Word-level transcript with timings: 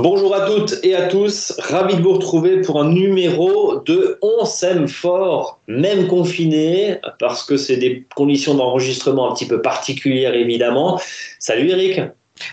Bonjour 0.00 0.32
à 0.32 0.46
toutes 0.46 0.78
et 0.84 0.94
à 0.94 1.08
tous, 1.08 1.58
ravi 1.58 1.96
de 1.96 2.02
vous 2.02 2.12
retrouver 2.12 2.60
pour 2.60 2.80
un 2.80 2.88
numéro 2.88 3.80
de 3.80 4.16
On 4.22 4.44
s'aime 4.44 4.86
fort, 4.86 5.58
même 5.66 6.06
confiné, 6.06 7.00
parce 7.18 7.42
que 7.44 7.56
c'est 7.56 7.78
des 7.78 8.06
conditions 8.14 8.54
d'enregistrement 8.54 9.28
un 9.28 9.34
petit 9.34 9.48
peu 9.48 9.60
particulières 9.60 10.34
évidemment. 10.34 11.00
Salut 11.40 11.70
Eric. 11.70 12.00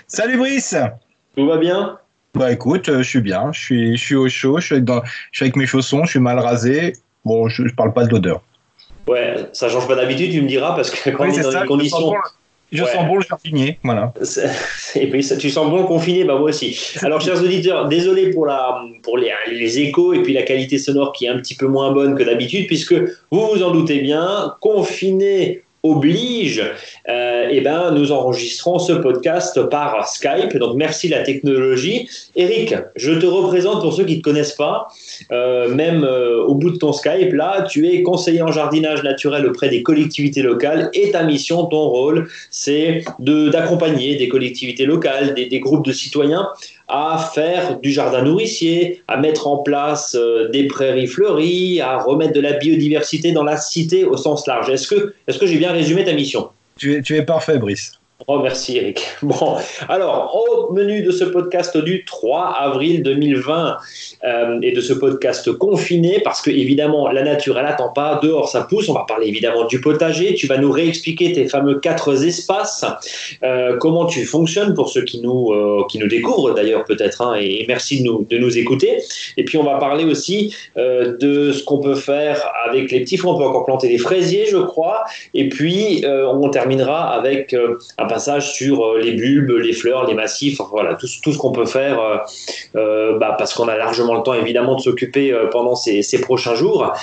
Salut 0.08 0.40
Brice. 0.40 0.76
Tout 1.38 1.46
va 1.46 1.58
bien? 1.58 2.00
Bah 2.34 2.52
écoute, 2.52 2.90
euh, 2.90 3.04
je 3.04 3.10
suis 3.10 3.22
bien, 3.22 3.52
je 3.52 3.60
suis, 3.60 3.96
je 3.96 4.04
suis 4.04 4.16
au 4.16 4.28
chaud, 4.28 4.60
je 4.60 4.66
suis, 4.66 4.76
avec, 4.78 4.90
je 4.90 5.38
suis 5.38 5.44
avec 5.44 5.56
mes 5.56 5.68
chaussons, 5.68 6.04
je 6.06 6.10
suis 6.10 6.20
mal 6.20 6.40
rasé. 6.40 6.94
Bon, 7.26 7.48
je, 7.48 7.68
je 7.68 7.76
parle 7.76 7.94
pas 7.94 8.06
de 8.06 8.10
l'odeur. 8.10 8.42
Ouais, 9.08 9.36
ça 9.54 9.70
change 9.70 9.88
pas 9.88 9.96
d'habitude, 9.96 10.32
tu 10.32 10.42
me 10.42 10.48
diras, 10.48 10.76
parce 10.76 10.90
que 10.90 11.12
quand 11.12 11.26
Oui, 11.26 11.30
on 11.30 11.32
est 11.32 11.36
c'est 11.36 11.44
dans 11.44 11.52
ça, 11.52 11.62
des 11.62 11.68
conditions... 11.68 12.12
Je 12.76 12.84
Ouais. 12.84 12.92
sens 12.92 13.08
bon 13.08 13.16
le 13.16 13.22
jardinier, 13.22 13.80
voilà. 13.84 14.14
Et 14.96 15.10
puis 15.10 15.24
ça, 15.24 15.36
tu 15.38 15.50
sens 15.50 15.70
bon 15.70 15.84
confiné, 15.84 16.24
bah 16.24 16.36
moi 16.38 16.50
aussi. 16.50 16.80
Alors, 17.02 17.20
chers 17.22 17.42
auditeurs, 17.42 17.88
désolé 17.88 18.30
pour, 18.32 18.46
la, 18.46 18.82
pour 19.04 19.18
les, 19.18 19.32
les 19.52 19.80
échos 19.80 20.14
et 20.14 20.22
puis 20.22 20.34
la 20.34 20.44
qualité 20.44 20.78
sonore 20.78 21.12
qui 21.14 21.26
est 21.26 21.30
un 21.30 21.38
petit 21.38 21.56
peu 21.56 21.68
moins 21.68 21.92
bonne 21.92 22.16
que 22.16 22.24
d'habitude, 22.24 22.68
puisque 22.68 22.94
vous 22.94 23.48
vous 23.48 23.64
en 23.64 23.72
doutez 23.72 24.00
bien, 24.00 24.56
confiné 24.62 25.64
oblige, 25.86 26.64
euh, 27.10 27.48
eh 27.52 27.62
ben, 27.62 27.92
nous 27.92 28.12
enregistrons 28.12 28.80
ce 28.80 28.94
podcast 28.94 29.62
par 29.70 30.08
Skype. 30.08 30.58
Donc, 30.58 30.76
merci 30.76 31.08
la 31.08 31.22
technologie. 31.22 32.10
Eric, 32.36 32.74
je 32.96 33.12
te 33.14 33.26
représente 33.26 33.82
pour 33.82 33.94
ceux 33.94 34.04
qui 34.04 34.16
ne 34.16 34.20
te 34.20 34.24
connaissent 34.24 34.56
pas, 34.56 34.88
euh, 35.32 35.70
même 35.70 36.04
euh, 36.04 36.44
au 36.44 36.56
bout 36.56 36.72
de 36.72 36.78
ton 36.78 36.92
Skype, 36.92 37.34
là, 37.34 37.68
tu 37.70 37.88
es 37.88 38.02
conseiller 38.02 38.42
en 38.42 38.52
jardinage 38.52 39.04
naturel 39.04 39.46
auprès 39.46 39.70
des 39.70 39.84
collectivités 39.84 40.42
locales 40.42 40.90
et 40.94 41.12
ta 41.12 41.24
mission, 41.24 41.66
ton 41.66 41.88
rôle, 41.88 42.28
c'est 42.50 43.04
d'accompagner 43.20 44.16
des 44.16 44.28
collectivités 44.28 44.86
locales, 44.86 45.36
des, 45.36 45.46
des 45.46 45.60
groupes 45.60 45.86
de 45.86 45.92
citoyens 45.92 46.50
à 46.88 47.32
faire 47.34 47.80
du 47.80 47.92
jardin 47.92 48.22
nourricier, 48.22 49.02
à 49.08 49.18
mettre 49.18 49.48
en 49.48 49.58
place 49.58 50.16
euh, 50.16 50.50
des 50.50 50.68
prairies 50.68 51.08
fleuries, 51.08 51.82
à 51.82 51.98
remettre 51.98 52.34
de 52.34 52.42
la 52.42 52.54
biodiversité 52.54 53.32
dans 53.32 53.44
la 53.44 53.58
cité 53.58 54.04
au 54.04 54.18
sens 54.18 54.46
large. 54.48 54.70
Est-ce 54.70 54.88
que, 54.88 55.14
est-ce 55.28 55.40
que 55.40 55.48
j'ai 55.48 55.58
bien 55.58 55.72
résumé 55.72 56.04
ta 56.04 56.14
mission? 56.14 56.50
Tu 56.78 56.96
es, 56.96 57.02
tu 57.02 57.16
es 57.16 57.24
parfait, 57.24 57.58
Brice. 57.58 57.94
Oh, 58.28 58.40
merci 58.40 58.78
Eric. 58.78 59.06
Bon, 59.22 59.58
alors, 59.90 60.34
au 60.36 60.72
menu 60.72 61.02
de 61.02 61.12
ce 61.12 61.26
podcast 61.26 61.76
du 61.78 62.06
3 62.06 62.56
avril 62.60 63.04
2020 63.04 63.78
euh, 64.24 64.60
et 64.62 64.72
de 64.72 64.80
ce 64.80 64.94
podcast 64.94 65.52
confiné, 65.52 66.22
parce 66.24 66.42
que 66.42 66.50
évidemment, 66.50 67.10
la 67.10 67.24
nature, 67.24 67.58
elle 67.58 67.66
n'attend 67.66 67.90
pas, 67.90 68.20
dehors 68.24 68.48
ça 68.48 68.62
pousse, 68.62 68.88
on 68.88 68.94
va 68.94 69.06
parler 69.06 69.28
évidemment 69.28 69.66
du 69.66 69.82
potager, 69.82 70.34
tu 70.36 70.48
vas 70.48 70.58
nous 70.58 70.72
réexpliquer 70.72 71.34
tes 71.34 71.48
fameux 71.48 71.80
quatre 71.80 72.24
espaces, 72.26 72.86
euh, 73.44 73.76
comment 73.78 74.06
tu 74.06 74.24
fonctionnes 74.24 74.74
pour 74.76 74.90
ceux 74.90 75.04
qui 75.04 75.20
nous, 75.20 75.52
euh, 75.52 75.84
qui 75.90 76.00
nous 76.00 76.08
découvrent 76.08 76.54
d'ailleurs 76.54 76.86
peut-être, 76.86 77.22
hein, 77.22 77.36
et, 77.38 77.66
merci 77.68 78.00
de 78.00 78.06
nous, 78.06 78.26
de 78.30 78.38
nous 78.38 78.58
écouter. 78.58 79.00
Et 79.36 79.44
puis 79.44 79.58
on 79.58 79.64
va 79.64 79.78
parler 79.78 80.06
aussi 80.06 80.56
de 80.76 81.52
ce 81.52 81.64
qu'on 81.64 81.80
peut 81.80 81.96
faire 81.96 82.50
avec 82.66 82.92
les 82.92 83.02
petits 83.02 83.18
fruits, 83.18 83.32
on 83.32 83.38
peut 83.38 83.44
encore 83.44 83.66
planter 83.66 83.90
des 83.90 83.98
fraisiers, 83.98 84.46
je 84.46 84.58
crois, 84.58 85.04
et 85.34 85.50
puis 85.50 86.04
on 86.06 86.50
terminera 86.50 87.12
avec 87.12 87.56
passage 88.06 88.54
sur 88.54 88.86
euh, 88.86 89.00
les 89.00 89.14
bulbes, 89.14 89.52
les 89.52 89.74
fleurs, 89.74 90.06
les 90.08 90.14
massifs, 90.14 90.60
voilà, 90.72 90.96
tout, 90.96 91.08
ce- 91.08 91.38
qu'on 91.38 91.52
peut 91.52 91.66
faire, 91.66 92.00
euh, 92.00 92.18
euh, 92.76 93.18
bah, 93.18 93.36
parce 93.38 93.54
qu'on 93.54 93.68
a 93.68 93.78
largement 93.78 94.16
le 94.16 94.24
temps 94.24 94.34
évidemment 94.34 94.76
de 94.76 94.82
s'occuper 94.82 95.36
pendant 95.52 95.76
ces 95.76 96.22
prochains 96.22 96.56
jours. 96.56 96.94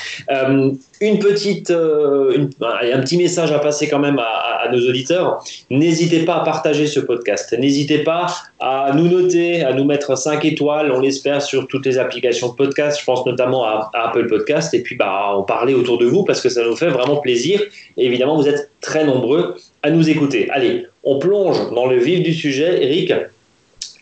Une 1.03 1.19
petite, 1.19 1.73
euh, 1.73 2.33
une- 2.33 2.51
un 2.61 3.01
petit 3.01 3.17
message 3.17 3.51
à 3.51 3.59
passer 3.59 3.89
quand 3.89 3.99
même 3.99 4.21
à, 4.21 4.69
nos 4.71 4.89
auditeurs. 4.89 5.43
N'hésitez 5.69 6.21
pas 6.21 6.37
à 6.37 6.45
partager 6.45 6.87
ce 6.87 7.01
podcast. 7.01 7.53
N'hésitez 7.59 7.99
pas 8.05 8.27
à 8.61 8.93
nous 8.95 9.09
noter, 9.09 9.65
à 9.65 9.73
nous 9.73 9.85
mettre 9.85 10.17
5 10.17 10.45
étoiles, 10.45 10.93
on 10.93 11.01
l'espère, 11.01 11.43
sur 11.43 11.67
toutes 11.67 11.85
les 11.87 11.99
applications 11.99 12.51
de 12.51 12.55
podcast. 12.55 13.01
Je 13.01 13.05
pense 13.05 13.27
notamment 13.27 13.65
à, 13.65 13.91
Apple 13.95 14.29
Podcast. 14.29 14.73
Et 14.75 14.81
puis, 14.81 14.95
bah, 14.95 15.33
en 15.35 15.43
parler 15.43 15.75
autour 15.75 15.99
de 15.99 16.07
vous 16.07 16.23
parce 16.23 16.41
que 16.41 16.49
ça 16.49 16.63
nous 16.65 16.77
fait 16.77 16.91
vraiment 16.91 17.17
plaisir. 17.17 17.61
Évidemment, 17.97 18.37
vous 18.37 18.47
êtes 18.49 18.71
très 18.81 19.05
nombreux 19.05 19.57
à 19.83 19.91
nous 19.91 20.09
écouter. 20.09 20.49
Allez, 20.51 20.87
on 21.03 21.19
plonge 21.19 21.75
dans 21.75 21.87
le 21.87 21.97
vif 21.99 22.23
du 22.23 22.33
sujet. 22.33 22.85
Eric, 22.85 23.13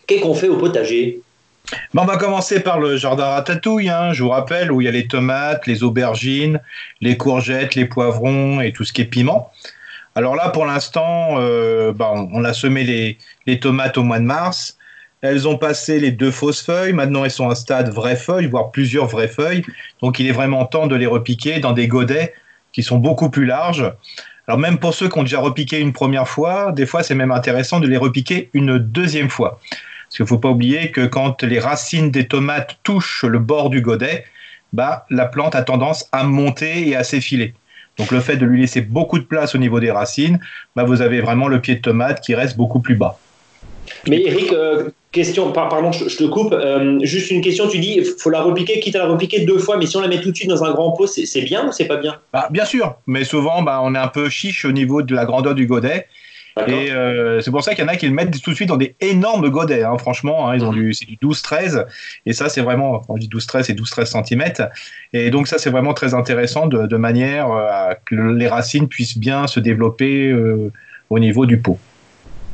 qu'est-ce 0.05 0.21
qu'on 0.21 0.35
fait 0.35 0.49
au 0.49 0.57
potager? 0.57 1.21
Bon, 1.93 2.03
on 2.03 2.05
va 2.05 2.17
commencer 2.17 2.59
par 2.59 2.79
le 2.79 2.97
jardin 2.97 3.25
ratatouille, 3.25 3.89
hein, 3.89 4.13
je 4.13 4.23
vous 4.23 4.29
rappelle, 4.29 4.71
où 4.71 4.81
il 4.81 4.85
y 4.85 4.87
a 4.87 4.91
les 4.91 5.07
tomates, 5.07 5.67
les 5.67 5.83
aubergines, 5.83 6.59
les 7.01 7.17
courgettes, 7.17 7.75
les 7.75 7.85
poivrons 7.85 8.61
et 8.61 8.73
tout 8.73 8.83
ce 8.83 8.93
qui 8.93 9.01
est 9.01 9.05
piment. 9.05 9.51
Alors 10.15 10.35
là, 10.35 10.49
pour 10.49 10.65
l'instant, 10.65 11.35
euh, 11.37 11.93
bah, 11.93 12.11
on 12.13 12.43
a 12.43 12.53
semé 12.53 12.83
les, 12.83 13.17
les 13.47 13.59
tomates 13.59 13.97
au 13.97 14.03
mois 14.03 14.19
de 14.19 14.25
mars. 14.25 14.77
Elles 15.21 15.47
ont 15.47 15.57
passé 15.57 15.99
les 15.99 16.11
deux 16.11 16.31
fausses 16.31 16.61
feuilles. 16.61 16.93
Maintenant, 16.93 17.23
elles 17.23 17.31
sont 17.31 17.47
à 17.47 17.51
un 17.51 17.55
stade 17.55 17.89
vraies 17.93 18.15
feuilles, 18.15 18.47
voire 18.47 18.71
plusieurs 18.71 19.07
vraies 19.07 19.27
feuilles. 19.27 19.63
Donc, 20.01 20.19
il 20.19 20.27
est 20.27 20.33
vraiment 20.33 20.65
temps 20.65 20.87
de 20.87 20.95
les 20.95 21.05
repiquer 21.05 21.59
dans 21.59 21.71
des 21.71 21.87
godets 21.87 22.33
qui 22.73 22.83
sont 22.83 22.97
beaucoup 22.97 23.29
plus 23.29 23.45
larges. 23.45 23.93
Alors, 24.47 24.59
même 24.59 24.79
pour 24.79 24.93
ceux 24.93 25.07
qui 25.07 25.19
ont 25.19 25.23
déjà 25.23 25.39
repiqué 25.39 25.79
une 25.79 25.93
première 25.93 26.27
fois, 26.27 26.71
des 26.71 26.85
fois, 26.85 27.03
c'est 27.03 27.15
même 27.15 27.31
intéressant 27.31 27.79
de 27.79 27.87
les 27.87 27.97
repiquer 27.97 28.49
une 28.53 28.79
deuxième 28.79 29.29
fois. 29.29 29.59
Parce 30.11 30.17
qu'il 30.17 30.23
ne 30.25 30.27
faut 30.27 30.39
pas 30.39 30.49
oublier 30.49 30.91
que 30.91 31.05
quand 31.05 31.41
les 31.41 31.57
racines 31.57 32.11
des 32.11 32.27
tomates 32.27 32.79
touchent 32.83 33.23
le 33.23 33.39
bord 33.39 33.69
du 33.69 33.79
godet, 33.79 34.25
bah, 34.73 35.05
la 35.09 35.25
plante 35.25 35.55
a 35.55 35.61
tendance 35.61 36.09
à 36.11 36.25
monter 36.25 36.85
et 36.89 36.97
à 36.97 37.05
s'effiler. 37.05 37.53
Donc 37.97 38.11
le 38.11 38.19
fait 38.19 38.35
de 38.35 38.45
lui 38.45 38.59
laisser 38.59 38.81
beaucoup 38.81 39.19
de 39.19 39.23
place 39.23 39.55
au 39.55 39.57
niveau 39.57 39.79
des 39.79 39.89
racines, 39.89 40.41
bah, 40.75 40.83
vous 40.83 41.01
avez 41.01 41.21
vraiment 41.21 41.47
le 41.47 41.61
pied 41.61 41.75
de 41.75 41.79
tomate 41.81 42.19
qui 42.19 42.35
reste 42.35 42.57
beaucoup 42.57 42.81
plus 42.81 42.95
bas. 42.95 43.21
Mais 44.09 44.21
Eric, 44.25 44.51
euh, 44.51 44.89
question, 45.13 45.53
par- 45.53 45.69
pardon, 45.69 45.93
je, 45.93 46.09
je 46.09 46.17
te 46.17 46.25
coupe. 46.25 46.51
euh, 46.51 46.99
juste 47.03 47.31
une 47.31 47.39
question, 47.39 47.69
tu 47.69 47.79
dis, 47.79 47.93
il 47.99 48.03
faut 48.03 48.29
la 48.29 48.41
repiquer, 48.41 48.81
quitte 48.81 48.97
à 48.97 48.99
la 48.99 49.05
repiquer 49.05 49.45
deux 49.45 49.59
fois, 49.59 49.77
mais 49.77 49.85
si 49.85 49.95
on 49.95 50.01
la 50.01 50.09
met 50.09 50.19
tout 50.19 50.31
de 50.31 50.35
suite 50.35 50.49
dans 50.49 50.65
un 50.65 50.71
grand 50.71 50.91
pot, 50.91 51.07
c'est 51.07 51.25
c'est 51.25 51.43
bien 51.43 51.69
ou 51.69 51.71
c'est 51.71 51.85
pas 51.85 51.95
bien? 51.95 52.17
Bah, 52.33 52.49
bien 52.51 52.65
sûr, 52.65 52.97
mais 53.07 53.23
souvent 53.23 53.61
bah, 53.61 53.79
on 53.81 53.95
est 53.95 53.99
un 53.99 54.09
peu 54.09 54.27
chiche 54.27 54.65
au 54.65 54.73
niveau 54.73 55.03
de 55.03 55.15
la 55.15 55.23
grandeur 55.23 55.55
du 55.55 55.67
godet. 55.67 56.07
Et 56.67 56.91
euh, 56.91 57.39
c'est 57.41 57.51
pour 57.51 57.63
ça 57.63 57.73
qu'il 57.75 57.83
y 57.83 57.87
en 57.87 57.91
a 57.91 57.95
qui 57.95 58.07
le 58.07 58.13
mettent 58.13 58.41
tout 58.41 58.51
de 58.51 58.55
suite 58.55 58.69
dans 58.69 58.77
des 58.77 58.95
énormes 59.01 59.49
godets, 59.49 59.83
hein, 59.83 59.97
franchement. 59.97 60.49
hein, 60.49 60.55
ils 60.55 60.63
ont 60.63 60.71
du, 60.71 60.93
c'est 60.93 61.05
du 61.05 61.17
12-13. 61.17 61.85
Et 62.25 62.33
ça, 62.33 62.49
c'est 62.49 62.61
vraiment, 62.61 62.99
quand 63.07 63.15
je 63.15 63.21
dis 63.21 63.29
12-13, 63.29 63.63
c'est 63.63 63.73
12-13 63.73 64.25
cm. 64.25 64.67
Et 65.13 65.29
donc, 65.31 65.47
ça, 65.47 65.57
c'est 65.57 65.69
vraiment 65.69 65.93
très 65.93 66.13
intéressant 66.13 66.67
de, 66.67 66.87
de 66.87 66.97
manière 66.97 67.51
euh, 67.51 67.67
à 67.69 67.95
que 67.95 68.15
le- 68.15 68.33
les 68.35 68.47
racines 68.47 68.87
puissent 68.87 69.17
bien 69.17 69.47
se 69.47 69.59
développer 69.59 70.29
euh, 70.29 70.71
au 71.09 71.19
niveau 71.19 71.45
du 71.45 71.57
pot. 71.57 71.77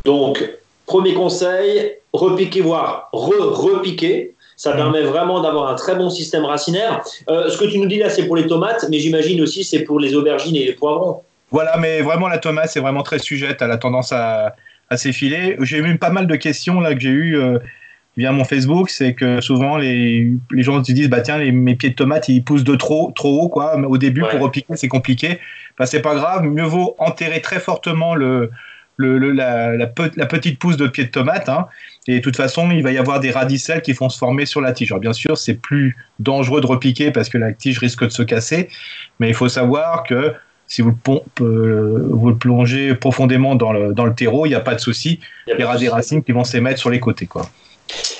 Donc, 0.05 0.43
premier 0.85 1.13
conseil, 1.13 1.91
repiquer, 2.13 2.61
voire 2.61 3.09
re-repiquer. 3.13 4.33
Ça 4.55 4.71
Mhm. 4.71 4.77
permet 4.77 5.01
vraiment 5.03 5.41
d'avoir 5.41 5.69
un 5.69 5.75
très 5.75 5.95
bon 5.95 6.09
système 6.09 6.43
racinaire. 6.45 7.03
Euh, 7.29 7.47
ce 7.49 7.57
que 7.59 7.65
tu 7.65 7.77
nous 7.77 7.85
dis 7.85 7.97
là, 7.99 8.09
c'est 8.09 8.25
pour 8.25 8.35
les 8.35 8.47
tomates, 8.47 8.85
mais 8.89 8.97
j'imagine 8.99 9.39
aussi 9.41 9.63
c'est 9.63 9.81
pour 9.83 9.99
les 9.99 10.15
aubergines 10.15 10.55
et 10.55 10.65
les 10.65 10.73
poivrons. 10.73 11.21
Voilà, 11.51 11.77
mais 11.77 12.01
vraiment, 12.01 12.27
la 12.27 12.37
tomate, 12.39 12.69
c'est 12.69 12.79
vraiment 12.81 13.03
très 13.03 13.19
sujette. 13.19 13.61
Elle 13.61 13.71
a 13.71 13.77
tendance 13.77 14.11
à, 14.11 14.55
à 14.89 14.97
s'effiler. 14.97 15.55
J'ai 15.61 15.77
eu 15.79 15.97
pas 15.97 16.09
mal 16.09 16.27
de 16.27 16.35
questions 16.35 16.79
là 16.81 16.93
que 16.93 16.99
j'ai 16.99 17.09
eues 17.09 17.37
euh, 17.37 17.59
via 18.17 18.31
mon 18.33 18.43
Facebook. 18.43 18.89
C'est 18.89 19.13
que 19.13 19.39
souvent, 19.39 19.77
les, 19.77 20.33
les 20.51 20.63
gens 20.63 20.83
se 20.83 20.91
disent 20.91 21.09
bah, 21.09 21.21
tiens, 21.21 21.37
les- 21.37 21.51
mes 21.53 21.75
pieds 21.75 21.89
de 21.91 21.95
tomate, 21.95 22.27
ils 22.29 22.43
poussent 22.43 22.65
de 22.65 22.75
trop, 22.75 23.11
trop 23.15 23.43
haut. 23.43 23.49
Quoi. 23.49 23.77
Mais 23.77 23.87
Au 23.87 23.97
début, 23.97 24.23
Ouais. 24.23 24.29
pour 24.31 24.41
repiquer, 24.41 24.75
c'est 24.75 24.89
compliqué. 24.89 25.39
Bah, 25.79 25.85
c'est 25.85 26.01
pas 26.01 26.15
grave. 26.15 26.43
Mieux 26.43 26.63
vaut 26.65 26.95
enterrer 26.99 27.39
très 27.41 27.59
fortement 27.59 28.13
le, 28.13 28.51
le, 28.97 29.17
le- 29.17 29.31
la, 29.31 29.77
la, 29.77 29.87
pe- 29.87 30.11
la 30.17 30.25
petite 30.25 30.59
pousse 30.59 30.75
de 30.75 30.87
pied 30.87 31.05
de 31.05 31.09
tomate. 31.11 31.47
hein. 31.47 31.67
Et 32.07 32.15
de 32.17 32.21
toute 32.21 32.35
façon, 32.35 32.69
il 32.71 32.83
va 32.83 32.91
y 32.91 32.97
avoir 32.97 33.19
des 33.21 33.31
radicelles 33.31 33.81
qui 33.81 33.93
vont 33.93 34.09
se 34.09 34.17
former 34.17 34.45
sur 34.45 34.59
la 34.59 34.73
tige. 34.73 34.91
Alors, 34.91 34.99
bien 35.01 35.13
sûr, 35.13 35.37
c'est 35.37 35.53
plus 35.53 35.95
dangereux 36.19 36.59
de 36.59 36.67
repiquer 36.67 37.11
parce 37.11 37.29
que 37.29 37.37
la 37.37 37.53
tige 37.53 37.79
risque 37.79 38.03
de 38.03 38.09
se 38.09 38.23
casser. 38.23 38.67
Mais 39.19 39.29
il 39.29 39.33
faut 39.33 39.49
savoir 39.49 40.03
que 40.03 40.33
si 40.67 40.81
vous 40.81 40.91
le, 40.91 41.45
euh, 41.45 42.07
vous 42.11 42.29
le 42.29 42.35
plongez 42.35 42.93
profondément 42.93 43.55
dans 43.55 43.71
le, 43.71 43.93
dans 43.93 44.05
le 44.05 44.13
terreau, 44.13 44.45
il 44.45 44.49
n'y 44.49 44.55
a 44.55 44.59
pas 44.59 44.75
de 44.75 44.79
souci. 44.81 45.19
Il 45.47 45.59
y 45.59 45.63
aura 45.63 45.75
de 45.75 45.79
des 45.79 45.89
racines 45.89 46.23
qui 46.23 46.33
vont 46.33 46.43
s'émettre 46.43 46.79
sur 46.79 46.89
les 46.89 46.99
côtés. 46.99 47.25
Quoi. 47.25 47.43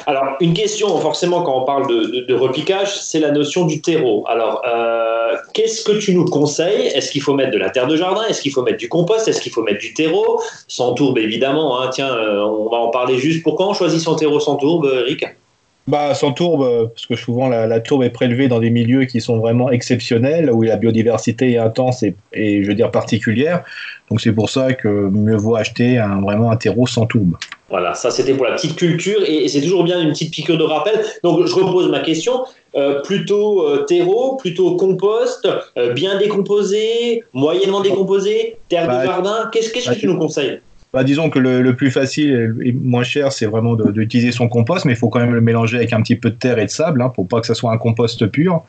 Alors, 0.06 0.38
une 0.40 0.54
question, 0.54 0.98
forcément, 1.00 1.42
quand 1.42 1.62
on 1.62 1.66
parle 1.66 1.88
de, 1.88 2.22
de- 2.22 2.26
de 2.26 2.34
repiquage, 2.34 2.98
c'est 3.02 3.20
la 3.20 3.32
notion 3.32 3.66
du 3.66 3.82
terreau. 3.82 4.24
Alors, 4.30 4.62
euh, 4.66 5.36
qu'est-ce 5.54 5.84
que 5.84 5.92
tu 6.00 6.16
nous 6.16 6.24
conseilles? 6.24 6.88
Est-ce 6.96 7.12
qu'il 7.12 7.22
faut 7.22 7.34
mettre 7.34 7.52
de 7.52 7.58
la 7.58 7.70
terre 7.70 7.88
de 7.88 7.98
jardin? 7.98 8.22
Est-ce 8.30 8.42
qu'il 8.42 8.54
faut 8.54 8.64
mettre 8.64 8.78
du 8.78 8.88
compost? 8.88 9.28
Est-ce 9.28 9.42
qu'il 9.42 9.52
faut 9.52 9.64
mettre 9.64 9.80
du 9.80 9.94
terreau? 9.94 10.42
Sans 10.70 10.94
tourbe, 10.94 11.18
évidemment. 11.18 11.82
hein. 11.82 11.90
Tiens, 11.92 12.14
euh, 12.16 12.40
on 12.46 12.70
va 12.70 12.78
en 12.78 12.90
parler 12.92 13.18
juste. 13.18 13.44
Pourquoi 13.44 13.68
on 13.68 13.74
choisit 13.74 14.00
son 14.00 14.16
terreau 14.16 14.40
sans 14.40 14.56
tourbe, 14.56 14.90
Eric 15.02 15.26
Bah, 15.88 16.14
sans 16.14 16.34
tourbe, 16.34 16.64
euh, 16.64 16.86
parce 16.88 17.06
que 17.06 17.16
souvent 17.16 17.48
la, 17.48 17.66
la 17.66 17.80
tourbe 17.80 18.04
est 18.04 18.10
prélevée 18.10 18.50
dans 18.50 18.60
des 18.60 18.70
milieux 18.70 19.06
qui 19.06 19.22
sont 19.22 19.38
vraiment 19.40 19.72
exceptionnels, 19.72 20.52
où 20.52 20.62
la 20.64 20.76
biodiversité 20.76 21.54
est 21.54 21.58
intense 21.58 22.04
et, 22.04 22.14
et 22.34 22.62
je 22.62 22.68
veux 22.68 22.76
dire 22.76 22.92
particulière. 22.92 23.64
Donc 24.10 24.20
c'est 24.20 24.34
pour 24.34 24.50
ça 24.50 24.74
que 24.74 24.88
mieux 24.88 25.38
vaut 25.38 25.56
acheter 25.56 25.98
un, 25.98 26.20
vraiment 26.20 26.52
un 26.52 26.58
terreau 26.58 26.88
sans 26.88 27.06
tourbe. 27.06 27.38
Voilà, 27.70 27.94
ça 27.94 28.12
c'était 28.12 28.34
pour 28.34 28.46
la 28.46 28.54
petite 28.54 28.76
culture 28.76 29.22
et, 29.26 29.46
et 29.46 29.48
c'est 29.48 29.62
toujours 29.62 29.86
bien 29.86 30.02
une 30.02 30.10
petite 30.10 30.34
piqûre 30.34 30.58
de 30.58 30.64
rappel. 30.64 31.02
Donc 31.24 31.46
je 31.46 31.54
repose 31.54 31.90
ma 31.90 32.02
question. 32.02 32.44
Euh, 32.76 33.02
plutôt 33.02 33.66
euh, 33.66 33.86
terreau, 33.86 34.36
plutôt 34.36 34.76
compost, 34.76 35.48
euh, 35.78 35.94
bien 35.94 36.20
décomposé, 36.20 37.24
moyennement 37.34 37.82
décomposé, 37.82 38.58
terre 38.70 38.88
Bah, 38.88 39.02
de 39.02 39.06
jardin. 39.06 39.50
Qu'est-ce 39.52 39.72
qu'est-ce 39.72 39.88
bah, 39.88 39.96
que 39.96 40.00
tu 40.00 40.08
nous 40.08 40.18
conseilles? 40.18 40.60
Bah, 40.94 41.04
disons 41.04 41.30
que 41.30 41.38
le, 41.40 41.76
plus 41.76 41.92
facile 41.92 42.56
et 42.64 42.72
moins 42.72 43.04
cher, 43.04 43.32
c'est 43.32 43.46
vraiment 43.46 43.76
d'utiliser 43.76 44.32
son 44.32 44.48
compost, 44.48 44.86
mais 44.86 44.94
il 44.94 44.96
faut 44.96 45.10
quand 45.10 45.20
même 45.20 45.34
le 45.34 45.42
mélanger 45.42 45.78
avec 45.78 45.94
un 45.94 46.02
petit 46.02 46.16
peu 46.16 46.30
de 46.30 46.36
terre 46.36 46.60
et 46.60 46.66
de 46.66 46.70
sable 46.70 47.02
hein, 47.02 47.10
pour 47.10 47.28
pas 47.28 47.42
que 47.42 47.48
ça 47.48 47.56
soit 47.56 47.72
un 47.72 47.78
compost 47.78 48.26
pur. 48.28 48.64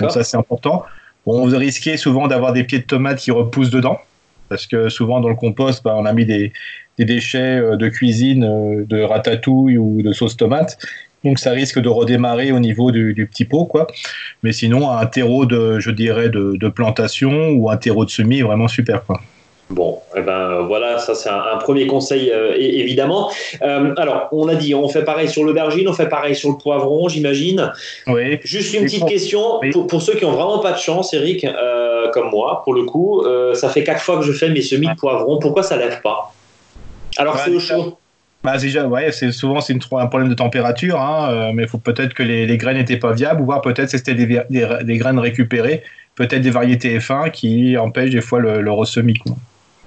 Donc 0.00 0.10
ça, 0.10 0.22
c'est 0.22 0.36
important. 0.36 0.84
Bon, 1.26 1.46
vous 1.46 1.56
risquez 1.56 1.96
souvent 1.96 2.28
d'avoir 2.28 2.52
des 2.52 2.62
pieds 2.62 2.78
de 2.78 2.84
tomates 2.84 3.18
qui 3.18 3.32
repoussent 3.32 3.70
dedans, 3.70 3.98
parce 4.48 4.66
que 4.66 4.88
souvent 4.88 5.20
dans 5.20 5.28
le 5.28 5.34
compost, 5.34 5.82
bah, 5.82 5.94
on 5.96 6.06
a 6.06 6.12
mis 6.12 6.24
des, 6.24 6.52
déchets 6.98 7.58
euh, 7.58 7.76
de 7.76 7.88
cuisine, 7.88 8.44
euh, 8.44 8.84
de 8.86 9.02
ratatouille 9.02 9.76
ou 9.76 10.02
de 10.02 10.12
sauce 10.12 10.36
tomate. 10.36 10.78
Donc 11.24 11.40
ça 11.40 11.50
risque 11.50 11.80
de 11.80 11.88
redémarrer 11.88 12.52
au 12.52 12.60
niveau 12.60 12.92
du, 12.92 13.28
petit 13.28 13.44
pot, 13.44 13.64
quoi. 13.64 13.88
Mais 14.44 14.52
sinon, 14.52 14.88
un 14.88 15.06
terreau 15.06 15.46
de, 15.46 15.80
je 15.80 15.90
dirais, 15.90 16.28
de, 16.28 16.56
de 16.56 16.68
plantation 16.68 17.50
ou 17.50 17.68
un 17.70 17.76
terreau 17.76 18.04
de 18.04 18.10
semis 18.10 18.38
est 18.38 18.44
vraiment 18.44 18.68
super, 18.68 19.04
quoi. 19.04 19.20
Bon, 19.68 19.98
eh 20.16 20.20
ben 20.20 20.60
voilà, 20.60 20.98
ça 20.98 21.16
c'est 21.16 21.28
un, 21.28 21.56
premier 21.58 21.88
conseil 21.88 22.30
euh, 22.30 22.54
évidemment. 22.56 23.30
Euh, 23.62 23.92
alors, 23.96 24.28
on 24.30 24.46
a 24.46 24.54
dit, 24.54 24.76
on 24.76 24.88
fait 24.88 25.04
pareil 25.04 25.28
sur 25.28 25.42
l'aubergine, 25.42 25.88
on 25.88 25.92
fait 25.92 26.08
pareil 26.08 26.36
sur 26.36 26.50
le 26.50 26.56
poivron, 26.56 27.08
j'imagine. 27.08 27.72
Oui. 28.06 28.38
Juste 28.44 28.74
une 28.74 28.84
petite 28.84 29.06
question 29.06 29.60
pour, 29.88 30.00
ceux 30.00 30.14
qui 30.14 30.24
ont 30.24 30.32
vraiment 30.32 30.60
pas 30.60 30.72
de 30.72 30.78
chance, 30.78 31.12
Eric, 31.14 31.44
euh, 31.44 32.08
comme 32.12 32.30
moi, 32.30 32.62
pour 32.62 32.74
le 32.74 32.84
coup, 32.84 33.24
ça 33.54 33.68
fait 33.68 33.82
quatre 33.82 34.00
fois 34.00 34.18
que 34.18 34.24
je 34.24 34.32
fais 34.32 34.50
mes 34.50 34.62
semis 34.62 34.86
de 34.86 34.94
poivron. 34.94 35.38
Pourquoi 35.40 35.64
ça 35.64 35.76
lève 35.76 36.00
pas? 36.00 36.32
Alors 37.16 37.38
c'est 37.38 37.50
au 37.50 37.60
chaud. 37.60 37.98
Bah 38.44 38.58
déjà, 38.58 38.86
ouais, 38.86 39.10
c'est 39.10 39.32
souvent 39.32 39.60
c'est 39.60 39.74
un 39.74 40.06
problème 40.06 40.28
de 40.28 40.34
température, 40.34 41.00
hein, 41.00 41.50
mais 41.54 41.64
il 41.64 41.68
faut 41.68 41.78
peut-être 41.78 42.14
que 42.14 42.22
les, 42.22 42.56
graines 42.56 42.76
n'étaient 42.76 42.98
pas 42.98 43.12
viables, 43.12 43.40
ou 43.40 43.46
voir 43.46 43.62
peut-être 43.62 43.90
c'était 43.90 44.14
des, 44.14 44.42
des, 44.48 44.96
graines 44.98 45.18
récupérées, 45.18 45.82
peut-être 46.14 46.42
des 46.42 46.50
variétés 46.50 46.96
F1 46.98 47.32
qui 47.32 47.76
empêchent 47.76 48.10
des 48.10 48.20
fois 48.20 48.38
le, 48.38 48.60
le 48.60 48.70
ressemis. 48.70 49.18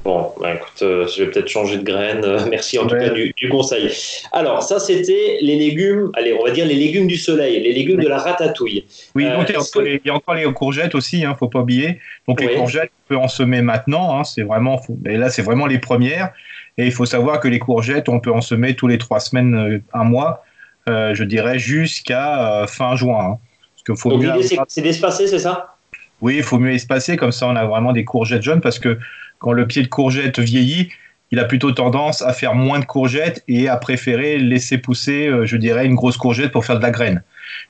Bon, 0.03 0.31
bah, 0.39 0.55
écoute, 0.55 0.81
euh, 0.81 1.07
je 1.07 1.23
vais 1.23 1.31
peut-être 1.31 1.49
changer 1.49 1.77
de 1.77 1.83
graine. 1.83 2.25
merci 2.49 2.79
en 2.79 2.87
tout 2.87 2.95
cas 2.95 3.09
du, 3.09 3.33
conseil. 3.49 3.91
Alors, 4.31 4.63
ça, 4.63 4.79
c'était 4.79 5.37
les 5.41 5.57
légumes, 5.57 6.09
allez, 6.15 6.33
on 6.33 6.43
va 6.43 6.51
dire 6.51 6.65
les 6.65 6.75
légumes 6.75 7.07
du 7.07 7.17
soleil, 7.17 7.59
les 7.61 7.73
légumes 7.73 8.01
de 8.01 8.07
la 8.07 8.17
ratatouille. 8.17 8.85
Oui, 9.13 9.25
euh, 9.25 9.35
donc, 9.35 9.49
il, 9.49 9.99
y 10.05 10.09
a 10.09 10.15
encore 10.15 10.35
les 10.35 10.45
courgettes 10.53 10.95
aussi, 10.95 11.19
il 11.19 11.25
hein, 11.25 11.31
ne 11.31 11.35
faut 11.35 11.49
pas 11.49 11.59
oublier. 11.59 11.99
Donc, 12.27 12.39
les 12.39 12.55
courgettes, 12.55 12.91
on 13.05 13.13
peut 13.13 13.17
en 13.17 13.27
semer 13.27 13.61
maintenant. 13.61 14.17
Hein, 14.17 14.23
c'est 14.23 14.43
vraiment, 14.43 14.81
et 15.05 15.17
là, 15.17 15.29
c'est 15.29 15.41
vraiment 15.41 15.67
les 15.67 15.79
premières. 15.79 16.31
Et 16.77 16.85
il 16.85 16.93
faut 16.93 17.05
savoir 17.05 17.41
que 17.41 17.49
les 17.49 17.59
courgettes, 17.59 18.07
on 18.07 18.21
peut 18.21 18.31
en 18.31 18.41
semer 18.41 18.75
tous 18.75 18.87
les 18.87 18.97
trois 18.97 19.19
semaines, 19.19 19.55
euh, 19.55 19.79
un 19.93 20.05
mois, 20.05 20.43
je 20.87 21.23
dirais, 21.23 21.59
jusqu'à 21.59 22.65
fin 22.67 22.95
juin. 22.95 23.33
Hein. 23.33 23.37
Parce 23.85 23.99
faut 23.99 24.09
donc, 24.09 24.23
l'idée, 24.23 24.57
c'est 24.67 24.81
d'espacer, 24.81 25.27
c'est 25.27 25.37
ça? 25.37 25.75
Oui, 26.21 26.37
il 26.37 26.43
faut 26.43 26.57
mieux 26.57 26.73
espacer, 26.73 27.15
comme 27.15 27.31
ça, 27.31 27.47
on 27.47 27.55
a 27.55 27.65
vraiment 27.65 27.93
des 27.93 28.05
courgettes 28.05 28.41
jeunes, 28.41 28.61
parce 28.61 28.79
que 28.79 28.97
quand 29.39 29.53
le 29.53 29.65
pied 29.65 29.81
de 29.81 29.87
courgette 29.87 30.39
vieillit, 30.39 30.89
il 31.31 31.39
a 31.39 31.45
plutôt 31.45 31.71
tendance 31.71 32.21
à 32.21 32.33
faire 32.33 32.55
moins 32.55 32.79
de 32.79 32.85
courgettes 32.85 33.43
et 33.47 33.67
à 33.67 33.77
préférer 33.77 34.37
laisser 34.37 34.77
pousser, 34.77 35.27
euh, 35.27 35.45
je 35.45 35.57
dirais, 35.57 35.85
une 35.85 35.95
grosse 35.95 36.17
courgette 36.17 36.51
pour 36.51 36.65
faire 36.65 36.77
de 36.77 36.83
la 36.83 36.91
graine. 36.91 37.23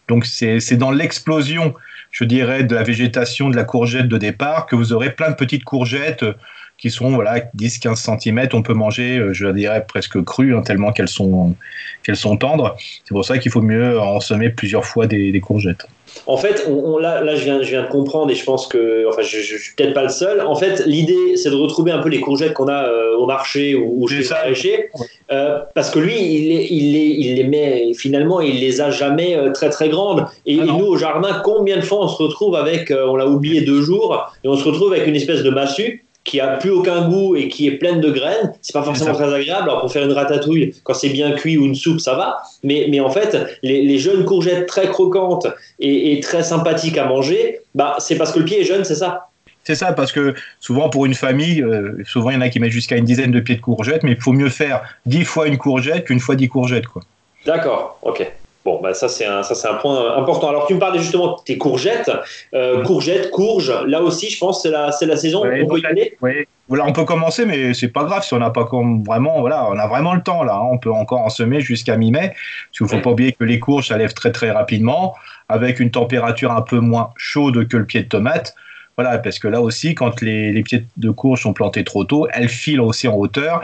Donc 0.08 0.26
c'est 0.26 0.78
dans 0.78 0.92
l'explosion, 0.92 1.74
je 2.12 2.24
dirais, 2.24 2.64
de 2.64 2.76
la 2.76 2.84
végétation 2.84 3.50
de 3.50 3.56
la 3.56 3.64
courgette 3.64 4.08
de 4.08 4.18
départ 4.18 4.66
que 4.66 4.76
vous 4.76 4.94
aurez 4.94 5.12
plein 5.12 5.30
de 5.30 5.36
petites 5.36 5.64
courgettes 5.64 6.24
euh, 6.24 6.34
qui 6.78 6.90
sont 6.90 7.12
voilà 7.12 7.40
10-15 7.58 8.20
cm. 8.20 8.48
On 8.54 8.62
peut 8.62 8.74
manger, 8.74 9.18
euh, 9.18 9.34
je 9.34 9.48
dirais, 9.48 9.86
presque 9.86 10.24
crues, 10.24 10.56
hein, 10.56 10.62
tellement 10.62 10.92
qu'elles 10.94 11.10
sont, 11.10 11.56
qu'elles 12.04 12.16
sont 12.16 12.38
tendres. 12.38 12.78
C'est 13.04 13.14
pour 13.14 13.26
ça 13.26 13.38
qu'il 13.38 13.52
faut 13.52 13.62
mieux 13.62 14.00
en 14.00 14.22
semer 14.22 14.50
plusieurs 14.50 14.86
fois 14.86 15.06
des 15.06 15.40
courgettes. 15.42 15.88
En 16.26 16.38
fait, 16.38 16.68
on, 16.70 16.98
là, 16.98 17.22
là 17.22 17.36
je, 17.36 17.44
viens, 17.44 17.62
je 17.62 17.70
viens 17.70 17.84
de 17.84 17.88
comprendre 17.90 18.32
et 18.32 18.36
je 18.36 18.44
pense 18.44 18.68
que, 18.68 19.08
enfin, 19.08 19.22
je, 19.22 19.40
je, 19.40 19.58
suis 19.58 19.76
peut-être 19.76 19.94
pas 19.94 20.04
le 20.04 20.10
seul. 20.10 20.42
En 20.42 20.56
fait, 20.56 20.84
l'idée, 20.86 21.36
c'est 21.38 21.50
de 21.50 21.56
retrouver 21.56 21.92
un 21.92 22.00
peu 22.00 22.10
les 22.10 22.20
courgettes 22.20 22.54
qu'on 22.54 22.68
a 22.68 22.84
euh, 22.84 23.18
au 23.18 23.26
marché 23.26 23.76
ou, 23.76 24.08
chez 24.08 24.18
le 24.18 25.00
euh, 25.32 25.60
parce 25.76 25.92
que 25.92 26.00
lui, 26.00 26.16
il 26.20 26.50
les, 26.50 26.68
il, 26.70 26.94
les, 26.94 27.08
il 27.08 27.36
les 27.36 27.44
met, 27.44 27.94
finalement, 27.94 28.42
il 28.42 28.60
les 28.60 28.82
a 28.82 28.92
jamais 28.92 29.36
euh, 29.36 29.52
très 29.52 29.70
très 29.70 29.90
grandes. 29.90 30.26
Et, 30.46 30.60
ah 30.62 30.66
nous, 30.66 30.86
au 30.86 30.98
jardin, 30.98 31.42
combien 31.44 31.78
de 31.78 31.82
fois 31.82 32.04
on 32.04 32.08
se 32.08 32.22
retrouve 32.22 32.56
avec, 32.56 32.92
on 32.92 33.16
l'a 33.16 33.28
oublié 33.28 33.62
deux 33.62 33.82
jours, 33.82 34.32
et 34.44 34.48
on 34.48 34.56
se 34.56 34.64
retrouve 34.64 34.94
avec 34.94 35.08
une 35.08 35.16
espèce 35.16 35.44
de 35.44 35.50
massue 35.50 36.06
qui 36.30 36.40
a 36.40 36.58
plus 36.58 36.70
aucun 36.70 37.10
goût 37.10 37.36
et 37.36 37.48
qui 37.48 37.68
est 37.68 37.72
pleine 37.72 38.02
de 38.02 38.12
graines, 38.12 38.54
c'est 38.62 38.74
pas 38.74 38.84
forcément 38.84 39.14
très 39.14 39.34
agréable. 39.34 39.64
Alors 39.64 39.82
pour 39.82 39.92
faire 39.92 40.06
une 40.06 40.12
ratatouille, 40.12 40.76
quand 40.84 40.94
c'est 40.94 41.10
bien 41.10 41.32
cuit 41.32 41.58
ou 41.58 41.66
une 41.66 41.74
soupe, 41.74 42.00
ça 42.00 42.14
va. 42.14 42.38
Mais, 42.64 42.86
mais 42.92 43.00
en 43.00 43.10
fait, 43.10 43.60
les, 43.64 43.98
jeunes 43.98 44.26
courgettes 44.26 44.68
très 44.68 44.88
croquantes 44.90 45.48
et, 45.80 46.20
très 46.20 46.44
sympathiques 46.44 47.00
à 47.00 47.06
manger, 47.06 47.62
bah 47.74 47.96
c'est 47.98 48.16
parce 48.16 48.32
que 48.32 48.40
le 48.40 48.46
pied 48.46 48.62
est 48.62 48.64
jeune, 48.64 48.84
c'est 48.84 48.96
ça. 48.96 49.30
C'est 49.64 49.74
ça, 49.74 49.92
parce 49.94 50.12
que 50.12 50.36
souvent 50.60 50.90
pour 50.90 51.08
une 51.08 51.16
famille, 51.16 51.64
euh, 51.64 51.98
souvent 52.06 52.30
il 52.30 52.36
y 52.36 52.38
en 52.38 52.42
a 52.42 52.50
qui 52.50 52.60
mettent 52.60 52.72
jusqu'à 52.72 52.96
une 52.96 53.06
dizaine 53.06 53.32
de 53.32 53.40
pieds 53.40 53.56
de 53.56 53.62
courgettes, 53.62 54.04
mais 54.04 54.12
il 54.12 54.22
faut 54.22 54.32
mieux 54.32 54.50
faire 54.50 54.84
dix 55.08 55.26
fois 55.26 55.48
une 55.48 55.58
courgette 55.58 56.06
qu'une 56.06 56.20
fois 56.20 56.36
dix 56.36 56.48
courgettes, 56.48 56.88
quoi. 56.88 57.02
D'accord, 57.46 57.98
ok. 58.04 58.32
Bon, 58.70 58.80
bah 58.80 58.94
ça 58.94 59.08
c'est 59.08 59.26
un, 59.26 59.42
ça 59.42 59.56
c'est 59.56 59.68
un 59.68 59.74
point 59.74 60.16
important. 60.16 60.48
Alors 60.48 60.68
tu 60.68 60.76
me 60.76 60.80
parlais 60.80 61.00
justement 61.00 61.38
de 61.38 61.44
tes 61.44 61.58
courgettes, 61.58 62.12
euh, 62.54 62.84
courgettes, 62.84 63.32
courges. 63.32 63.74
Là 63.88 64.00
aussi, 64.04 64.30
je 64.30 64.38
pense 64.38 64.62
c'est 64.62 64.70
la, 64.70 64.92
c'est 64.92 65.08
la 65.08 65.18
saison. 65.18 65.42
on 65.44 65.66
peut 65.66 65.80
y 65.80 65.86
aller. 65.88 66.16
Oui. 66.22 66.46
Voilà, 66.68 66.86
on 66.86 66.94
peut 66.94 67.04
commencer, 67.04 67.48
mais 67.48 67.74
c'est 67.74 67.88
pas 67.88 68.04
grave 68.04 68.24
si 68.24 68.32
on 68.36 68.38
n'a 68.38 68.52
pas 68.52 68.66
comme 68.66 69.04
vraiment, 69.04 69.40
voilà, 69.40 69.68
on 69.72 69.80
a 69.80 69.88
vraiment 69.88 70.14
le 70.14 70.22
temps 70.22 70.44
là. 70.44 70.54
Hein. 70.54 70.68
On 70.72 70.78
peut 70.78 70.92
encore 70.92 71.22
en 71.22 71.30
semer 71.30 71.62
jusqu'à 71.62 71.98
mi-mai. 71.98 72.30
Parce 72.30 72.78
qu'il 72.78 72.88
faut 72.88 73.02
pas 73.02 73.10
oublier 73.10 73.32
que 73.32 73.44
les 73.44 73.58
courges 73.58 73.88
ça 73.88 73.98
lève 73.98 74.14
très 74.14 74.32
très 74.32 74.52
rapidement, 74.52 75.16
avec 75.48 75.80
une 75.80 75.90
température 75.90 76.52
un 76.52 76.62
peu 76.62 76.78
moins 76.78 77.10
chaude 77.18 77.68
que 77.68 77.76
le 77.76 77.86
pied 77.88 78.04
de 78.04 78.08
tomate. 78.08 78.54
Voilà, 78.98 79.18
parce 79.18 79.40
que 79.40 79.48
là 79.48 79.62
aussi, 79.62 79.96
quand 79.96 80.22
les, 80.22 80.52
les 80.52 80.62
pieds 80.62 80.86
de 80.98 81.10
courge 81.10 81.42
sont 81.42 81.54
plantés 81.54 81.84
trop 81.84 82.04
tôt, 82.04 82.28
elles 82.34 82.50
filent 82.50 82.82
aussi 82.82 83.08
en 83.08 83.16
hauteur, 83.16 83.64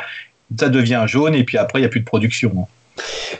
ça 0.57 0.69
devient 0.69 1.03
jaune 1.05 1.35
et 1.35 1.43
puis 1.43 1.59
après 1.59 1.77
il 1.77 1.83
n'y 1.83 1.87
a 1.87 1.89
plus 1.89 1.99
de 1.99 2.05
production. 2.05 2.51
Hein. 2.57 2.65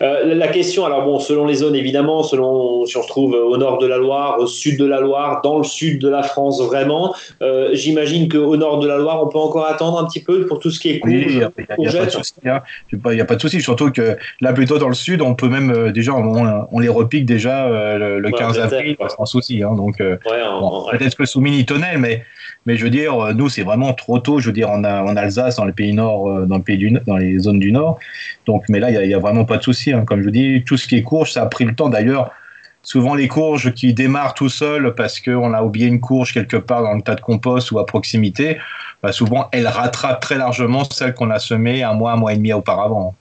Euh, 0.02 0.36
la 0.36 0.48
question, 0.48 0.86
alors 0.86 1.04
bon, 1.06 1.20
selon 1.20 1.46
les 1.46 1.56
zones 1.56 1.76
évidemment, 1.76 2.24
selon 2.24 2.86
si 2.86 2.98
on 2.98 3.04
se 3.04 3.08
trouve 3.08 3.34
au 3.34 3.58
nord 3.58 3.78
de 3.78 3.88
la 3.88 3.98
Loire, 3.98 4.38
au 4.40 4.48
sud 4.48 4.80
de 4.80 4.86
la 4.86 5.00
Loire, 5.00 5.42
dans 5.44 5.58
le 5.58 5.64
sud 5.64 6.02
de 6.02 6.10
la 6.10 6.24
France 6.24 6.62
vraiment, 6.62 7.16
euh, 7.42 7.70
j'imagine 7.74 8.28
qu'au 8.28 8.58
nord 8.58 8.80
de 8.80 8.88
la 8.88 8.98
Loire, 8.98 9.24
on 9.24 9.28
peut 9.28 9.38
encore 9.38 9.66
attendre 9.66 10.00
un 10.00 10.06
petit 10.06 10.24
peu 10.24 10.46
pour 10.46 10.60
tout 10.60 10.72
ce 10.72 10.80
qui 10.80 10.90
est 10.90 11.00
courge. 11.00 11.14
il 11.14 11.38
n'y 11.38 11.44
a, 11.44 11.50
pas 11.50 12.06
de 12.06 12.10
souci. 12.10 12.34
Hein. 12.46 12.62
A 12.94 13.26
pas 13.26 13.36
de 13.36 13.42
souci, 13.42 13.62
surtout 13.62 13.92
que 13.92 14.18
là 14.42 14.54
plutôt 14.54 14.78
dans 14.78 14.90
le 14.90 14.96
sud, 14.96 15.22
on 15.22 15.36
peut 15.36 15.50
même 15.50 15.72
euh, 15.72 15.92
déjà, 15.92 16.14
on, 16.14 16.80
les 16.80 16.90
repique 16.90 17.26
déjà 17.26 17.98
le, 17.98 18.32
15 18.32 18.60
avril 18.60 18.98
sans 19.16 19.26
souci. 19.26 19.64
Hein, 19.64 19.74
donc 19.76 19.98
peut-être 19.98 21.16
que 21.16 21.26
sous 21.26 21.42
mini 21.42 21.66
tonnel, 21.66 21.98
mais 22.00 22.24
mais 22.66 22.78
je 22.78 22.84
veux 22.84 22.90
dire, 22.90 23.14
euh, 23.20 23.34
nous, 23.34 23.50
c'est 23.50 23.64
vraiment 23.64 23.94
trop 23.94 24.20
tôt. 24.20 24.40
Je 24.40 24.48
veux 24.48 24.54
dire, 24.54 24.70
en, 24.70 24.84
en 24.84 25.16
Alsace, 25.16 25.58
dans 25.58 25.66
les 25.66 25.74
pays 25.74 25.94
nord, 25.94 26.30
euh, 26.30 26.46
dans, 26.46 26.58
le 26.58 26.64
pays 26.64 26.78
du, 26.78 26.92
dans 27.06 27.18
les 27.18 27.40
zones 27.40 27.60
du 27.60 27.72
nord. 27.72 28.00
Donc, 28.46 28.64
mais 28.70 28.80
là, 28.80 28.90
il 28.90 29.08
n'y 29.08 29.14
a, 29.14 29.20
vraiment 29.20 29.46
pas 29.46 29.58
de 29.58 29.64
souci. 29.64 29.94
Hein. 29.94 30.04
Comme 30.06 30.20
je 30.20 30.26
vous 30.26 30.32
dis, 30.32 30.64
tout 30.66 30.78
ce 30.78 30.88
qui 30.88 30.96
est 30.96 31.04
courge, 31.04 31.32
ça 31.32 31.44
a 31.44 31.46
pris 31.46 31.66
le 31.66 31.76
temps. 31.76 31.90
D'ailleurs, 31.90 32.32
souvent 32.82 33.16
les 33.16 33.28
courges 33.28 33.74
qui 33.74 33.94
démarrent 33.94 34.34
tout 34.34 34.50
seuls 34.50 34.96
parce 34.96 35.20
qu'on 35.20 35.54
a 35.54 35.64
oublié 35.64 35.88
une 35.88 36.00
courge 36.00 36.34
quelque 36.34 36.58
part 36.58 36.84
dans 36.84 36.94
le 36.94 37.02
tas 37.02 37.16
de 37.16 37.22
compost 37.22 37.72
ou 37.72 37.80
à 37.80 37.86
proximité, 37.86 38.58
bah 39.02 39.12
souvent 39.12 39.50
elles 39.52 39.68
rattrapent 39.68 40.22
très 40.22 40.38
largement 40.38 40.84
celles 40.84 41.16
qu'on 41.16 41.32
a 41.32 41.40
semées 41.40 41.82
un 41.82 41.94
mois, 41.94 42.12
un 42.12 42.16
mois 42.16 42.34
et 42.34 42.36
demi 42.36 42.54
auparavant 42.54 43.16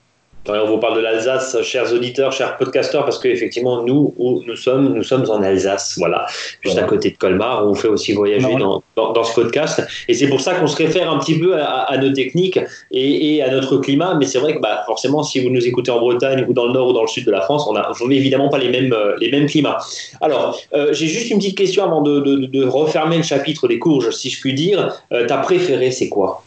on 0.47 0.65
vous 0.67 0.77
parle 0.77 0.95
de 0.97 1.01
l'Alsace, 1.01 1.61
chers 1.63 1.91
auditeurs, 1.93 2.31
chers 2.31 2.57
podcasteurs, 2.57 3.05
parce 3.05 3.19
qu'effectivement, 3.19 3.83
nous, 3.83 4.13
où 4.17 4.41
nous 4.45 4.55
sommes, 4.55 4.93
nous 4.93 5.03
sommes 5.03 5.25
en 5.29 5.41
Alsace, 5.41 5.95
voilà, 5.97 6.25
juste 6.61 6.77
à 6.77 6.83
côté 6.83 7.11
de 7.11 7.17
Colmar, 7.17 7.65
on 7.67 7.73
fait 7.73 7.87
aussi 7.87 8.13
voyager 8.13 8.55
dans, 8.57 8.83
dans, 8.95 9.23
ce 9.23 9.33
podcast. 9.33 9.85
Et 10.07 10.13
c'est 10.13 10.27
pour 10.27 10.41
ça 10.41 10.53
qu'on 10.55 10.67
se 10.67 10.75
réfère 10.75 11.11
un 11.11 11.17
petit 11.19 11.39
peu 11.39 11.55
à, 11.59 11.97
nos 11.97 12.11
techniques 12.11 12.59
et, 12.91 13.41
à 13.41 13.51
notre 13.51 13.77
climat. 13.77 14.15
Mais 14.15 14.25
c'est 14.25 14.39
vrai 14.39 14.55
que 14.55 14.59
bah, 14.59 14.83
forcément, 14.85 15.23
si 15.23 15.39
vous 15.39 15.49
nous 15.49 15.65
écoutez 15.67 15.91
en 15.91 15.99
Bretagne 15.99 16.45
ou 16.47 16.53
dans 16.53 16.67
le 16.67 16.73
nord 16.73 16.89
ou 16.89 16.93
dans 16.93 17.01
le 17.01 17.07
sud 17.07 17.25
de 17.25 17.31
la 17.31 17.41
France, 17.41 17.65
on 17.67 17.73
n'a 17.73 17.91
évidemment 18.11 18.49
pas 18.49 18.59
les 18.59 18.69
mêmes, 18.69 18.93
euh, 18.93 19.15
les 19.19 19.31
mêmes 19.31 19.47
climats. 19.47 19.79
Alors, 20.21 20.59
euh, 20.73 20.93
j'ai 20.93 21.07
juste 21.07 21.31
une 21.31 21.37
petite 21.37 21.57
question 21.57 21.83
avant 21.83 22.01
de, 22.01 22.19
de, 22.19 22.65
refermer 22.65 23.17
le 23.17 23.23
chapitre 23.23 23.67
des 23.67 23.79
courges, 23.79 24.11
si 24.11 24.29
je 24.29 24.39
puis 24.39 24.53
dire. 24.53 24.95
Euh, 25.11 25.25
ta 25.25 25.37
préférée, 25.37 25.91
c'est 25.91 26.09
quoi? 26.09 26.43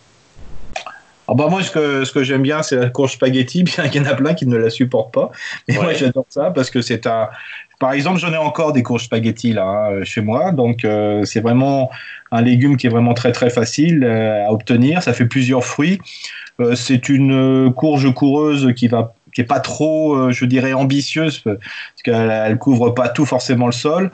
Ah 1.31 1.35
bah 1.35 1.49
moi, 1.51 1.63
ce 1.63 1.71
que, 1.71 2.05
ce 2.07 2.13
que 2.13 2.25
j'aime 2.25 2.43
bien, 2.43 2.63
c'est 2.63 2.77
la 2.77 2.89
courge 2.89 3.13
spaghetti, 3.13 3.63
bien 3.65 3.89
qu'il 3.89 4.03
y 4.03 4.07
en 4.07 4.11
a 4.11 4.15
plein 4.15 4.33
qui 4.33 4.47
ne 4.47 4.57
la 4.57 4.71
supportent 4.71 5.13
pas. 5.13 5.31
Mais 5.69 5.75
moi, 5.75 5.93
j'adore 5.93 6.25
ça 6.29 6.51
parce 6.51 6.71
que 6.71 6.81
c'est 6.81 7.07
un. 7.07 7.29
Par 7.79 7.93
exemple, 7.93 8.19
j'en 8.19 8.33
ai 8.33 8.37
encore 8.37 8.73
des 8.73 8.83
courges 8.83 9.05
spaghetti 9.05 9.53
là 9.53 9.91
hein, 9.93 10.03
chez 10.03 10.21
moi, 10.21 10.51
donc 10.51 10.85
euh, 10.85 11.25
c'est 11.25 11.39
vraiment 11.39 11.91
un 12.33 12.43
légume 12.43 12.77
qui 12.77 12.89
est 12.89 12.91
vraiment 12.91 13.15
très 13.15 13.31
très 13.31 13.51
facile 13.51 14.03
euh, 14.03 14.49
à 14.49 14.53
obtenir. 14.53 15.01
Ça 15.01 15.13
fait 15.13 15.27
plusieurs 15.27 15.65
fruits. 15.65 16.01
Euh, 16.61 16.75
c'est 16.75 17.09
une 17.09 17.73
courge 17.73 18.13
coureuse 18.15 18.73
qui 18.75 18.89
va 18.89 19.15
qui 19.33 19.43
est 19.43 19.45
pas 19.45 19.61
trop, 19.61 20.33
je 20.33 20.45
dirais, 20.47 20.73
ambitieuse 20.73 21.41
parce 21.45 21.59
qu'elle 22.03 22.31
elle 22.31 22.59
couvre 22.59 22.91
pas 22.91 23.09
tout 23.11 23.27
forcément 23.27 23.67
le 23.67 23.73
sol. 23.73 24.11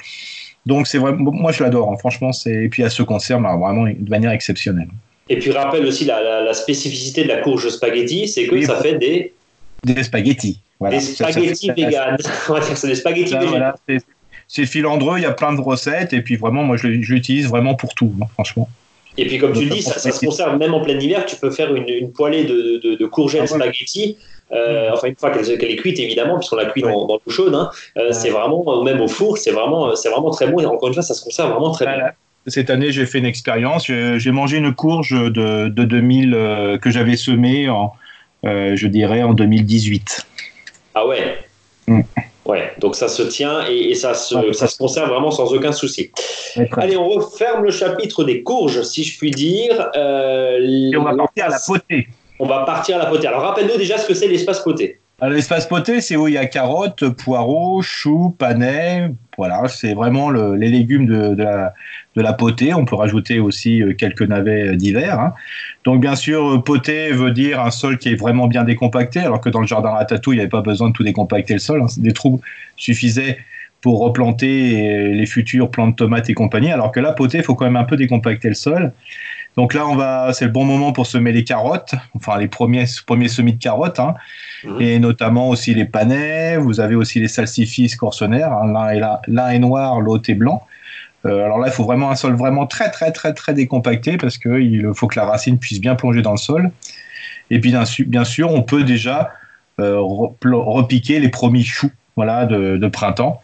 Donc 0.67 0.87
c'est 0.87 0.99
vraiment, 0.99 1.31
moi 1.33 1.53
je 1.53 1.63
l'adore. 1.63 1.91
Hein. 1.91 1.97
franchement, 1.97 2.33
c'est 2.33 2.65
et 2.65 2.69
puis 2.69 2.83
elle 2.83 2.91
se 2.91 3.03
conserve 3.03 3.47
hein, 3.47 3.57
vraiment 3.57 3.85
de 3.87 4.11
manière 4.11 4.33
exceptionnelle. 4.33 4.89
Et 5.29 5.39
puis 5.39 5.51
rappelle 5.53 5.87
aussi 5.87 6.05
la, 6.05 6.53
spécificité 6.55 7.25
de 7.25 7.29
la 7.29 7.39
courge 7.39 7.69
spaghetti, 7.69 8.29
c'est 8.29 8.47
que 8.47 8.61
ça 8.63 8.77
fait 8.77 8.95
des 8.95 9.33
des 9.85 10.03
spaghettis. 10.03 10.59
Des 10.81 11.01
spaghettis 11.01 11.71
véganes. 11.71 12.17
c'est 12.75 12.87
des 12.87 12.95
spaghettis 12.95 13.35
voilà, 13.35 13.75
c'est 14.47 14.67
filandreux, 14.67 15.19
il 15.19 15.23
y 15.23 15.27
a 15.27 15.33
plein 15.33 15.53
de 15.53 15.61
recettes 15.61 16.13
et 16.13 16.21
puis 16.21 16.37
vraiment 16.37 16.63
moi 16.63 16.77
je, 16.77 16.87
l'utilise 16.87 17.49
vraiment 17.49 17.75
pour 17.75 17.95
tout, 17.95 18.13
hein, 18.21 18.27
franchement. 18.35 18.69
Et 19.17 19.27
puis, 19.27 19.39
comme 19.39 19.53
tu 19.53 19.65
le 19.65 19.71
dis, 19.71 19.83
ça, 19.83 19.99
se 19.99 20.25
conserve 20.25 20.59
même 20.59 20.75
en 20.75 20.81
plein 20.81 20.99
hiver. 20.99 21.25
Tu 21.25 21.37
peux 21.37 21.51
faire 21.51 21.73
une, 21.73 22.13
poêlée 22.13 22.45
de, 22.45 22.97
de, 22.97 23.07
courgettes 23.07 23.43
ah, 23.45 23.47
spaghetti. 23.47 24.17
Euh, 24.51 24.91
enfin, 24.93 25.07
une 25.07 25.15
fois 25.17 25.31
qu'elle 25.31 25.71
est 25.71 25.77
cuite, 25.77 26.01
évidemment, 26.01 26.37
puisqu'on 26.37 26.57
la 26.57 26.67
cuit 26.67 26.83
dans, 26.83 27.07
l'eau 27.07 27.21
chaude. 27.29 27.55
Hein. 27.55 27.71
Euh, 27.97 28.11
c'est 28.11 28.31
vraiment, 28.31 28.83
même 28.83 29.01
au 29.01 29.07
four, 29.07 29.39
c'est 29.39 29.53
vraiment, 29.53 29.95
c'est 29.95 30.09
vraiment 30.09 30.31
très 30.31 30.49
bon. 30.49 30.61
Et 30.61 30.67
encore 30.67 30.89
une 30.89 30.95
fois, 30.95 31.05
ça 31.05 31.15
se 31.15 31.23
conserve 31.23 31.53
vraiment 31.53 31.71
très 31.71 31.87
bien. 31.87 32.11
Cette 32.47 32.71
année, 32.71 32.93
j'ai 32.93 33.07
fait 33.07 33.19
une 33.19 33.27
expérience. 33.27 33.87
J'ai 33.87 34.31
mangé 34.31 34.59
une 34.59 34.75
courge 34.75 35.13
de, 35.13 35.69
de 35.69 35.85
2000 35.85 36.35
euh, 36.35 36.79
que 36.79 36.91
j'avais 36.91 37.17
semée, 37.17 37.69
en, 37.69 37.93
je 38.43 38.87
dirais, 38.87 39.23
en 39.23 39.33
2018. 39.33 40.27
Ah 40.95 41.07
ouais? 41.07 41.39
Mm. 41.87 42.03
Ouais, 42.47 42.73
donc 42.79 42.95
ça 42.95 43.09
se 43.09 43.23
tient 43.23 43.65
et, 43.67 43.95
ça, 43.95 44.13
se, 44.13 44.53
ça 44.53 44.67
se 44.67 44.77
conserve 44.77 45.09
vraiment 45.09 45.31
sans 45.31 45.53
aucun 45.55 45.73
souci. 45.73 46.11
Allez, 46.77 46.97
on 46.97 47.09
referme 47.09 47.65
le 47.65 47.71
chapitre 47.71 48.23
des 48.23 48.43
courges, 48.43 48.83
si 48.83 49.03
je 49.03 49.17
puis 49.17 49.31
dire. 49.31 49.89
Euh, 49.97 50.59
et 50.61 50.95
on 50.97 51.05
va 51.05 51.17
partir 51.17 51.47
à 51.47 51.49
la 51.49 51.59
potée. 51.67 52.09
On 52.39 52.47
va 52.47 52.65
partir 52.65 52.97
à 52.97 52.99
la 52.99 53.07
potée. 53.07 53.27
Alors 53.29 53.43
rappelle-nous 53.43 53.79
déjà 53.79 53.97
ce 53.97 54.07
que 54.07 54.13
c'est 54.13 54.29
l'espace 54.29 54.61
poté. 54.61 55.01
L'espace 55.23 55.69
poté, 55.69 56.01
c'est 56.01 56.17
où 56.17 56.27
il 56.27 56.35
y 56.35 56.39
a 56.39 56.47
carottes, 56.47 57.09
poireaux, 57.09 57.81
choux, 57.83 58.35
panais. 58.37 59.11
Voilà, 59.39 59.69
c'est 59.69 59.95
vraiment 59.95 60.31
les 60.31 60.69
légumes 60.69 61.07
de, 61.07 61.37
la, 62.17 62.33
potée. 62.33 62.75
On 62.75 62.85
peut 62.85 62.97
rajouter 62.97 63.39
aussi 63.39 63.81
euh, 63.81 63.95
quelques 63.95 64.23
navets 64.23 64.69
euh, 64.69 64.77
d'hiver. 64.77 65.21
Hein. 65.21 65.35
Donc 65.85 66.01
bien 66.01 66.17
sûr, 66.17 66.63
poté 66.65 67.13
veut 67.13 67.31
dire 67.31 67.61
un 67.61 67.71
sol 67.71 67.99
qui 67.99 68.11
est 68.11 68.17
vraiment 68.17 68.49
bien 68.49 68.65
décompacté, 68.65 69.21
alors 69.21 69.41
que 69.41 69.49
dans 69.49 69.61
le 69.61 69.67
jardin 69.67 69.91
ratatouille, 69.91 70.37
il 70.37 70.39
n'y 70.39 70.43
avait 70.43 70.51
pas 70.51 70.63
besoin 70.63 70.89
de 70.89 70.93
tout 70.95 71.05
décompacter 71.05 71.55
le 71.55 71.61
sol. 71.61 71.83
Hein. 71.83 71.87
Des 71.97 72.13
trous 72.13 72.41
suffisaient 72.77 73.39
pour 73.81 74.01
replanter 74.01 75.13
les 75.13 75.27
futures 75.27 75.71
plantes 75.71 75.97
tomates 75.97 76.31
et 76.31 76.35
compagnie, 76.35 76.73
alors 76.73 76.91
que 76.91 77.01
là, 77.01 77.13
poté, 77.13 77.39
il 77.39 77.45
faut 77.45 77.55
quand 77.55 77.67
même 77.67 77.77
un 77.77 77.85
peu 77.85 77.97
décompacter 77.97 78.49
le 78.49 78.55
sol. 78.55 78.93
Donc 79.57 79.73
là, 79.73 79.87
on 79.87 79.95
va, 79.95 80.33
c'est 80.33 80.47
le 80.47 80.51
bon 80.51 80.65
moment 80.65 80.93
pour 80.93 81.07
semer 81.07 81.33
les 81.33 81.45
carottes, 81.45 81.95
enfin 82.15 82.39
les 82.39 82.49
premiers, 82.49 82.87
premiers 83.07 83.29
semis 83.29 83.53
de 83.53 83.63
carottes, 83.63 84.01
hein. 84.01 84.15
mhm. 84.65 84.81
et 84.81 84.99
notamment 84.99 85.49
aussi 85.49 85.75
les 85.75 85.85
panais. 85.85 86.57
Vous 86.57 86.81
avez 86.81 86.95
aussi 86.95 87.21
les 87.21 87.29
salsifis 87.29 87.91
corsenaires. 87.97 88.53
Hein. 88.53 88.73
L'un 88.73 88.89
est 88.89 89.01
l'un 89.29 89.49
est 89.51 89.59
noir, 89.59 90.01
l'autre 90.01 90.29
est 90.31 90.35
blanc. 90.35 90.63
Euh, 91.27 91.45
alors 91.45 91.59
là, 91.59 91.69
il 91.69 91.73
faut 91.73 91.85
vraiment 91.85 92.11
un 92.11 92.17
sol 92.17 92.35
vraiment 92.35 92.67
très 92.67 92.91
très 92.91 93.13
très 93.13 93.33
très 93.33 93.55
décompacté 93.55 94.17
parce 94.17 94.39
qu'il 94.39 94.91
faut 94.95 95.07
que 95.07 95.19
la 95.19 95.25
racine 95.25 95.59
puisse 95.59 95.81
bien 95.81 95.95
plonger 95.95 96.23
dans 96.23 96.33
le 96.33 96.39
sol. 96.39 96.71
Et 97.51 97.61
puis 97.61 97.75
bien 98.07 98.25
sûr, 98.25 98.53
on 98.53 98.63
peut 98.63 98.85
déjà 98.85 99.33
euh, 99.81 99.99
repiquer 100.01 101.19
les 101.19 101.29
premiers 101.29 101.65
choux, 101.65 101.91
voilà, 102.17 102.47
de, 102.47 102.89
printemps. 102.89 103.41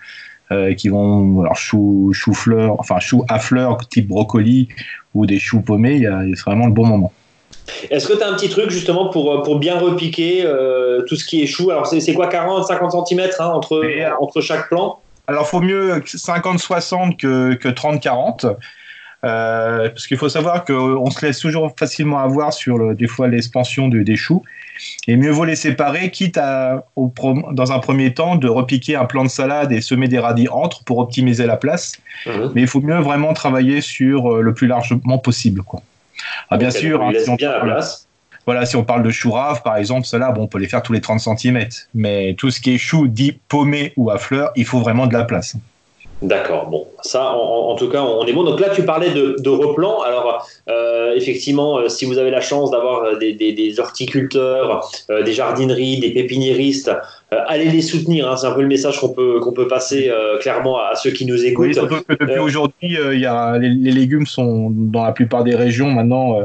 Euh, 0.52 0.74
qui 0.74 0.88
vont 0.88 1.42
alors 1.42 1.56
chou 1.56 2.10
chou 2.12 2.34
fleurs 2.34 2.74
enfin 2.80 2.98
choux 2.98 3.24
à 3.28 3.38
fleurs 3.38 3.78
type 3.88 4.08
brocoli 4.08 4.68
ou 5.14 5.24
des 5.24 5.38
choux 5.38 5.60
paumés, 5.60 6.08
c'est 6.34 6.42
vraiment 6.42 6.66
le 6.66 6.72
bon 6.72 6.86
moment. 6.86 7.12
Est-ce 7.90 8.06
que 8.06 8.14
tu 8.14 8.22
as 8.22 8.28
un 8.28 8.34
petit 8.34 8.48
truc 8.48 8.70
justement 8.70 9.08
pour, 9.08 9.32
euh, 9.32 9.42
pour 9.42 9.58
bien 9.58 9.78
repiquer 9.78 10.42
euh, 10.44 11.02
tout 11.02 11.16
ce 11.16 11.24
qui 11.24 11.42
est 11.42 11.46
chou? 11.46 11.70
Alors 11.70 11.86
c'est 11.86 12.14
quoi 12.14 12.26
40, 12.26 12.66
50 12.66 13.06
cm 13.06 13.30
entre, 13.40 13.82
entre 14.20 14.40
chaque 14.40 14.68
plant? 14.68 15.00
Alors 15.26 15.46
faut 15.46 15.60
mieux 15.60 15.98
50-60 15.98 17.16
que, 17.16 17.54
que 17.54 17.68
30-40. 17.68 18.56
Euh, 19.22 19.90
parce 19.90 20.06
qu'il 20.06 20.16
faut 20.16 20.30
savoir 20.30 20.64
qu'on 20.64 21.10
se 21.10 21.26
laisse 21.26 21.38
toujours 21.38 21.74
facilement 21.78 22.18
avoir 22.18 22.54
sur 22.54 22.78
le, 22.78 22.94
des 22.94 23.06
fois 23.06 23.28
l'expansion 23.28 23.88
de, 23.88 24.02
des 24.02 24.16
choux. 24.16 24.42
Et 25.08 25.16
mieux 25.16 25.30
vaut 25.30 25.44
les 25.44 25.56
séparer, 25.56 26.10
quitte 26.10 26.38
à, 26.38 26.84
au, 26.96 27.12
dans 27.52 27.72
un 27.72 27.78
premier 27.78 28.14
temps, 28.14 28.36
de 28.36 28.48
repiquer 28.48 28.96
un 28.96 29.04
plant 29.04 29.24
de 29.24 29.28
salade 29.28 29.72
et 29.72 29.80
semer 29.80 30.08
des 30.08 30.18
radis 30.18 30.48
entre 30.48 30.84
pour 30.84 30.98
optimiser 30.98 31.46
la 31.46 31.56
place. 31.56 31.98
Mhm. 32.26 32.52
Mais 32.54 32.62
il 32.62 32.66
faut 32.66 32.80
mieux 32.80 32.98
vraiment 32.98 33.32
travailler 33.32 33.80
sur 33.80 34.32
euh, 34.32 34.42
le 34.42 34.54
plus 34.54 34.66
largement 34.66 35.18
possible. 35.18 35.62
Quoi. 35.62 35.80
Ah, 36.50 36.56
bien 36.56 36.70
sûr, 36.70 37.02
hein, 37.02 37.12
si 37.22 37.30
on 37.30 37.34
bien 37.36 37.52
la 37.52 37.60
place. 37.60 38.06
Voilà, 38.46 38.66
si 38.66 38.74
on 38.74 38.84
parle 38.84 39.02
de 39.02 39.10
choux 39.10 39.30
raves, 39.30 39.62
par 39.62 39.76
exemple, 39.76 40.06
cela, 40.06 40.32
bon, 40.32 40.42
on 40.42 40.46
peut 40.46 40.58
les 40.58 40.66
faire 40.66 40.82
tous 40.82 40.92
les 40.92 41.00
30 41.00 41.20
cm. 41.20 41.68
Mais 41.94 42.34
tout 42.34 42.50
ce 42.50 42.60
qui 42.60 42.74
est 42.74 42.78
chou 42.78 43.06
dit 43.06 43.38
paumé 43.48 43.92
ou 43.96 44.10
à 44.10 44.18
fleurs, 44.18 44.50
il 44.56 44.64
faut 44.64 44.80
vraiment 44.80 45.06
de 45.06 45.12
la 45.12 45.24
place. 45.24 45.56
D'accord, 46.22 46.68
bon, 46.68 46.86
ça 47.00 47.32
en, 47.32 47.74
tout 47.76 47.88
cas 47.88 48.02
on 48.02 48.26
est 48.26 48.32
bon. 48.34 48.44
Donc 48.44 48.60
là 48.60 48.68
tu 48.68 48.82
parlais 48.84 49.10
de, 49.10 49.36
de 49.38 49.48
replan. 49.48 50.02
Alors 50.02 50.46
euh, 50.68 51.14
effectivement, 51.16 51.78
euh, 51.78 51.88
si 51.88 52.04
vous 52.04 52.18
avez 52.18 52.30
la 52.30 52.42
chance 52.42 52.70
d'avoir 52.70 53.04
euh, 53.04 53.16
des, 53.16 53.74
horticulteurs, 53.80 54.90
des 55.08 55.32
jardineries, 55.32 55.98
des 55.98 56.10
pépiniéristes, 56.10 56.92
allez 57.30 57.70
les 57.70 57.80
soutenir. 57.80 58.30
Hein. 58.30 58.36
C'est 58.36 58.46
un 58.46 58.52
peu 58.52 58.60
le 58.60 58.68
message 58.68 59.00
qu'on 59.00 59.08
peut, 59.08 59.40
qu'on 59.40 59.52
peut 59.52 59.66
passer 59.68 60.12
clairement 60.40 60.78
à 60.78 60.94
ceux 60.94 61.10
qui 61.10 61.24
nous 61.24 61.42
écoutent. 61.44 61.68
Oui, 61.68 61.74
surtout 61.74 62.02
que 62.06 62.12
depuis 62.12 62.38
aujourd'hui, 62.38 62.98
il 63.12 63.20
y 63.20 63.26
a, 63.26 63.56
les, 63.56 63.70
légumes 63.70 64.26
sont 64.26 64.70
dans 64.70 65.04
la 65.04 65.12
plupart 65.12 65.44
des 65.44 65.54
régions 65.54 65.90
maintenant 65.90 66.40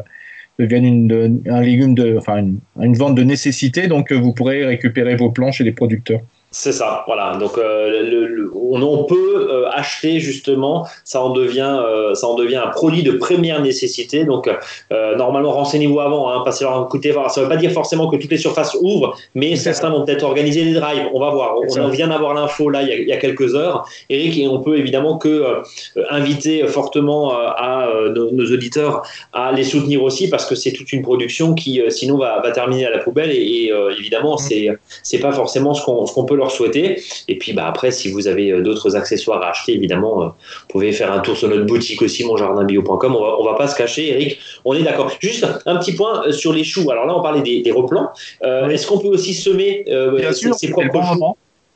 deviennent 0.58 0.86
une, 0.86 1.42
un 1.50 1.62
légume 1.62 1.96
de, 1.96 2.16
enfin 2.18 2.38
une, 2.38 2.60
une 2.80 2.96
vente 2.96 3.16
de 3.16 3.24
nécessité. 3.24 3.88
Donc 3.88 4.14
vous 4.14 4.34
pourrez 4.34 4.66
récupérer 4.66 5.18
vos 5.18 5.32
plants 5.32 5.52
chez 5.52 5.66
les 5.66 5.74
producteurs. 5.74 6.22
C'est 6.58 6.72
ça, 6.72 7.04
voilà. 7.06 7.36
Donc 7.36 7.58
euh, 7.58 8.48
on, 8.56 9.04
peut 9.04 9.50
euh, 9.52 9.70
acheter 9.74 10.22
justement, 10.22 10.88
ça 11.04 11.22
en 11.22 11.32
devient, 11.32 11.82
euh, 11.86 12.16
ça 12.16 12.28
en 12.28 12.36
devient 12.36 12.56
un 12.56 12.70
produit 12.70 13.04
de 13.04 13.12
première 13.12 13.62
nécessité. 13.62 14.24
Donc 14.24 14.50
normalement 14.90 15.52
renseignez-vous 15.52 16.00
avant, 16.00 16.30
hein, 16.30 16.44
passez 16.46 16.64
leur 16.64 16.88
coup 16.88 16.98
de 16.98 17.04
Ça 17.04 17.12
ne 17.12 17.42
veut 17.42 17.50
pas 17.50 17.58
dire 17.58 17.72
forcément 17.72 18.08
que 18.08 18.16
toutes 18.16 18.32
les 18.32 18.38
surfaces 18.38 18.74
ouvrent, 18.80 19.18
mais 19.36 19.58
certains 19.58 19.90
vont 19.90 20.06
peut-être 20.06 20.24
organiser 20.24 20.64
des 20.64 20.74
drives. 20.74 21.10
On 21.14 21.20
va 21.20 21.30
voir. 21.30 21.58
On, 21.78 21.90
vient 21.90 22.08
d'avoir 22.08 22.34
l'info 22.34 22.70
là 22.70 22.84
il 22.84 23.06
y, 23.06 23.12
a, 23.12 23.18
quelques 23.18 23.54
heures, 23.54 23.86
Eric, 24.10 24.38
et 24.38 24.48
on 24.48 24.62
peut 24.62 24.78
évidemment 24.78 25.18
que 25.18 25.62
inviter 26.10 26.66
fortement 26.68 27.34
à 27.34 27.90
nos, 28.16 28.46
auditeurs 28.46 29.04
à 29.34 29.52
les 29.52 29.66
soutenir 29.66 30.02
aussi 30.04 30.30
parce 30.30 30.46
que 30.46 30.56
c'est 30.56 30.72
toute 30.72 30.94
une 30.94 31.02
production 31.02 31.54
qui 31.54 31.82
sinon 31.90 32.18
va, 32.18 32.42
terminer 32.54 32.86
à 32.86 32.92
la 32.92 33.00
poubelle 33.00 33.32
et, 33.32 33.74
évidemment 34.00 34.36
mm. 34.36 34.38
c'est 34.38 34.70
c'est 35.04 35.20
pas 35.20 35.34
forcément 35.34 35.74
ce 35.74 35.84
qu'on 35.84 36.26
peut 36.26 36.36
leur 36.36 36.45
souhaiter. 36.52 37.02
Et 37.28 37.38
puis 37.38 37.54
bah, 37.54 37.66
après, 37.68 37.92
si 37.92 38.10
vous 38.12 38.28
avez 38.28 38.52
euh, 38.52 38.62
d'autres 38.62 38.96
accessoires 38.96 39.42
à 39.42 39.50
acheter, 39.50 39.74
évidemment, 39.74 40.24
euh, 40.24 40.26
vous 40.28 40.68
pouvez 40.70 40.92
faire 40.92 41.12
un 41.12 41.20
tour 41.20 41.38
sur 41.38 41.48
notre 41.50 41.66
boutique 41.66 42.02
aussi, 42.02 42.26
monjardinbio.com. 42.26 43.16
On 43.16 43.22
va, 43.22 43.40
on 43.40 43.44
va 43.46 43.54
pas 43.56 43.68
se 43.68 43.76
cacher, 43.76 44.10
Eric, 44.10 44.40
on 44.64 44.74
est 44.74 44.84
d'accord. 44.84 45.12
Juste 45.20 45.46
un 45.66 45.78
petit 45.78 45.94
point 45.94 46.24
euh, 46.26 46.32
sur 46.32 46.54
les 46.54 46.64
choux. 46.64 46.90
Alors 46.92 47.06
là, 47.06 47.18
on 47.18 47.22
parlait 47.22 47.42
des, 47.42 47.72
replants. 47.72 48.10
Est-ce 48.42 48.88
qu'on 48.88 49.00
peut 49.00 49.08
aussi 49.08 49.34
semer 49.34 49.84
Bien 49.86 50.32
sûr, 50.32 50.56
ses 50.56 50.70
propres 50.70 51.02
choux? 51.04 51.36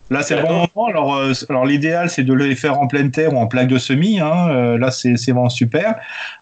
Là, 0.10 0.24
c'est 0.24 0.36
le 0.36 0.42
bon 0.42 0.54
moment. 0.54 0.88
Alors, 0.88 1.16
euh, 1.16 1.34
alors 1.50 1.66
l'idéal, 1.66 2.10
c'est 2.10 2.24
de 2.24 2.34
les 2.34 2.56
faire 2.56 2.80
en 2.80 2.88
pleine 2.88 3.12
terre 3.12 3.34
ou 3.34 3.38
en 3.38 3.48
plaque 3.48 3.68
de 3.68 3.78
semis. 3.78 4.20
Hein. 4.20 4.50
Euh, 4.50 4.78
là, 4.78 4.90
c'est 4.90 5.14
vraiment 5.14 5.50
super. 5.50 5.96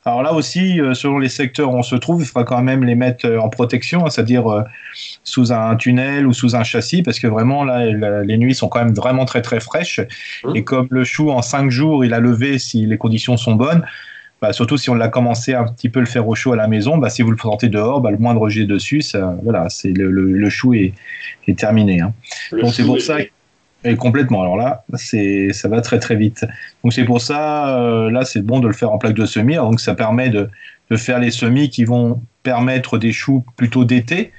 Alors 0.06 0.24
là 0.24 0.34
aussi, 0.34 0.80
euh, 0.80 0.94
selon 0.94 1.20
les 1.20 1.28
secteurs 1.30 1.72
où 1.72 1.76
on 1.76 1.84
se 1.84 1.96
trouve, 1.96 2.22
il 2.22 2.26
faudra 2.26 2.46
quand 2.46 2.62
même 2.62 2.84
les 2.84 2.96
mettre 2.96 3.28
en 3.30 3.50
protection, 3.50 4.06
hein, 4.06 4.10
c'est-à-dire 4.10 4.64
sous 5.24 5.52
un 5.52 5.76
tunnel 5.76 6.28
ou 6.28 6.34
sous 6.34 6.56
un 6.56 6.64
châssis, 6.64 7.04
parce 7.04 7.20
que 7.20 7.28
vraiment, 7.28 7.64
là, 7.64 8.24
les 8.24 8.38
nuits 8.38 8.56
sont 8.56 8.70
quand 8.70 8.84
même 8.84 8.94
vraiment 8.94 9.26
très, 9.26 9.42
très 9.42 9.60
fraîches. 9.60 10.00
Mmh. 10.44 10.56
Et 10.56 10.64
comme 10.64 10.88
le 10.90 11.04
chou, 11.04 11.30
en 11.32 11.42
cinq 11.42 11.70
jours, 11.70 12.06
il 12.06 12.14
a 12.14 12.20
levé 12.20 12.60
si 12.60 12.86
les 12.86 12.98
conditions 12.98 13.36
sont 13.36 13.56
bonnes, 13.56 13.84
bah, 14.42 14.54
surtout 14.54 14.78
si 14.78 14.90
on 14.90 14.96
l'a 14.96 15.08
commencé 15.08 15.56
un 15.56 15.66
petit 15.66 15.90
peu 15.90 16.00
le 16.00 16.06
faire 16.06 16.28
au 16.28 16.36
chaud 16.36 16.54
à 16.54 16.56
la 16.56 16.68
maison, 16.68 16.98
bah, 16.98 17.10
si 17.10 17.22
vous 17.22 17.32
le 17.32 17.38
sortez 17.38 17.70
dehors, 17.70 18.02
bah, 18.02 18.12
le 18.12 18.18
moindre 18.18 18.48
jet 18.50 18.66
dessus, 18.66 19.02
ça, 19.02 19.36
voilà, 19.44 19.68
c'est 19.70 19.90
le, 19.90 20.12
le, 20.12 20.50
chou 20.50 20.74
est, 20.74 20.94
est 21.48 21.58
terminé. 21.58 22.02
Hein. 22.02 22.14
Donc 22.52 22.74
c'est 22.74 22.84
pour 22.84 23.02
ça. 23.02 23.18
Et 23.84 23.96
complètement. 23.96 24.42
Alors 24.42 24.58
là, 24.58 24.84
c'est, 24.96 25.54
ça 25.54 25.70
va 25.70 25.82
très 25.82 26.00
très 26.00 26.16
vite. 26.16 26.46
Donc 26.84 26.94
c'est 26.94 27.06
pour 27.06 27.22
ça, 27.22 27.78
euh, 27.80 28.10
là, 28.10 28.26
c'est 28.26 28.42
bon 28.42 28.60
de 28.60 28.68
le 28.68 28.74
faire 28.74 28.92
en 28.92 28.98
plaque 28.98 29.14
de 29.14 29.26
semis. 29.26 29.56
donc 29.56 29.80
ça 29.80 29.96
permet 29.96 30.30
de, 30.30 30.50
de 30.90 30.96
faire 30.98 31.20
les 31.20 31.32
semis 31.32 31.70
qui 31.70 31.86
vont 31.86 32.22
permettre 32.44 32.98
des 32.98 33.12
choux 33.12 33.46
plutôt 33.56 33.86
d'été. 33.86 34.32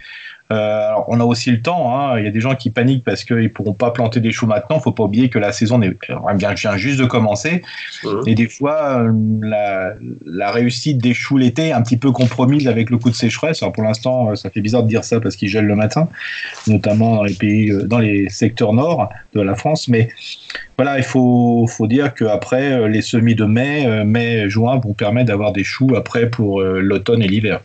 Euh, 0.50 0.88
alors, 0.88 1.04
on 1.08 1.20
a 1.20 1.24
aussi 1.24 1.50
le 1.50 1.60
temps. 1.60 1.94
Hein. 1.94 2.18
Il 2.18 2.24
y 2.24 2.28
a 2.28 2.30
des 2.30 2.40
gens 2.40 2.54
qui 2.54 2.70
paniquent 2.70 3.04
parce 3.04 3.24
qu'ils 3.24 3.36
ne 3.36 3.48
pourront 3.48 3.74
pas 3.74 3.90
planter 3.90 4.20
des 4.20 4.32
choux 4.32 4.46
maintenant. 4.46 4.80
Faut 4.80 4.92
pas 4.92 5.04
oublier 5.04 5.28
que 5.28 5.38
la 5.38 5.52
saison 5.52 5.78
vient 5.78 6.76
juste 6.76 6.98
de 6.98 7.04
commencer. 7.04 7.62
Mmh. 8.04 8.08
Et 8.26 8.34
des 8.34 8.48
fois, 8.48 9.00
euh, 9.00 9.12
la, 9.42 9.92
la, 10.24 10.50
réussite 10.50 10.98
des 10.98 11.12
choux 11.12 11.36
l'été 11.36 11.68
est 11.68 11.72
un 11.72 11.82
petit 11.82 11.98
peu 11.98 12.12
compromise 12.12 12.66
avec 12.66 12.90
le 12.90 12.98
coup 12.98 13.10
de 13.10 13.14
sécheresse. 13.14 13.62
Alors, 13.62 13.72
pour 13.72 13.84
l'instant, 13.84 14.30
euh, 14.30 14.34
ça 14.34 14.50
fait 14.50 14.60
bizarre 14.60 14.84
de 14.84 14.88
dire 14.88 15.04
ça 15.04 15.20
parce 15.20 15.36
qu'il 15.36 15.48
gèle 15.48 15.66
le 15.66 15.76
matin, 15.76 16.08
notamment 16.66 17.16
dans 17.16 17.24
les 17.24 17.34
pays, 17.34 17.72
dans 17.84 17.98
les 17.98 18.28
secteurs 18.30 18.72
nord 18.72 19.10
de 19.34 19.42
la 19.42 19.54
France. 19.54 19.88
Mais 19.88 20.08
voilà, 20.78 20.96
il 20.96 21.04
faut, 21.04 21.66
faut 21.66 21.86
dire 21.86 22.14
qu'après, 22.14 22.88
les 22.88 23.02
semis 23.02 23.34
de 23.34 23.44
mai, 23.44 24.04
mai, 24.04 24.48
juin 24.48 24.80
vont 24.82 24.94
permettre 24.94 25.26
d'avoir 25.26 25.52
des 25.52 25.64
choux 25.64 25.94
après 25.96 26.30
pour 26.30 26.62
l'automne 26.62 27.20
et 27.20 27.28
l'hiver. 27.28 27.60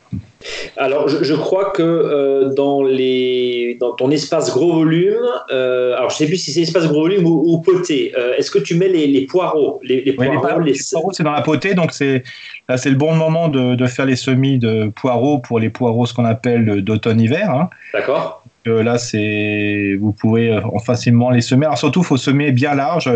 Alors, 0.78 1.08
je, 1.08 1.36
crois 1.36 1.72
que 1.72 1.82
euh, 1.82 2.50
dans, 2.54 2.84
les, 2.84 3.78
dans 3.80 3.94
ton 3.94 4.12
espace 4.12 4.52
gros 4.52 4.74
volume, 4.74 5.16
euh, 5.52 5.96
alors 5.96 6.10
je 6.10 6.16
ne 6.16 6.18
sais 6.18 6.26
plus 6.28 6.38
si 6.38 6.52
c'est 6.52 6.62
espace 6.62 6.88
gros 6.88 7.02
volume 7.02 7.26
ou, 7.26 7.60
poté, 7.60 8.14
euh, 8.18 8.36
est-ce 8.38 8.52
que 8.52 8.60
tu 8.60 8.76
mets 8.76 8.90
les, 8.90 9.26
poireaux 9.26 9.80
Les, 9.84 10.02
poireaux, 10.14 10.60
les 10.60 10.74
c'est 10.74 11.24
dans 11.24 11.32
la 11.32 11.42
potée, 11.42 11.74
donc 11.74 11.92
c'est 11.92 12.24
là 12.68 12.78
c'est 12.78 12.90
le 12.90 12.96
bon 12.96 13.16
moment 13.16 13.48
de, 13.48 13.86
faire 13.86 14.06
les 14.06 14.16
semis 14.16 14.58
de 14.58 14.92
poireaux 14.96 15.40
pour 15.40 15.60
les 15.60 15.70
poireaux, 15.70 16.06
ce 16.06 16.14
qu'on 16.14 16.26
appelle 16.26 16.82
d'automne-hiver. 16.82 17.50
Hein. 17.50 17.70
D'accord. 17.94 18.43
Là, 18.66 18.98
c'est 18.98 19.96
vous 20.00 20.12
pouvez 20.12 20.60
facilement 20.86 21.30
les 21.30 21.42
semer. 21.42 21.66
Alors 21.66 21.78
surtout, 21.78 22.02
il 22.02 22.06
faut 22.06 22.18
semer 22.18 22.52
bien 22.52 22.76
large. 22.76 23.10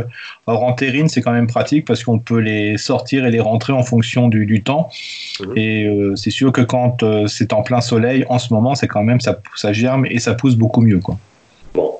Alors 0.48 0.64
en 0.64 0.74
terrine, 0.74 1.08
c'est 1.08 1.22
quand 1.22 1.32
même 1.32 1.48
pratique 1.48 1.86
parce 1.86 2.04
qu'on 2.04 2.20
peut 2.20 2.40
les 2.40 2.78
sortir 2.78 3.26
et 3.26 3.32
les 3.32 3.40
rentrer 3.40 3.74
en 3.74 3.84
fonction 3.84 4.28
du, 4.28 4.46
du 4.46 4.62
temps. 4.64 4.90
Mhm. 5.42 5.54
Et 5.58 6.14
c'est 6.16 6.32
sûr 6.32 6.52
que 6.52 6.62
quand 6.62 7.04
c'est 7.28 7.54
en 7.54 7.64
plein 7.64 7.82
soleil, 7.82 8.26
en 8.30 8.40
ce 8.40 8.54
moment, 8.54 8.76
c'est 8.76 8.88
quand 8.88 9.04
même 9.04 9.22
ça, 9.22 9.40
ça 9.56 9.74
germe 9.74 10.06
et 10.06 10.20
ça 10.20 10.34
pousse 10.34 10.56
beaucoup 10.56 10.82
mieux, 10.82 11.00
quoi. 11.00 11.18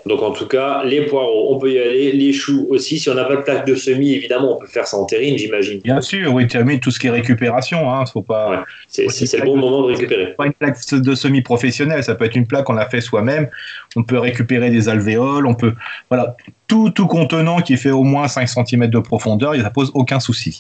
Donc 0.08 0.22
en 0.22 0.32
tout 0.32 0.48
cas, 0.48 0.84
les 0.84 1.06
poireaux, 1.06 1.54
on 1.54 1.60
peut 1.60 1.72
y 1.72 1.80
aller, 1.80 2.12
les 2.12 2.34
choux 2.34 2.66
aussi. 2.70 3.00
Si 3.00 3.10
on 3.10 3.14
n'a 3.14 3.26
pas 3.26 3.36
de 3.36 3.42
plaque 3.42 3.66
de 3.66 3.76
semis, 3.76 4.14
évidemment, 4.14 4.56
on 4.56 4.60
peut 4.60 4.68
faire 4.68 4.88
ça 4.88 4.98
en 4.98 5.06
terrine, 5.06 5.38
j'imagine. 5.38 5.82
Bien 5.82 6.02
sûr, 6.02 6.34
oui, 6.34 6.48
tu 6.48 6.58
as 6.58 6.64
mis 6.64 6.80
tout 6.80 6.92
ce 6.92 7.00
qui 7.00 7.08
est 7.08 7.12
récupération. 7.12 7.92
Hein, 7.92 8.06
faut 8.06 8.22
pas. 8.22 8.66
c'est 8.88 9.06
le 9.06 9.46
bon 9.46 9.58
moment 9.58 9.82
de 9.82 9.94
récupérer. 9.94 10.34
Pas 10.38 10.46
une 10.46 10.54
plaque 10.54 10.78
de 10.92 11.16
semis 11.16 11.42
professionnelle, 11.42 12.04
ça 12.04 12.16
peut 12.16 12.26
être 12.26 12.36
une 12.36 12.48
plaque 12.48 12.66
qu'on 12.66 12.78
a 12.78 12.88
fait 12.88 13.02
soi-même. 13.02 13.50
On 13.96 14.04
peut 14.04 14.20
récupérer 14.20 14.70
des 14.70 14.90
alvéoles, 14.90 15.46
on 15.46 15.54
peut. 15.54 15.74
Voilà, 16.10 16.36
tout, 16.68 16.90
tout 16.90 17.08
contenant 17.08 17.60
qui 17.60 17.78
fait 17.78 17.92
au 17.92 18.04
moins 18.04 18.28
5 18.28 18.48
cm 18.48 18.88
de 18.88 19.00
profondeur, 19.00 19.56
ça 19.56 19.70
pose 19.70 19.92
aucun 19.94 20.20
souci. 20.20 20.60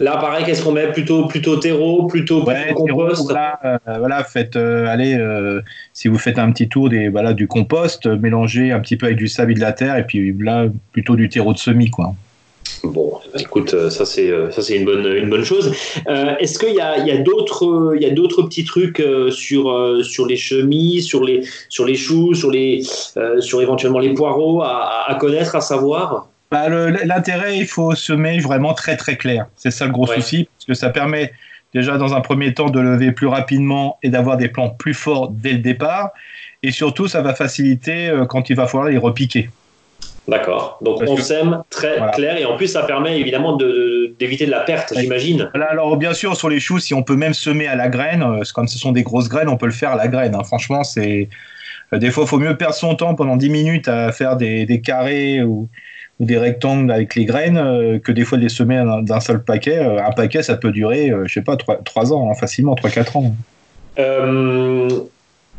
Là, 0.00 0.16
pareil, 0.18 0.44
qu'est-ce 0.44 0.62
qu'on 0.62 0.72
met? 0.72 0.92
Plutôt, 0.92 1.26
plutôt 1.26 1.56
terreau, 1.56 2.06
plutôt, 2.06 2.44
compost? 2.76 3.24
voilà, 3.24 3.58
euh, 3.64 3.98
voilà, 3.98 4.22
faites, 4.22 4.54
euh, 4.54 4.86
allez, 4.86 5.14
euh, 5.14 5.60
si 5.92 6.08
vous 6.08 6.18
faites 6.18 6.38
un 6.38 6.52
petit 6.52 6.68
tour 6.68 6.88
des, 6.88 7.08
voilà, 7.08 7.32
du 7.32 7.48
compost, 7.48 8.06
mélangez 8.06 8.70
un 8.70 8.80
petit 8.80 8.96
peu 8.96 9.06
avec 9.06 9.18
du 9.18 9.26
sable 9.26 9.52
et 9.52 9.54
de 9.54 9.60
la 9.60 9.72
terre, 9.72 9.96
et 9.96 10.04
puis 10.04 10.32
là, 10.38 10.66
plutôt 10.92 11.16
du 11.16 11.28
terreau 11.28 11.52
de 11.52 11.58
semis, 11.58 11.90
quoi. 11.90 12.14
Bon, 12.84 13.14
eh 13.26 13.30
ben, 13.32 13.40
écoute, 13.40 13.74
ça 13.90 14.04
c'est 14.04 14.30
ça 14.52 14.62
c'est 14.62 14.76
une 14.76 14.84
bonne 14.84 15.04
une 15.04 15.28
bonne 15.28 15.42
chose. 15.42 15.72
Est-ce 16.38 16.60
qu'il 16.60 16.74
y 16.74 16.80
a, 16.80 16.98
y 16.98 17.10
a 17.10 17.16
d'autres 17.16 17.94
il 17.96 18.02
y 18.02 18.06
a 18.06 18.10
d'autres 18.10 18.42
petits 18.42 18.64
trucs 18.64 19.02
sur 19.30 19.98
sur 20.04 20.26
les 20.26 20.36
chemis, 20.36 21.02
sur 21.02 21.24
les 21.24 21.42
sur 21.68 21.84
les 21.84 21.96
choux, 21.96 22.34
sur 22.34 22.52
les 22.52 22.82
sur 23.40 23.62
éventuellement 23.62 23.98
les 23.98 24.14
poireaux 24.14 24.62
à, 24.62 25.06
à 25.08 25.14
connaître, 25.16 25.56
à 25.56 25.60
savoir? 25.60 26.28
Bah, 26.50 26.68
L'intérêt, 26.68 27.58
il 27.58 27.66
faut 27.66 27.94
semer 27.94 28.38
vraiment 28.38 28.74
très 28.74 28.96
très 28.96 29.16
clair. 29.16 29.46
C'est 29.56 29.70
ça 29.70 29.86
le 29.86 29.92
gros 29.92 30.06
souci, 30.06 30.48
parce 30.56 30.66
que 30.66 30.74
ça 30.74 30.90
permet 30.90 31.32
déjà 31.74 31.98
dans 31.98 32.14
un 32.14 32.20
premier 32.20 32.54
temps 32.54 32.70
de 32.70 32.80
lever 32.80 33.12
plus 33.12 33.26
rapidement 33.26 33.98
et 34.02 34.08
d'avoir 34.08 34.36
des 34.36 34.48
plants 34.48 34.70
plus 34.70 34.94
forts 34.94 35.30
dès 35.30 35.52
le 35.52 35.58
départ. 35.58 36.10
Et 36.62 36.70
surtout, 36.70 37.06
ça 37.08 37.20
va 37.22 37.34
faciliter 37.34 38.08
euh, 38.08 38.24
quand 38.24 38.50
il 38.50 38.56
va 38.56 38.66
falloir 38.66 38.88
les 38.88 38.98
repiquer. 38.98 39.50
D'accord. 40.28 40.78
Donc 40.82 41.02
on 41.06 41.16
sème 41.16 41.62
très 41.70 41.98
clair 42.12 42.36
et 42.36 42.44
en 42.44 42.56
plus 42.56 42.66
ça 42.66 42.82
permet 42.82 43.18
évidemment 43.18 43.56
d'éviter 43.56 44.44
de, 44.44 44.50
la 44.50 44.60
perte, 44.60 44.92
j'imagine. 44.94 45.50
alors 45.54 45.96
bien 45.96 46.12
sûr 46.12 46.36
sur 46.36 46.50
les 46.50 46.60
choux, 46.60 46.78
si 46.78 46.92
on 46.92 47.02
peut 47.02 47.16
même 47.16 47.32
semer 47.32 47.66
à 47.66 47.74
la 47.74 47.88
graine, 47.88 48.22
euh, 48.22 48.42
comme 48.54 48.68
ce 48.68 48.78
sont 48.78 48.92
des 48.92 49.02
grosses 49.02 49.30
graines, 49.30 49.48
on 49.48 49.56
peut 49.56 49.64
le 49.64 49.72
faire 49.72 49.92
à 49.92 49.96
la 49.96 50.06
graine. 50.06 50.34
Hein. 50.34 50.44
Franchement, 50.44 50.84
c'est 50.84 51.30
euh, 51.94 51.98
des 51.98 52.10
fois 52.10 52.24
il 52.24 52.28
faut 52.28 52.38
mieux 52.38 52.54
perdre 52.58 52.74
son 52.74 52.94
temps 52.94 53.14
pendant 53.14 53.36
10 53.36 53.48
minutes 53.48 53.88
à 53.88 54.12
faire 54.12 54.36
des, 54.36 54.66
des 54.66 54.82
carrés 54.82 55.42
ou 55.42 55.70
ou 56.20 56.24
des 56.24 56.38
rectangles 56.38 56.90
avec 56.90 57.14
les 57.14 57.24
graines 57.24 57.58
euh, 57.58 57.98
que 57.98 58.12
des 58.12 58.24
fois 58.24 58.38
les 58.38 58.48
semer 58.48 58.84
d'un 59.02 59.20
seul 59.20 59.42
paquet. 59.42 59.78
Euh, 59.78 60.04
un 60.04 60.12
paquet, 60.12 60.42
ça 60.42 60.56
peut 60.56 60.72
durer, 60.72 61.10
euh, 61.10 61.24
je 61.26 61.34
sais 61.34 61.42
pas, 61.42 61.56
3, 61.56 62.12
ans, 62.12 62.30
hein, 62.30 62.34
facilement, 62.34 62.74
3-4 62.74 63.18
ans. 63.18 63.34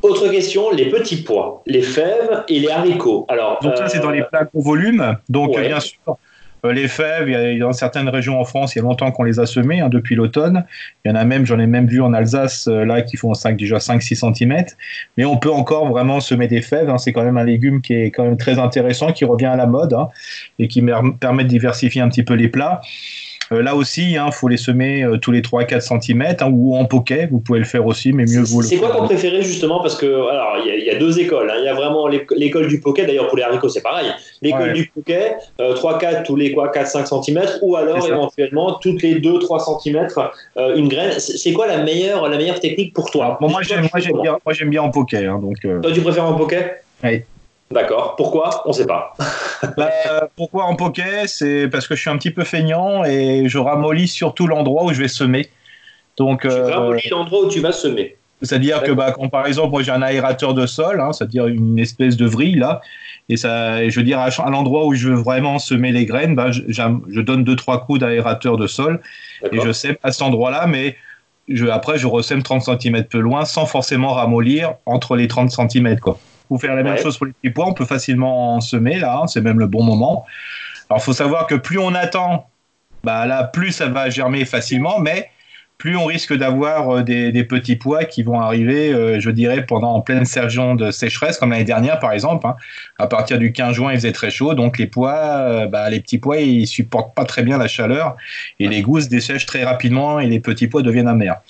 autre 0.02 0.28
question, 0.30 0.72
les 0.72 0.90
petits 0.90 1.18
pois, 1.24 1.62
les 1.66 1.82
fèves 1.82 2.44
et 2.48 2.60
les 2.60 2.70
haricots. 2.70 3.26
Alors, 3.30 3.60
donc 3.62 3.78
ça, 3.78 3.88
c'est 3.88 4.00
dans 4.00 4.12
les 4.12 4.24
plats 4.24 4.50
au 4.54 4.62
volume. 4.62 5.18
Donc 5.30 5.58
bien 5.58 5.80
sûr, 5.80 6.18
les 6.64 6.88
fèves, 6.88 7.30
il 7.30 7.32
y 7.32 7.36
a, 7.36 7.60
dans 7.60 7.72
certaines 7.72 8.10
régions 8.10 8.40
en 8.40 8.46
France, 8.46 8.76
il 8.76 8.80
y 8.80 8.82
a 8.82 8.84
longtemps 8.84 9.12
qu'on 9.12 9.24
les 9.24 9.40
a 9.40 9.46
semées, 9.46 9.82
hein, 9.82 9.90
depuis 9.90 10.16
l'automne. 10.16 10.66
Il 11.04 11.10
y 11.10 11.12
en 11.12 11.16
a 11.16 11.24
même, 11.24 11.46
j'en 11.46 11.60
ai 11.60 11.68
même 11.68 11.88
vu 11.88 12.02
en 12.02 12.14
Alsace, 12.14 12.68
euh, 12.68 12.86
là, 12.86 13.02
qui 13.02 13.18
font 13.18 13.34
5, 13.34 13.58
déjà 13.58 13.78
5-6 13.78 14.34
cm. 14.34 14.66
Mais 15.18 15.26
on 15.26 15.38
peut 15.38 15.52
encore 15.52 15.88
vraiment 15.88 16.20
semer 16.20 16.48
des 16.48 16.62
fèves. 16.62 16.90
Hein. 16.90 16.98
C'est 16.98 17.14
quand 17.14 17.24
même 17.24 17.38
un 17.38 17.44
légume 17.44 17.82
qui 17.82 17.94
est 17.94 18.12
quand 18.12 18.26
même 18.26 18.38
très 18.38 18.60
intéressant, 18.60 19.12
qui 19.14 19.26
revient 19.26 19.46
à 19.46 19.56
la 19.56 19.68
mode 19.68 19.94
hein, 19.94 20.10
et 20.58 20.68
qui 20.68 20.84
permet 21.20 21.44
de 21.44 21.50
diversifier 21.50 22.02
un 22.02 22.10
petit 22.10 22.24
peu 22.24 22.34
les 22.34 22.50
plats. 22.50 22.82
Euh, 23.52 23.62
là 23.62 23.76
aussi, 23.76 24.12
il 24.12 24.18
hein, 24.18 24.32
faut 24.32 24.48
les 24.48 24.58
semer 24.58 25.04
euh, 25.04 25.18
tous 25.18 25.32
les 25.32 25.42
3-4 25.42 25.82
cm 25.82 26.22
hein, 26.22 26.52
ou 26.52 26.76
en 26.76 26.86
poquet. 26.86 27.28
Vous 27.32 27.40
pouvez 27.40 27.60
le 27.60 27.66
faire 27.66 27.86
aussi, 27.86 28.14
mais 28.14 28.26
mieux 28.26 28.42
vous 28.42 28.62
le 28.62 28.68
C'est 28.68 28.78
quoi 28.78 28.92
ton 28.92 29.06
préféré 29.06 29.42
justement? 29.42 29.82
Parce 29.82 29.96
que 29.96 30.06
alors 30.06 30.58
il 30.66 30.84
y, 30.84 30.90
a 30.90 30.96
deux 30.96 31.20
écoles. 31.20 31.50
Hein. 31.50 31.56
Il 31.60 31.66
y 31.66 31.68
a 31.68 31.74
vraiment 31.74 32.08
l'école 32.08 32.68
du 32.68 32.80
poquet. 32.80 33.06
D'ailleurs, 33.06 33.28
pour 33.28 33.38
les 33.38 33.44
haricots, 33.44 33.70
c'est 33.70 33.82
pareil. 33.82 34.12
L'école 34.42 34.74
du 34.74 34.92
poquet, 34.94 35.36
3-4 35.60 35.62
euh, 35.62 36.24
tous 36.26 36.36
les 36.36 36.54
quoi 36.54 36.72
4-5 36.72 37.24
cm, 37.24 37.42
ou 37.62 37.76
alors 37.76 38.06
éventuellement 38.08 38.74
toutes 38.82 39.02
les 39.02 39.20
2-3 39.20 39.82
cm 39.82 40.08
une 40.76 40.88
graine. 40.88 41.20
C'est 41.20 41.54
quoi 41.54 41.68
la 41.68 41.84
meilleure, 41.84 42.28
la 42.30 42.38
meilleure 42.38 42.60
technique 42.60 42.94
pour 42.94 43.10
toi? 43.12 43.38
Moi, 43.42 43.62
j'aime 43.64 43.88
bien, 44.22 44.40
bien, 44.66 44.82
en 44.84 44.90
poquet. 44.90 45.26
donc, 45.26 45.60
Toi, 45.62 45.92
tu 45.92 46.02
préfères 46.02 46.26
en 46.26 46.36
poquet 46.36 46.82
Oui. 47.04 47.24
D'accord. 47.72 48.16
Pourquoi? 48.16 48.64
On 48.66 48.70
ne 48.70 48.74
sait 48.74 48.88
pas. 48.88 49.14
Bah, 49.76 49.90
pourquoi 50.38 50.64
en 50.64 50.76
poké 50.78 51.28
C'est 51.28 51.68
parce 51.68 51.86
que 51.86 51.94
je 51.94 52.00
suis 52.00 52.10
un 52.10 52.18
petit 52.18 52.32
peu 52.32 52.46
feignant 52.46 53.04
et 53.04 53.50
je 53.50 53.58
ramollis 53.58 54.08
surtout 54.08 54.48
l'endroit 54.48 54.86
où 54.86 54.94
je 54.94 55.02
vais 55.02 55.10
semer. 55.10 55.50
Donc, 56.18 56.42
tu 56.42 56.48
euh, 56.48 56.70
ramollis 56.70 57.10
l'endroit 57.10 57.44
où 57.44 57.50
tu 57.50 57.60
vas 57.60 57.74
semer. 57.74 58.18
C'est-à-dire 58.42 58.82
que, 58.84 58.92
bah, 58.92 59.12
quand, 59.12 59.28
par 59.28 59.48
exemple, 59.48 59.72
moi 59.72 59.84
j'ai 59.84 59.92
un 59.92 60.02
aérateur 60.02 60.54
de 60.54 60.66
sol, 60.66 61.02
hein, 61.02 61.12
c'est-à-dire 61.12 61.48
une 61.48 61.78
espèce 61.78 62.16
de 62.16 62.26
vrille 62.26 62.56
là, 62.56 62.82
et 63.28 63.36
ça, 63.36 63.88
je 63.88 64.00
veux 64.00 64.06
dire 64.06 64.20
à, 64.20 64.30
l'endroit 64.50 64.86
où 64.86 64.94
je 64.94 65.10
veux 65.10 65.16
vraiment 65.16 65.60
semer 65.60 65.92
les 65.92 66.06
graines, 66.06 66.36
bah, 66.36 66.52
je, 66.52 66.62
je, 66.68 67.22
donne 67.22 67.44
deux 67.44 67.58
trois 67.58 67.86
coups 67.86 68.00
d'aérateur 68.00 68.58
de 68.58 68.66
sol 68.66 69.02
et 69.52 69.60
je 69.60 69.72
sème 69.74 69.98
à 70.04 70.12
cet 70.14 70.22
endroit-là, 70.22 70.68
mais 70.68 70.96
je, 71.50 71.68
après 71.68 71.98
je 71.98 72.08
ressème 72.08 72.44
30 72.44 72.64
cm 72.82 73.04
plus 73.04 73.22
loin 73.22 73.44
sans 73.44 73.66
forcément 73.66 74.14
ramollir 74.14 74.76
entre 74.86 75.16
les 75.16 75.28
30 75.28 75.52
cm 75.52 76.00
quoi. 76.00 76.18
Pour 76.50 76.60
faire 76.60 76.76
la 76.76 76.84
même 76.84 76.98
chose 76.98 77.18
pour 77.18 77.28
les 77.28 77.34
petits 77.34 77.52
pois, 77.52 77.68
on 77.68 77.74
peut 77.74 77.86
facilement 77.86 78.56
en 78.56 78.60
semer 78.60 79.00
là, 79.00 79.22
hein, 79.22 79.28
c'est 79.28 79.40
même 79.40 79.60
le 79.60 79.68
bon 79.68 79.84
moment. 79.84 80.26
Alors 80.90 81.02
il 81.02 81.06
faut 81.06 81.14
savoir 81.14 81.48
que 81.48 81.56
plus 81.56 81.78
on 81.78 81.94
attend, 81.94 82.50
bah 83.04 83.26
là 83.28 83.44
plus 83.46 83.72
ça 83.72 83.88
va 83.88 84.10
germer 84.10 84.44
facilement, 84.46 85.00
mais 85.00 85.30
plus 85.80 85.96
on 85.96 86.06
risque 86.06 86.34
d'avoir 86.36 86.90
euh, 86.98 87.04
des, 87.04 87.44
petits 87.46 87.78
pois 87.78 88.04
qui 88.04 88.22
vont 88.22 88.40
arriver, 88.40 88.94
euh, 88.94 89.20
je 89.20 89.30
dirais, 89.30 89.66
pendant 89.66 89.94
en 89.94 90.02
pleine 90.02 90.26
saison 90.26 90.76
de 90.76 90.92
sécheresse, 90.92 91.38
comme 91.38 91.52
l'année 91.52 91.64
dernière 91.64 92.00
par 92.00 92.12
exemple. 92.12 92.46
Hein. 92.46 92.58
À 93.00 93.08
partir 93.08 93.40
du 93.40 93.54
15 93.54 93.76
juin, 93.76 93.92
il 93.94 93.96
faisait 93.96 94.12
très 94.12 94.30
chaud, 94.30 94.54
donc 94.54 94.78
les 94.78 94.88
pois, 94.88 95.16
euh, 95.16 95.68
bah, 95.68 95.90
les 95.90 96.02
petits 96.02 96.18
pois, 96.18 96.38
ils 96.38 96.68
supportent 96.68 97.16
pas 97.16 97.24
très 97.24 97.44
bien 97.44 97.58
la 97.58 97.70
chaleur 97.70 98.18
et 98.60 98.68
les 98.68 98.82
gousses 98.82 99.08
dessèchent 99.08 99.46
très 99.46 99.64
rapidement 99.64 100.20
et 100.20 100.28
les 100.28 100.42
petits 100.42 100.68
pois 100.68 100.82
deviennent 100.82 101.08
amers. 101.08 101.42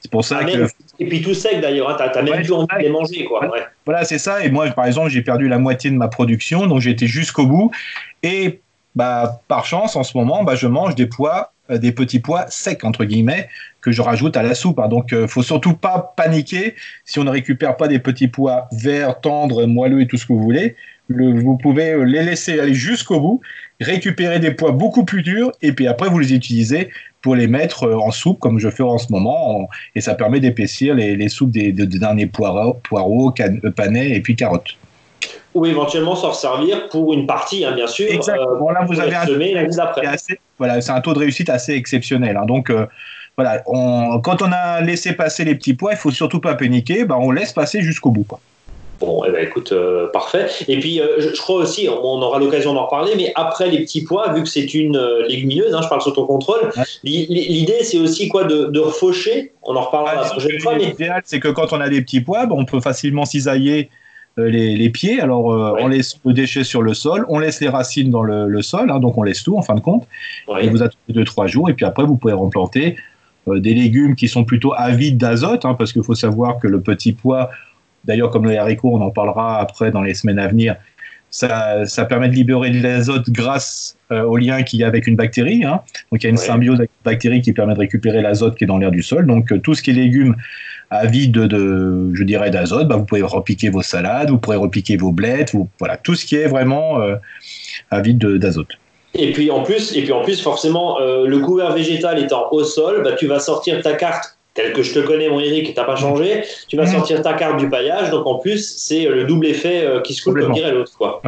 C'est 0.00 0.10
pour 0.10 0.24
ça 0.24 0.40
ah, 0.42 0.44
que. 0.44 0.66
Et 0.98 1.06
puis 1.06 1.22
tout 1.22 1.34
sec 1.34 1.60
d'ailleurs, 1.60 1.90
hein, 1.90 2.08
tu 2.12 2.18
as, 2.18 2.22
même 2.22 2.34
plus 2.42 2.52
envie 2.52 2.66
de 2.66 2.82
les 2.82 2.90
manger. 2.90 3.24
Quoi. 3.26 3.48
Voilà, 3.86 4.04
c'est 4.04 4.18
ça. 4.18 4.44
Et 4.44 4.50
moi, 4.50 4.68
par 4.70 4.86
exemple, 4.86 5.10
j'ai 5.10 5.22
perdu 5.22 5.46
la 5.46 5.58
moitié 5.58 5.90
de 5.90 5.96
ma 5.96 6.08
production, 6.08 6.66
donc 6.66 6.84
été 6.84 7.06
jusqu'au 7.06 7.46
bout. 7.46 7.70
Et 8.24 8.60
bah, 8.96 9.40
par 9.46 9.64
chance, 9.64 9.94
en 9.94 10.02
ce 10.02 10.16
moment, 10.18 10.42
bah, 10.42 10.56
je 10.56 10.66
mange 10.66 10.96
des 10.96 11.06
pois, 11.06 11.52
euh, 11.70 11.78
des 11.78 11.92
petits 11.92 12.18
pois 12.18 12.46
secs, 12.48 12.82
entre 12.84 13.04
guillemets, 13.04 13.48
que 13.80 13.92
je 13.92 14.02
rajoute 14.02 14.36
à 14.36 14.42
la 14.42 14.54
soupe. 14.54 14.78
Hein. 14.78 14.88
Donc, 14.88 15.12
euh, 15.12 15.26
faut 15.26 15.42
surtout 15.42 15.74
pas 15.74 16.14
paniquer 16.16 16.74
si 17.04 17.18
on 17.18 17.24
ne 17.24 17.30
récupère 17.30 17.76
pas 17.76 17.88
des 17.88 17.98
petits 17.98 18.28
pois 18.28 18.68
verts, 18.72 19.20
tendres, 19.20 19.66
moelleux 19.66 20.00
et 20.00 20.06
tout 20.06 20.16
ce 20.16 20.26
que 20.26 20.32
vous 20.32 20.42
voulez. 20.42 20.76
vous 21.08 21.56
pouvez 21.56 21.92
euh, 21.92 22.02
les 22.02 22.22
laisser 22.22 22.58
aller 22.58 22.74
jusqu'au 22.74 23.20
bout, 23.20 23.40
récupérer 23.80 24.40
des 24.40 24.50
pois 24.50 24.72
beaucoup 24.72 25.04
plus 25.04 25.22
durs, 25.22 25.52
et 25.62 25.72
puis 25.72 25.86
après, 25.86 26.08
vous 26.08 26.18
les 26.18 26.34
utilisez 26.34 26.90
pour 27.22 27.34
les 27.34 27.46
mettre 27.46 27.90
en 27.90 28.10
soupe, 28.10 28.38
comme 28.38 28.58
je 28.58 28.70
fais 28.70 28.82
en 28.82 28.98
ce 28.98 29.12
moment, 29.12 29.68
et 29.94 30.00
ça 30.00 30.14
permet 30.14 30.38
d'épaissir 30.38 30.94
les, 30.94 31.28
soupes 31.28 31.50
des, 31.50 31.72
derniers 31.72 32.26
poireaux, 32.26 32.74
poireaux 32.84 33.34
panais 33.74 34.10
et 34.10 34.20
puis 34.20 34.36
carottes 34.36 34.76
ou 35.54 35.66
éventuellement 35.66 36.14
s'en 36.14 36.32
servir 36.32 36.88
pour 36.88 37.12
une 37.12 37.26
partie, 37.26 37.64
hein, 37.64 37.72
bien 37.72 37.86
sûr. 37.86 38.06
Exactement. 38.10 38.70
Euh, 38.70 38.72
là, 38.72 38.84
vous 38.86 39.00
avez 39.00 39.14
un, 39.14 39.26
voilà, 40.58 40.80
c'est 40.80 40.92
un 40.92 41.00
taux 41.00 41.14
de 41.14 41.18
réussite 41.18 41.50
assez 41.50 41.72
exceptionnel. 41.72 42.36
Hein. 42.36 42.46
Donc, 42.46 42.70
euh, 42.70 42.86
voilà, 43.38 43.62
quand 43.64 44.42
on 44.42 44.50
a 44.52 44.80
laissé 44.80 45.12
passer 45.12 45.44
les 45.44 45.54
petits 45.54 45.74
pois, 45.74 45.92
il 45.92 45.96
faut 45.96 46.10
surtout 46.10 46.40
pas 46.40 46.54
paniquer. 46.54 47.04
Bah, 47.04 47.16
on 47.20 47.30
laisse 47.30 47.52
passer 47.52 47.82
jusqu'au 47.82 48.10
bout. 48.10 48.26
Bon, 48.98 49.22
eh 49.24 49.30
ben, 49.30 49.46
écoute, 49.46 49.70
euh, 49.70 50.08
parfait. 50.08 50.48
Et 50.66 50.80
puis, 50.80 51.00
je, 51.18 51.40
crois 51.40 51.56
aussi, 51.56 51.88
on 51.88 52.20
aura 52.20 52.40
l'occasion 52.40 52.74
d'en 52.74 52.86
reparler, 52.86 53.12
mais 53.16 53.32
après 53.36 53.70
les 53.70 53.78
petits 53.78 54.02
pois, 54.02 54.32
vu 54.32 54.42
que 54.42 54.48
c'est 54.48 54.74
une 54.74 54.98
légumineuse, 55.28 55.72
hein, 55.72 55.82
je 55.82 55.88
parle 55.88 56.02
sous 56.02 56.10
ton 56.10 56.26
contrôle, 56.26 56.72
l'idée 57.04 57.84
c'est 57.84 57.98
aussi 57.98 58.28
quoi 58.28 58.42
de, 58.42 58.64
de 58.64 58.80
refaucher? 58.80 59.52
On 59.62 59.76
en 59.76 59.82
reparlera 59.82 60.16
la 60.16 60.28
prochaine 60.28 60.58
fois. 60.58 60.76
L'idéal, 60.76 61.22
c'est 61.24 61.38
que 61.38 61.48
quand 61.48 61.72
on 61.72 61.80
a 61.80 61.88
des 61.88 62.02
petits 62.02 62.20
pois, 62.20 62.46
bah, 62.46 62.56
on 62.58 62.64
peut 62.64 62.80
facilement 62.80 63.24
cisailler 63.24 63.88
euh, 64.38 64.48
les, 64.50 64.90
pieds. 64.90 65.20
Alors, 65.20 65.52
euh, 65.52 65.74
on 65.80 65.88
laisse 65.88 66.18
le 66.24 66.32
déchet 66.32 66.62
sur 66.62 66.82
le 66.82 66.94
sol, 66.94 67.26
on 67.28 67.38
laisse 67.38 67.60
les 67.60 67.68
racines 67.68 68.10
dans 68.10 68.22
le, 68.22 68.62
sol, 68.62 68.90
hein, 68.90 69.00
donc 69.00 69.18
on 69.18 69.22
laisse 69.22 69.42
tout 69.42 69.56
en 69.56 69.62
fin 69.62 69.74
de 69.74 69.80
compte. 69.80 70.06
Et 70.60 70.68
vous 70.68 70.82
attendez 70.82 71.24
2-3 71.24 71.48
jours, 71.48 71.68
et 71.68 71.74
puis 71.74 71.84
après, 71.84 72.04
vous 72.04 72.16
pouvez 72.16 72.34
replanter 72.34 72.96
euh, 72.96 72.96
des 73.56 73.74
légumes 73.74 74.14
qui 74.14 74.28
sont 74.28 74.44
plutôt 74.44 74.74
avides 74.76 75.18
d'azote, 75.18 75.64
hein, 75.64 75.74
parce 75.74 75.92
qu'il 75.92 76.02
faut 76.02 76.14
savoir 76.14 76.58
que 76.58 76.66
le 76.66 76.80
petit 76.80 77.12
pois, 77.12 77.50
d'ailleurs, 78.04 78.30
comme 78.30 78.46
les 78.46 78.56
haricots, 78.56 78.94
on 78.94 79.00
en 79.00 79.10
parlera 79.10 79.60
après 79.60 79.90
dans 79.90 80.02
les 80.02 80.14
semaines 80.14 80.38
à 80.38 80.48
venir, 80.48 80.76
ça, 81.30 81.84
ça, 81.84 82.06
permet 82.06 82.28
de 82.28 82.34
libérer 82.34 82.70
de 82.70 82.82
l'azote 82.82 83.28
grâce 83.28 83.98
au 84.10 84.38
lien 84.38 84.62
qu'il 84.62 84.80
y 84.80 84.84
a 84.84 84.86
avec 84.86 85.06
une 85.06 85.16
bactérie. 85.16 85.62
Hein. 85.62 85.82
Donc 86.10 86.22
il 86.22 86.24
y 86.24 86.26
a 86.26 86.30
une 86.30 86.38
symbiose 86.38 86.78
avec 86.78 86.90
une 86.90 87.10
bactérie 87.10 87.42
qui 87.42 87.52
permet 87.52 87.74
de 87.74 87.80
récupérer 87.80 88.22
l'azote 88.22 88.56
qui 88.56 88.64
est 88.64 88.66
dans 88.66 88.78
l'air 88.78 88.90
du 88.90 89.02
sol. 89.02 89.26
Donc 89.26 89.52
tout 89.62 89.74
ce 89.74 89.82
qui 89.82 89.90
est 89.90 89.94
légumes 89.94 90.36
à 90.88 91.04
vide 91.04 91.32
de, 91.32 92.10
je 92.14 92.24
dirais, 92.24 92.50
d'azote, 92.50 92.88
bah, 92.88 92.96
vous 92.96 93.04
pouvez 93.04 93.20
repiquer 93.20 93.68
vos 93.68 93.82
salades, 93.82 94.30
vous 94.30 94.38
pourrez 94.38 94.56
repiquer 94.56 94.96
vos 94.96 95.12
blettes, 95.12 95.52
vous, 95.52 95.68
voilà, 95.78 95.98
tout 95.98 96.14
ce 96.14 96.24
qui 96.24 96.36
est 96.36 96.48
vraiment 96.48 96.98
à 97.90 98.00
vide 98.00 98.18
d'azote. 98.18 98.78
Et 99.18 99.32
puis 99.32 99.50
en 99.50 99.62
plus, 99.62 99.94
et 99.94 100.02
puis 100.02 100.12
en 100.12 100.22
plus 100.22 100.40
forcément, 100.40 100.98
le 101.00 101.38
couvert 101.40 101.72
végétal 101.72 102.22
étant 102.22 102.48
au 102.52 102.64
sol, 102.64 103.02
bah, 103.02 103.12
tu 103.12 103.26
vas 103.26 103.40
sortir 103.40 103.82
ta 103.82 103.94
carte 103.94 104.38
tel 104.58 104.72
que 104.72 104.82
je 104.82 104.92
te 104.92 104.98
connais, 104.98 105.28
mon 105.28 105.38
Eric, 105.38 105.72
tu 105.72 105.74
n'as 105.74 105.84
pas 105.84 105.94
changé, 105.94 106.42
tu 106.66 106.76
vas 106.76 106.84
mhm. 106.84 106.92
sortir 106.92 107.22
ta 107.22 107.34
carte 107.34 107.58
du 107.58 107.70
paillage. 107.70 108.10
Donc 108.10 108.26
en 108.26 108.36
plus, 108.36 108.76
c'est 108.76 109.04
le 109.04 109.24
double 109.24 109.46
effet 109.46 109.84
euh, 109.84 110.00
qui 110.00 110.14
se 110.14 110.22
coule 110.22 110.42
comme 110.42 110.52
dirait 110.52 110.72
l'autre. 110.72 110.92
Quoi, 110.98 111.22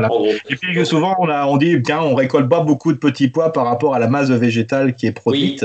Et 0.48 0.56
puis 0.56 0.84
souvent, 0.84 1.14
on, 1.20 1.28
a, 1.28 1.46
on 1.46 1.56
dit, 1.56 1.80
tiens, 1.82 2.00
on 2.02 2.14
récolte 2.14 2.48
pas 2.48 2.60
beaucoup 2.60 2.92
de 2.92 2.98
petits 2.98 3.28
pois 3.28 3.52
par 3.52 3.66
rapport 3.66 3.94
à 3.94 4.00
la 4.00 4.08
masse 4.08 4.30
végétale 4.30 4.94
qui 4.96 5.06
est 5.06 5.12
produite. 5.12 5.64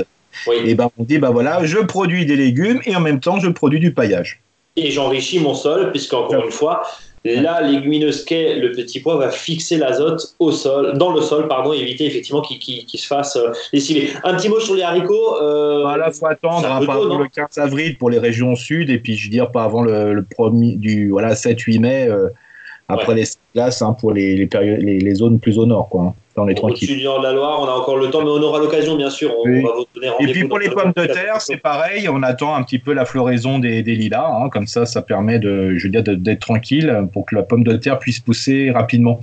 Et 0.65 0.75
ben 0.75 0.89
on 0.99 1.03
dit, 1.03 1.17
bah 1.17 1.31
voilà, 1.31 1.65
je 1.65 1.79
produis 1.79 2.25
des 2.25 2.35
légumes 2.35 2.81
et 2.85 2.95
en 2.95 2.99
même 2.99 3.19
temps, 3.19 3.39
je 3.39 3.49
produis 3.49 3.79
du 3.79 3.93
paillage. 3.93 4.41
Et 4.75 4.91
j'enrichis 4.91 5.39
mon 5.39 5.55
sol, 5.55 5.91
puisqu'encore 5.91 6.43
une 6.43 6.51
fois, 6.51 6.83
la 7.25 7.61
légumineuse 7.61 8.23
qu'est 8.23 8.55
le 8.55 8.71
petit 8.71 8.99
pois 8.99 9.17
va 9.17 9.29
fixer 9.29 9.77
l'azote 9.77 10.35
au 10.39 10.51
sol, 10.51 10.97
dans 10.97 11.11
le 11.11 11.21
sol, 11.21 11.47
pardon, 11.47 11.73
et 11.73 11.77
éviter 11.77 12.05
effectivement 12.05 12.41
qu'il 12.41 12.99
se 12.99 13.07
fasse 13.07 13.35
euh, 13.35 13.51
lessiver. 13.73 14.09
Un 14.23 14.35
petit 14.35 14.47
mot 14.47 14.59
sur 14.59 14.75
les 14.75 14.83
haricots. 14.83 15.41
Euh, 15.41 15.81
voilà, 15.81 16.11
faut 16.11 16.27
attendre 16.27 16.65
hein, 16.71 16.79
le 16.79 17.27
15 17.27 17.57
avril 17.57 17.97
pour 17.97 18.09
les 18.09 18.19
régions 18.19 18.55
sud, 18.55 18.89
et 18.89 18.99
puis 18.99 19.15
je 19.15 19.25
veux 19.25 19.31
dire 19.31 19.51
pas 19.51 19.63
avant 19.63 19.81
le, 19.81 20.23
premier 20.23 20.75
du 20.75 21.09
voilà 21.09 21.33
7-8 21.33 21.79
mai. 21.79 22.07
Euh, 22.07 22.29
après 22.87 23.15
les 23.15 23.23
glaces 23.53 23.81
hein, 23.81 23.95
pour 23.99 24.13
les, 24.13 24.35
les, 24.35 24.99
les, 24.99 25.15
zones 25.15 25.39
plus 25.39 25.57
au 25.57 25.65
nord, 25.65 25.89
quoi. 25.89 26.01
Hein 26.03 26.13
dans 26.35 26.43
les 26.43 26.53
de 26.53 27.23
la 27.23 27.31
Loire, 27.31 27.61
on 27.61 27.65
a 27.65 27.71
encore 27.71 27.97
le 27.97 28.09
temps, 28.09 28.21
mais 28.21 28.29
on 28.29 28.41
aura 28.41 28.59
l'occasion, 28.59 28.97
bien 28.97 29.09
sûr. 29.09 29.33
On, 29.37 29.49
va 29.49 29.71
vous 29.73 29.85
donner 29.95 30.11
Et 30.19 30.27
puis 30.27 30.43
pour 30.47 30.59
les 30.59 30.69
pommes 30.69 30.91
de 30.95 31.05
terre, 31.05 31.39
c'est 31.39 31.57
pareil, 31.57 32.09
on 32.09 32.21
attend 32.23 32.55
un 32.55 32.63
petit 32.63 32.79
peu 32.79 32.93
la 32.93 33.05
floraison 33.05 33.57
des, 33.57 33.81
lilas, 33.81 34.29
hein, 34.33 34.49
comme 34.49 34.67
ça, 34.67 34.85
ça 34.85 35.01
permet 35.01 35.39
de, 35.39 35.75
je 35.77 35.87
veux 35.87 35.91
dire, 35.91 36.03
d'être 36.03 36.39
tranquille 36.39 37.07
pour 37.13 37.25
que 37.25 37.35
la 37.35 37.43
pomme 37.43 37.63
de 37.63 37.77
terre 37.77 37.99
puisse 37.99 38.19
pousser 38.19 38.69
rapidement. 38.71 39.21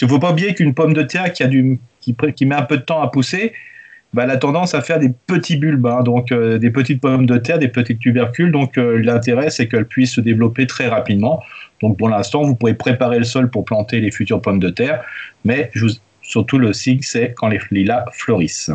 Il 0.00 0.04
ne 0.04 0.10
faut 0.10 0.18
pas 0.18 0.32
oublier 0.32 0.54
qu'une 0.54 0.74
pomme 0.74 0.94
de 0.94 1.02
terre 1.02 1.32
qui, 1.32 1.44
a 1.44 1.46
du, 1.46 1.78
qui, 2.00 2.16
qui, 2.34 2.46
met 2.46 2.56
un 2.56 2.62
peu 2.62 2.76
de 2.76 2.82
temps 2.82 3.00
à 3.00 3.08
pousser, 3.08 3.52
bah, 4.14 4.22
elle 4.24 4.30
a 4.30 4.36
tendance 4.36 4.74
à 4.74 4.80
faire 4.80 4.98
des 4.98 5.10
petits 5.26 5.56
bulbes, 5.56 5.86
hein, 5.86 6.02
donc 6.02 6.32
euh, 6.32 6.58
des 6.58 6.70
petites 6.70 7.00
pommes 7.00 7.26
de 7.26 7.36
terre, 7.36 7.58
des 7.58 7.68
petits 7.68 7.98
tubercules. 7.98 8.52
Donc 8.52 8.78
euh, 8.78 9.02
l'intérêt, 9.02 9.50
c'est 9.50 9.68
qu'elle 9.68 9.86
puisse 9.86 10.14
se 10.14 10.20
développer 10.20 10.66
très 10.66 10.88
rapidement. 10.88 11.42
Donc 11.82 11.98
pour 11.98 12.08
l'instant, 12.08 12.42
vous 12.42 12.54
pouvez 12.54 12.74
préparer 12.74 13.18
le 13.18 13.24
sol 13.24 13.50
pour 13.50 13.64
planter 13.64 14.00
les 14.00 14.10
futures 14.10 14.40
pommes 14.40 14.60
de 14.60 14.70
terre, 14.70 15.04
mais 15.44 15.70
je 15.74 15.84
vous, 15.84 15.92
Surtout 16.28 16.58
le 16.58 16.74
signe, 16.74 17.00
c'est 17.00 17.32
quand 17.34 17.48
les 17.48 17.58
lilas 17.70 18.04
fleurissent. 18.12 18.70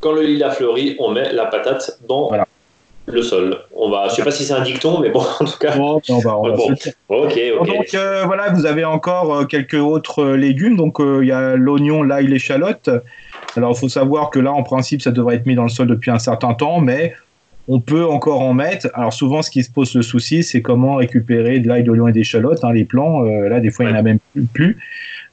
Quand 0.00 0.12
le 0.12 0.22
lilas 0.22 0.52
fleurit, 0.52 0.96
on 0.98 1.10
met 1.10 1.34
la 1.34 1.44
patate 1.44 1.98
dans 2.08 2.30
le 3.04 3.22
sol. 3.22 3.58
On 3.76 3.90
va, 3.90 4.08
je 4.08 4.14
sais 4.14 4.24
pas 4.24 4.30
si 4.30 4.44
c'est 4.44 4.54
un 4.54 4.62
dicton, 4.62 4.98
mais 5.00 5.10
bon, 5.10 5.20
en 5.40 5.44
tout 5.44 5.58
cas. 5.58 5.76
on 5.76 6.18
va, 6.18 6.36
Ok, 6.38 6.88
ok. 7.08 7.66
Donc 7.66 7.94
euh, 7.94 8.24
voilà, 8.24 8.48
vous 8.54 8.64
avez 8.64 8.86
encore 8.86 9.46
quelques 9.48 9.74
autres 9.74 10.24
légumes. 10.24 10.76
Donc 10.76 10.96
il 11.00 11.26
y 11.26 11.32
a 11.32 11.56
l'oignon, 11.56 12.02
l'ail, 12.02 12.26
l'échalote. 12.26 12.88
Alors 13.58 13.72
il 13.76 13.78
faut 13.78 13.88
savoir 13.88 14.30
que 14.30 14.38
là, 14.38 14.52
en 14.52 14.62
principe, 14.62 15.02
ça 15.02 15.10
devrait 15.10 15.36
être 15.36 15.46
mis 15.46 15.54
dans 15.54 15.64
le 15.64 15.68
sol 15.68 15.86
depuis 15.86 16.10
un 16.10 16.18
certain 16.18 16.54
temps, 16.54 16.80
mais 16.80 17.14
on 17.68 17.80
peut 17.80 18.06
encore 18.06 18.40
en 18.40 18.54
mettre. 18.54 18.88
Alors 18.94 19.12
souvent, 19.12 19.42
ce 19.42 19.50
qui 19.50 19.62
se 19.62 19.70
pose 19.70 19.94
le 19.94 20.02
souci, 20.02 20.42
c'est 20.42 20.62
comment 20.62 20.94
récupérer 20.94 21.60
de 21.60 21.68
l'ail, 21.68 21.82
de 21.82 21.88
l'oignon 21.88 22.08
et 22.08 22.12
d'échalote. 22.12 22.64
Hein, 22.64 22.72
les 22.72 22.84
plants, 22.84 23.20
là, 23.20 23.60
des 23.60 23.70
fois, 23.70 23.84
il 23.84 23.88
n'y 23.88 23.94
en 23.94 23.98
a 23.98 24.02
même 24.02 24.18
plus. 24.54 24.78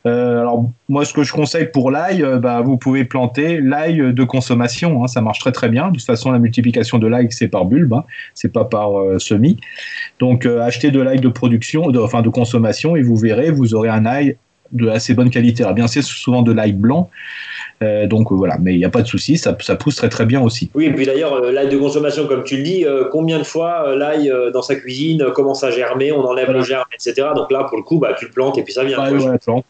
Euh, 0.06 0.42
alors 0.42 0.70
moi, 0.88 1.04
ce 1.04 1.14
que 1.14 1.24
je 1.24 1.34
conseille 1.34 1.66
pour 1.66 1.90
l'ail, 1.90 2.22
euh, 2.24 2.38
bah, 2.38 2.62
vous 2.62 2.78
pouvez 2.78 3.06
planter 3.06 3.60
l'ail 3.60 4.14
de 4.14 4.24
consommation. 4.24 5.04
Hein, 5.04 5.08
ça 5.08 5.22
marche 5.22 5.40
très 5.40 5.52
très 5.52 5.70
bien. 5.70 5.88
De 5.88 5.94
toute 5.94 6.06
façon, 6.06 6.32
la 6.32 6.40
multiplication 6.40 7.00
de 7.00 7.08
l'ail, 7.08 7.28
c'est 7.32 7.48
par 7.48 7.66
bulbe, 7.66 7.94
hein, 7.94 8.04
c'est 8.36 8.54
pas 8.54 8.66
par 8.66 9.00
euh, 9.00 9.18
semis. 9.18 9.58
Donc, 10.20 10.46
achetez 10.46 10.92
de 10.92 11.02
l'ail 11.02 11.20
de 11.20 11.30
production, 11.30 11.90
de, 11.90 12.00
enfin 12.00 12.22
de 12.22 12.30
consommation, 12.30 12.96
et 12.96 13.02
vous 13.02 13.16
verrez, 13.16 13.52
vous 13.52 13.74
aurez 13.74 13.90
un 13.90 14.06
ail 14.06 14.38
de 14.76 14.90
assez 14.90 15.14
bonne 15.14 15.30
qualité. 15.30 15.64
Alors 15.64 15.76
bien, 15.76 15.88
c'est 15.88 16.02
souvent 16.02 16.42
de 16.42 16.52
l'ail 16.52 16.74
blanc. 16.74 17.10
Euh, 17.84 18.08
donc 18.08 18.32
voilà, 18.32 18.58
mais 18.62 18.74
il 18.74 18.78
n'y 18.78 18.86
a 18.86 18.90
pas 18.90 19.02
de 19.02 19.08
souci, 19.08 19.38
ça, 19.38 19.54
pousse 19.54 19.96
très 19.96 20.08
très 20.08 20.26
bien 20.26 20.42
aussi. 20.42 20.70
Oui, 20.76 20.86
et 20.86 20.94
puis 20.94 21.06
d'ailleurs, 21.06 21.34
euh, 21.34 21.52
l'ail 21.52 21.68
de 21.68 21.78
consommation, 21.78 22.26
comme 22.26 22.44
tu 22.44 22.56
le 22.58 22.64
dis, 22.64 22.86
euh, 22.86 23.06
combien 23.12 23.38
de 23.38 23.44
fois 23.44 23.96
l'ail 23.96 24.32
dans 24.54 24.62
sa 24.62 24.76
cuisine 24.76 25.26
commence 25.34 25.64
à 25.64 25.72
germer, 25.72 26.12
on 26.12 26.24
enlève 26.24 26.52
le 26.52 26.62
germe, 26.62 26.86
etc. 26.94 27.28
Donc 27.36 27.52
là, 27.52 27.66
pour 27.66 27.78
le 27.78 27.84
coup, 27.84 28.00
bah, 28.00 28.16
tu 28.18 28.26
le 28.26 28.32
plantes 28.32 28.58
et 28.58 28.64
puis 28.64 28.74
ça 28.74 28.84
vient. 28.84 28.98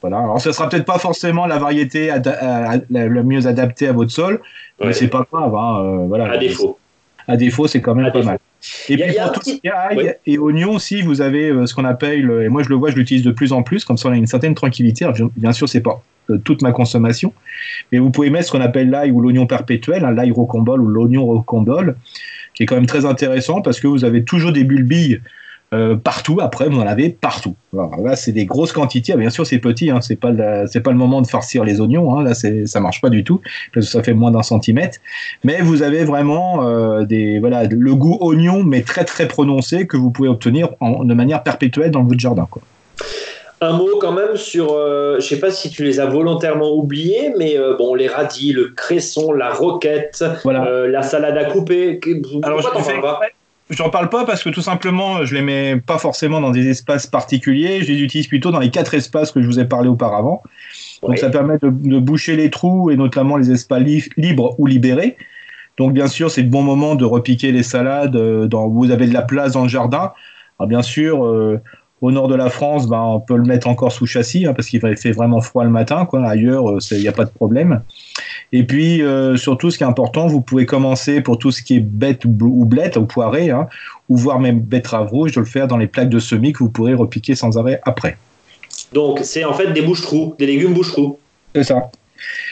voilà. 0.01 0.17
Alors, 0.17 0.39
ce 0.39 0.51
sera 0.51 0.69
peut-être 0.69 0.85
pas 0.85 0.99
forcément 0.99 1.47
la 1.47 1.57
variété 1.57 2.11
la, 2.89 3.23
mieux 3.23 3.47
adaptée 3.47 3.87
à 3.87 3.93
votre 3.93 4.11
sol, 4.11 4.39
mais 4.83 4.93
c'est 4.93 5.07
pas 5.07 5.25
grave. 5.31 5.55
Hein, 5.55 6.05
voilà. 6.07 6.31
À 6.31 6.37
défaut. 6.37 6.77
À 7.27 7.37
défaut, 7.37 7.65
c'est 7.65 7.81
quand 7.81 7.95
même 7.95 8.11
pas 8.11 8.21
mal. 8.21 8.37
Et 8.89 8.97
puis 8.97 9.15
pour 9.21 9.31
tout 9.33 9.41
ce 9.43 9.55
qui 9.55 9.61
est 9.63 9.69
ail 9.69 10.15
et 10.25 10.37
oignon 10.37 10.73
aussi, 10.73 11.01
vous 11.01 11.21
avez 11.21 11.51
ce 11.65 11.73
qu'on 11.73 11.85
appelle, 11.85 12.29
et 12.43 12.49
moi 12.49 12.63
je 12.63 12.69
le 12.69 12.75
vois, 12.75 12.91
je 12.91 12.95
l'utilise 12.95 13.23
de 13.23 13.31
plus 13.31 13.51
en 13.53 13.63
plus, 13.63 13.85
comme 13.85 13.97
ça 13.97 14.09
on 14.09 14.11
a 14.11 14.15
une 14.15 14.27
certaine 14.27 14.55
tranquillité. 14.55 15.05
bien 15.35 15.51
sûr, 15.51 15.69
c'est 15.69 15.81
pas 15.81 16.01
toute 16.43 16.61
ma 16.61 16.71
consommation. 16.71 17.33
Mais 17.91 17.99
vous 17.99 18.09
pouvez 18.09 18.29
mettre 18.29 18.47
ce 18.47 18.51
qu'on 18.51 18.61
appelle 18.61 18.89
l'ail 18.89 19.11
ou 19.11 19.21
l'oignon 19.21 19.47
perpétuel, 19.47 20.05
hein, 20.05 20.11
l'ail 20.11 20.31
rocombole 20.31 20.81
ou 20.81 20.87
l'oignon 20.87 21.25
rocombole, 21.25 21.95
qui 22.53 22.63
est 22.63 22.65
quand 22.65 22.75
même 22.75 22.85
très 22.85 23.05
intéressant 23.05 23.61
parce 23.61 23.79
que 23.79 23.87
vous 23.87 24.05
avez 24.05 24.23
toujours 24.23 24.51
des 24.51 24.63
bulbilles 24.63 25.21
euh, 25.75 25.95
partout. 25.95 26.39
Après, 26.41 26.69
vous 26.69 26.79
en 26.79 26.87
avez 26.87 27.09
partout. 27.09 27.55
là, 27.73 28.15
c'est 28.15 28.31
des 28.31 28.45
grosses 28.45 28.71
quantités. 28.71 29.13
Ah, 29.13 29.17
bien 29.17 29.29
sûr, 29.29 29.45
c'est 29.45 29.59
petit. 29.59 29.89
Hein, 29.89 30.01
c'est 30.01 30.15
pas 30.15 30.31
c'est 30.67 30.81
pas 30.81 30.91
le 30.91 30.97
moment 30.97 31.21
de 31.21 31.27
farcir 31.27 31.63
les 31.63 31.81
oignons. 31.81 32.17
Hein, 32.17 32.23
là, 32.23 32.33
ça 32.33 32.79
marche 32.79 33.01
pas 33.01 33.09
du 33.09 33.23
tout 33.23 33.41
parce 33.73 33.85
que 33.87 33.91
ça 33.91 34.03
fait 34.03 34.13
moins 34.13 34.31
d'un 34.31 34.43
centimètre. 34.43 34.99
Mais 35.43 35.61
vous 35.61 35.81
avez 35.81 36.03
vraiment 36.03 36.67
euh, 36.67 37.03
des 37.03 37.39
voilà 37.39 37.65
le 37.65 37.95
goût 37.95 38.17
oignon, 38.21 38.63
mais 38.63 38.81
très 38.81 39.05
très 39.05 39.27
prononcé 39.27 39.87
que 39.87 39.97
vous 39.97 40.11
pouvez 40.11 40.29
obtenir 40.29 40.69
de 40.81 41.13
manière 41.13 41.43
perpétuelle 41.43 41.91
dans 41.91 42.03
votre 42.03 42.19
jardin. 42.19 42.47
Quoi. 42.49 42.61
Un 43.61 43.71
mot 43.71 43.97
quand 43.99 44.11
même 44.11 44.35
sur, 44.35 44.73
euh, 44.73 45.13
je 45.13 45.15
ne 45.15 45.21
sais 45.21 45.39
pas 45.39 45.49
si 45.49 45.69
tu 45.69 45.83
les 45.83 45.99
as 46.01 46.05
volontairement 46.05 46.73
oubliés, 46.73 47.33
mais 47.37 47.57
euh, 47.57 47.75
bon, 47.77 47.95
les 47.95 48.07
radis, 48.07 48.51
le 48.51 48.69
cresson, 48.69 49.31
la 49.31 49.53
roquette, 49.53 50.25
euh, 50.45 50.87
la 50.87 51.01
salade 51.01 51.37
à 51.37 51.45
couper. 51.45 51.99
Alors, 52.43 52.61
je 52.61 53.01
pas? 53.01 53.21
J'en 53.71 53.89
parle 53.89 54.09
pas 54.09 54.25
parce 54.25 54.43
que 54.43 54.49
tout 54.49 54.61
simplement, 54.61 55.25
je 55.25 55.33
les 55.33 55.41
mets 55.41 55.77
pas 55.77 55.97
forcément 55.97 56.39
dans 56.39 56.51
des 56.51 56.67
espaces 56.69 57.07
particuliers. 57.07 57.81
Je 57.81 57.91
les 57.91 58.01
utilise 58.01 58.27
plutôt 58.27 58.51
dans 58.51 58.59
les 58.59 58.69
quatre 58.69 58.93
espaces 58.93 59.31
que 59.31 59.41
je 59.41 59.47
vous 59.47 59.59
ai 59.59 59.65
parlé 59.65 59.89
auparavant. 59.89 60.43
Donc 61.01 61.17
ça 61.17 61.29
permet 61.29 61.57
de, 61.57 61.69
boucher 61.99 62.35
les 62.35 62.49
trous 62.49 62.91
et 62.91 62.95
notamment 62.95 63.37
les 63.37 63.51
espaces 63.51 63.83
libres 64.17 64.55
ou 64.59 64.67
libérés. 64.67 65.17
Donc 65.77 65.93
bien 65.93 66.07
sûr, 66.07 66.29
c'est 66.29 66.43
le 66.43 66.49
bon 66.49 66.61
moment 66.61 66.95
de 66.95 67.05
repiquer 67.05 67.51
les 67.51 67.63
salades. 67.63 68.15
Dans, 68.15 68.67
vous 68.67 68.91
avez 68.91 69.07
de 69.07 69.13
la 69.13 69.23
place 69.23 69.53
dans 69.53 69.63
le 69.63 69.69
jardin. 69.69 70.13
Alors 70.59 70.69
bien 70.69 70.83
sûr, 70.83 71.25
au 72.05 72.11
nord 72.11 72.27
de 72.27 72.35
la 72.35 72.51
France, 72.51 72.87
ben, 72.87 73.01
on 73.01 73.19
peut 73.19 73.35
le 73.35 73.45
mettre 73.45 73.67
encore 73.67 73.91
sous 73.91 74.05
châssis 74.05 74.45
hein, 74.45 74.53
parce 74.53 74.67
qu'il 74.67 74.79
fait 74.79 75.11
vraiment 75.11 75.41
froid 75.41 75.63
le 75.63 75.71
matin. 75.71 76.05
Quoi. 76.05 76.23
Ailleurs, 76.23 76.77
il 76.91 76.97
euh, 76.97 76.99
n'y 76.99 77.07
a 77.07 77.11
pas 77.11 77.25
de 77.25 77.31
problème. 77.31 77.81
Et 78.51 78.63
puis, 78.63 79.01
euh, 79.01 79.37
surtout, 79.37 79.71
ce 79.71 79.79
qui 79.79 79.83
est 79.83 79.87
important, 79.87 80.27
vous 80.27 80.39
pouvez 80.39 80.67
commencer 80.67 81.21
pour 81.21 81.39
tout 81.39 81.51
ce 81.51 81.63
qui 81.63 81.77
est 81.77 81.79
bête 81.79 82.23
ou 82.25 82.65
blette 82.65 82.97
ou 82.97 83.05
poirée, 83.05 83.49
hein, 83.49 83.67
ou 84.07 84.17
voire 84.17 84.39
même 84.39 84.59
betterave 84.59 85.09
rouge, 85.09 85.31
de 85.31 85.39
le 85.39 85.47
faire 85.47 85.67
dans 85.67 85.77
les 85.77 85.87
plaques 85.87 86.09
de 86.09 86.19
semis 86.19 86.53
que 86.53 86.59
vous 86.59 86.69
pourrez 86.69 86.93
repiquer 86.93 87.33
sans 87.33 87.57
arrêt 87.57 87.81
après. 87.85 88.17
Donc, 88.93 89.21
c'est 89.23 89.43
en 89.43 89.53
fait 89.53 89.73
des 89.73 89.81
bouches-trous, 89.81 90.35
des 90.37 90.45
légumes 90.45 90.73
bouche-trous. 90.73 91.17
C'est 91.55 91.63
ça. 91.63 91.89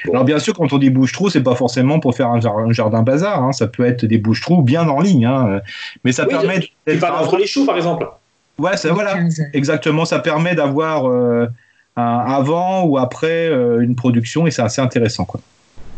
Alors 0.10 0.24
bien 0.24 0.40
sûr, 0.40 0.56
quand 0.56 0.74
on 0.74 0.80
dit 0.80 0.90
bouche-trou, 0.90 1.30
c'est 1.30 1.44
pas 1.44 1.56
forcément 1.56 2.00
pour 2.00 2.16
faire 2.16 2.30
un 2.30 2.40
jardin, 2.72 3.04
bazar. 3.04 3.44
Hein. 3.44 3.52
Ça 3.52 3.68
peut 3.68 3.86
être 3.86 4.06
des 4.06 4.18
bouches-trous 4.18 4.64
bien 4.64 4.90
en 4.90 5.00
ligne. 5.00 5.30
Mais 6.04 6.12
ça 6.12 6.26
permet. 6.26 6.60
Tu 6.88 6.98
parles 6.98 7.24
entre 7.24 7.38
les 7.38 7.46
choux, 7.46 7.66
par 7.66 7.78
exemple. 7.78 8.08
Ouais, 8.58 8.78
ça, 8.78 8.94
voilà, 8.94 9.18
exactement. 9.54 10.06
Ça 10.06 10.20
permet 10.20 10.56
d'avoir 10.56 11.10
euh, 11.10 11.48
un 11.96 12.20
avant 12.20 12.84
ou 12.84 12.98
après 12.98 13.48
euh, 13.48 13.82
une 13.82 13.96
production 13.96 14.46
et 14.48 14.52
c'est 14.52 14.62
assez 14.62 14.82
intéressant. 14.82 15.26
Quoi. 15.26 15.42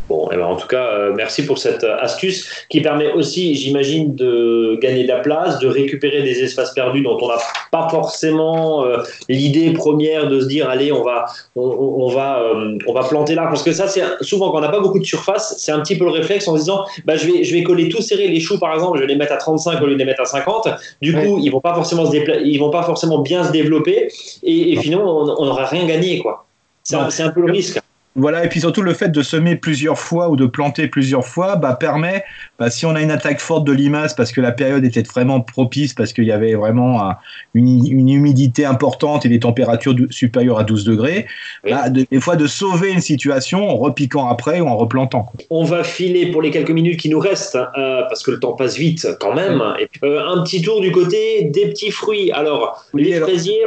Bon, 0.07 0.29
eh 0.31 0.35
ben, 0.35 0.45
en 0.45 0.55
tout 0.55 0.67
cas, 0.67 0.85
euh, 0.85 1.13
merci 1.15 1.47
pour 1.47 1.57
cette 1.57 1.83
euh, 1.83 1.97
astuce 1.99 2.47
qui 2.69 2.81
permet 2.81 3.11
aussi, 3.13 3.55
j'imagine, 3.55 4.13
de 4.15 4.77
gagner 4.79 5.03
de 5.03 5.07
la 5.07 5.19
place, 5.19 5.57
de 5.57 5.67
récupérer 5.67 6.21
des 6.21 6.43
espaces 6.43 6.73
perdus 6.73 7.01
dont 7.01 7.17
on 7.19 7.27
n'a 7.27 7.39
pas 7.71 7.89
forcément 7.89 8.85
euh, 8.85 8.97
l'idée 9.29 9.73
première 9.73 10.29
de 10.29 10.39
se 10.41 10.45
dire 10.45 10.69
allez, 10.69 10.91
on 10.91 11.03
va, 11.03 11.25
on, 11.55 12.07
va, 12.09 12.43
on 12.85 12.93
va 12.93 13.03
planter 13.05 13.33
là. 13.33 13.47
Parce 13.47 13.63
que 13.63 13.71
ça, 13.71 13.87
c'est 13.87 14.03
souvent 14.21 14.51
quand 14.51 14.59
on 14.59 14.61
n'a 14.61 14.69
pas 14.69 14.79
beaucoup 14.79 14.99
de 14.99 15.05
surface, 15.05 15.55
c'est 15.57 15.71
un 15.71 15.79
petit 15.79 15.97
peu 15.97 16.05
le 16.05 16.11
réflexe 16.11 16.47
en 16.47 16.53
se 16.53 16.59
disant 16.59 16.85
bah, 17.05 17.15
je, 17.15 17.25
vais, 17.25 17.43
je 17.43 17.53
vais 17.55 17.63
coller 17.63 17.89
tout 17.89 18.01
serré 18.01 18.27
les 18.27 18.39
choux, 18.39 18.59
par 18.59 18.75
exemple, 18.75 18.97
je 18.97 19.01
vais 19.01 19.07
les 19.07 19.15
mettre 19.15 19.33
à 19.33 19.37
35 19.37 19.81
au 19.81 19.87
lieu 19.87 19.93
de 19.93 19.99
les 19.99 20.05
mettre 20.05 20.21
à 20.21 20.25
50. 20.25 20.67
Du 21.01 21.13
coup, 21.13 21.39
ils 21.41 21.49
vont 21.49 21.61
pas 21.61 21.73
forcément 21.73 22.05
se 22.05 22.15
ils 22.45 22.59
vont 22.59 22.69
pas 22.69 22.83
forcément 22.83 23.19
bien 23.19 23.43
se 23.43 23.51
développer 23.51 24.09
et, 24.43 24.75
finalement, 24.77 25.21
on 25.21 25.45
n'aura 25.45 25.65
rien 25.65 25.87
gagné. 25.87 26.19
quoi. 26.19 26.45
C'est 26.83 26.95
un, 26.95 27.09
un 27.27 27.29
peu 27.31 27.41
le 27.41 27.51
risque. 27.51 27.79
Voilà, 28.17 28.45
et 28.45 28.49
puis 28.49 28.61
surtout 28.61 28.81
le 28.81 28.93
fait 28.93 29.09
de 29.09 29.21
semer 29.21 29.57
plusieurs 29.57 29.99
fois 29.99 30.29
ou 30.29 30.37
de 30.37 30.45
planter 30.45 30.87
plusieurs 30.87 31.27
fois 31.27 31.57
bah, 31.57 31.75
permet, 31.77 32.23
bah, 32.57 32.69
si 32.69 32.85
on 32.85 32.95
a 32.95 33.01
une 33.01 33.11
attaque 33.11 33.41
forte 33.41 33.65
de 33.65 33.73
limaces 33.73 34.13
parce 34.13 34.31
que 34.31 34.39
la 34.39 34.53
période 34.53 34.85
était 34.85 35.01
vraiment 35.01 35.41
propice, 35.41 35.93
parce 35.93 36.13
qu'il 36.13 36.23
y 36.23 36.31
avait 36.31 36.55
vraiment 36.55 37.13
une, 37.53 38.09
humidité 38.09 38.63
importante 38.63 39.25
et 39.25 39.29
des 39.29 39.41
températures 39.41 39.95
supérieures 40.11 40.59
à 40.59 40.63
12 40.63 40.85
degrés, 40.85 41.27
bah, 41.69 41.89
des 41.89 42.19
fois 42.21 42.37
de 42.37 42.47
sauver 42.47 42.93
une 42.93 43.01
situation 43.01 43.69
en 43.69 43.75
repiquant 43.75 44.29
après 44.29 44.61
ou 44.61 44.67
en 44.67 44.77
replantant. 44.77 45.29
On 45.49 45.65
va 45.65 45.83
filer 45.83 46.31
pour 46.31 46.41
les 46.41 46.51
quelques 46.51 46.71
minutes 46.71 47.01
qui 47.01 47.09
nous 47.09 47.19
restent, 47.19 47.57
hein, 47.57 47.67
euh, 47.77 48.03
parce 48.07 48.23
que 48.23 48.31
le 48.31 48.39
temps 48.39 48.53
passe 48.53 48.77
vite 48.77 49.07
quand 49.19 49.33
même. 49.33 49.61
Et 49.77 49.89
euh, 50.05 50.25
un 50.25 50.41
petit 50.43 50.61
tour 50.61 50.79
du 50.79 50.93
côté 50.93 51.49
des 51.53 51.67
petits 51.67 51.91
fruits. 51.91 52.31
Alors, 52.31 52.85
les 52.93 53.19
fraisiers, 53.19 53.61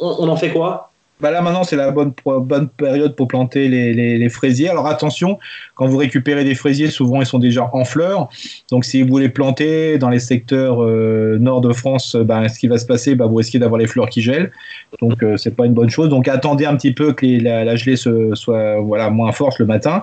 on 0.00 0.28
en 0.28 0.36
fait 0.36 0.50
quoi? 0.50 0.90
Bah 1.20 1.30
là 1.30 1.40
maintenant 1.40 1.64
c'est 1.64 1.76
la 1.76 1.90
bonne, 1.90 2.12
bonne 2.24 2.68
période 2.68 3.16
pour 3.16 3.28
planter 3.28 3.68
les, 3.68 3.94
les, 3.94 4.28
fraisiers. 4.28 4.68
Alors 4.68 4.86
attention, 4.86 5.38
quand 5.74 5.86
vous 5.86 5.96
récupérez 5.96 6.44
des 6.44 6.54
fraisiers, 6.54 6.88
souvent 6.88 7.20
ils 7.20 7.26
sont 7.26 7.38
déjà 7.38 7.70
en 7.72 7.84
fleurs. 7.84 8.28
Donc 8.70 8.84
si 8.84 9.02
vous 9.02 9.16
les 9.16 9.30
plantez 9.30 9.96
dans 9.96 10.10
les 10.10 10.18
secteurs 10.18 10.82
euh, 10.82 11.38
nord 11.40 11.62
de 11.62 11.72
France, 11.72 12.16
bah, 12.16 12.48
ce 12.48 12.58
qui 12.58 12.68
va 12.68 12.76
se 12.76 12.84
passer, 12.84 13.14
bah, 13.14 13.26
vous 13.26 13.36
risquez 13.36 13.58
d'avoir 13.58 13.78
les 13.78 13.86
fleurs 13.86 14.10
qui 14.10 14.20
gèlent. 14.20 14.52
Donc 15.00 15.22
euh, 15.22 15.38
c'est 15.38 15.56
pas 15.56 15.64
une 15.64 15.72
bonne 15.72 15.90
chose. 15.90 16.10
Donc 16.10 16.28
attendez 16.28 16.66
un 16.66 16.76
petit 16.76 16.92
peu 16.92 17.12
que 17.12 17.26
la, 17.42 17.76
gelée 17.76 17.96
soit 17.96 18.80
voilà, 18.80 19.08
moins 19.08 19.32
forte 19.32 19.58
le 19.58 19.66
matin. 19.66 20.02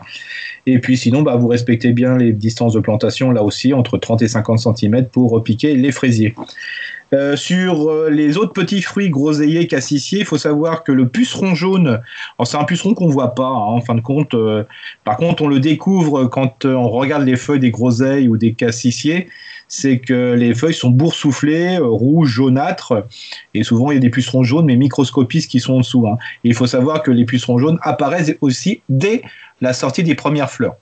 Et 0.66 0.80
puis 0.80 0.98
sinon, 0.98 1.22
bah, 1.22 1.36
vous 1.36 1.48
respectez 1.48 1.92
bien 1.92 2.18
les 2.18 2.34
distances 2.34 2.74
de 2.74 2.80
plantation 2.80 3.32
là 3.32 3.44
aussi 3.44 3.74
entre 3.74 3.98
30 3.98 4.24
et 4.24 4.28
50 4.28 4.78
cm 4.78 5.06
pour 5.08 5.32
repiquer 5.32 5.76
les 5.76 5.92
fraisiers. 5.92 6.34
Euh, 7.14 7.36
sur 7.36 7.92
euh, 7.92 8.10
les 8.10 8.38
autres 8.38 8.54
petits 8.54 8.82
fruits 8.82 9.10
groseilliers 9.10 9.68
cassissiers, 9.68 10.20
il 10.20 10.26
faut 10.26 10.38
savoir 10.38 10.84
que 10.84 10.92
le 10.92 11.08
puceron 11.08 11.54
jaune, 11.54 12.02
c'est 12.44 12.58
un 12.58 12.64
puceron 12.64 12.96
qu'on 12.96 13.08
voit 13.08 13.36
pas 13.36 13.46
hein, 13.46 13.76
en 13.76 13.82
fin 13.82 13.94
de 13.94 14.02
compte. 14.02 14.34
Euh, 14.34 14.64
par 15.04 15.18
contre, 15.18 15.44
on 15.44 15.48
le 15.48 15.60
découvre 15.60 16.26
quand 16.26 16.66
on 16.66 16.90
regarde 16.90 17.24
les 17.24 17.36
feuilles 17.36 17.60
des 17.60 17.72
groseilles 17.72 18.28
ou 18.28 18.38
des 18.38 18.54
cassissiers. 18.54 19.28
C'est 19.68 20.00
que 20.00 20.34
les 20.34 20.54
feuilles 20.54 20.74
sont 20.74 20.90
boursouflées, 20.90 21.78
rouges, 21.80 22.30
jaunâtres, 22.30 23.06
et 23.54 23.64
souvent 23.64 23.92
il 23.92 23.96
y 23.96 23.98
a 23.98 24.02
des 24.02 24.10
pucerons 24.10 24.44
jaunes, 24.44 24.66
mais 24.66 24.76
microscopistes 24.76 25.50
qui 25.50 25.60
sont 25.60 25.76
en 25.76 25.80
dessous. 25.80 26.08
Hein. 26.08 26.18
il 26.44 26.54
faut 26.54 26.68
savoir 26.68 27.02
que 27.02 27.10
les 27.10 27.26
pucerons 27.26 27.58
jaunes 27.58 27.80
apparaissent 27.82 28.36
aussi 28.42 28.82
dès 28.90 29.24
la 29.62 29.74
sortie 29.74 30.04
des 30.04 30.14
premières 30.14 30.52
fleurs. 30.52 30.76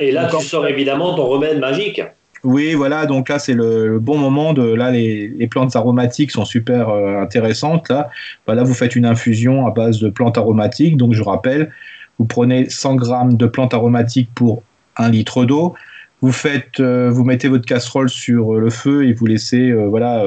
Et 0.00 0.12
là, 0.12 0.30
tu 0.30 0.42
sors 0.44 0.66
évidemment 0.66 1.14
ton 1.14 1.26
remède 1.26 1.58
magique. 1.58 2.00
Oui, 2.44 2.74
voilà, 2.74 3.06
donc 3.06 3.28
là 3.28 3.38
c'est 3.38 3.54
le, 3.54 3.98
bon 3.98 4.16
moment 4.16 4.52
de 4.52 4.62
là 4.62 4.90
les, 4.90 5.46
plantes 5.50 5.74
aromatiques 5.74 6.30
sont 6.30 6.44
super 6.44 6.88
euh, 6.88 7.20
intéressantes 7.20 7.88
là. 7.88 8.10
Là 8.46 8.62
vous 8.62 8.74
faites 8.74 8.94
une 8.96 9.06
infusion 9.06 9.66
à 9.66 9.70
base 9.70 9.98
de 9.98 10.08
plantes 10.08 10.38
aromatiques, 10.38 10.96
donc 10.96 11.14
je 11.14 11.22
rappelle, 11.22 11.72
vous 12.18 12.26
prenez 12.26 12.70
100 12.70 12.94
grammes 12.96 13.36
de 13.36 13.46
plantes 13.46 13.74
aromatiques 13.74 14.30
pour 14.34 14.62
un 14.96 15.10
litre 15.10 15.44
d'eau. 15.44 15.74
Vous 16.20 16.32
faites, 16.32 16.80
euh, 16.80 17.10
vous 17.10 17.24
mettez 17.24 17.48
votre 17.48 17.66
casserole 17.66 18.08
sur 18.08 18.54
le 18.54 18.70
feu 18.70 19.06
et 19.06 19.12
vous 19.12 19.26
laissez 19.26 19.70
euh, 19.70 19.86
voilà 19.86 20.24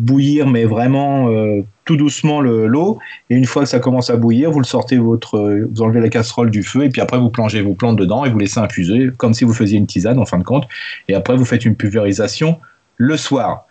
bouillir, 0.00 0.46
mais 0.46 0.64
vraiment 0.64 1.28
euh, 1.28 1.62
tout 1.84 1.96
doucement 1.96 2.40
l'eau. 2.40 2.98
Et 3.28 3.36
une 3.36 3.44
fois 3.44 3.62
que 3.62 3.68
ça 3.68 3.78
commence 3.78 4.10
à 4.10 4.16
bouillir, 4.16 4.50
vous 4.50 4.58
le 4.58 4.64
sortez 4.64 4.98
votre, 4.98 5.36
euh, 5.36 5.68
vous 5.70 5.82
enlevez 5.82 6.00
la 6.00 6.08
casserole 6.08 6.50
du 6.50 6.62
feu 6.62 6.84
et 6.84 6.88
puis 6.88 7.00
après 7.00 7.18
vous 7.18 7.30
plongez 7.30 7.60
vos 7.60 7.74
plantes 7.74 7.96
dedans 7.96 8.24
et 8.24 8.30
vous 8.30 8.38
laissez 8.38 8.58
infuser 8.58 9.10
comme 9.16 9.34
si 9.34 9.44
vous 9.44 9.54
faisiez 9.54 9.78
une 9.78 9.86
tisane 9.86 10.18
en 10.18 10.24
fin 10.24 10.38
de 10.38 10.44
compte. 10.44 10.66
Et 11.08 11.14
après 11.14 11.36
vous 11.36 11.44
faites 11.44 11.64
une 11.64 11.76
pulvérisation 11.76 12.58
le 12.96 13.16
soir. 13.16 13.66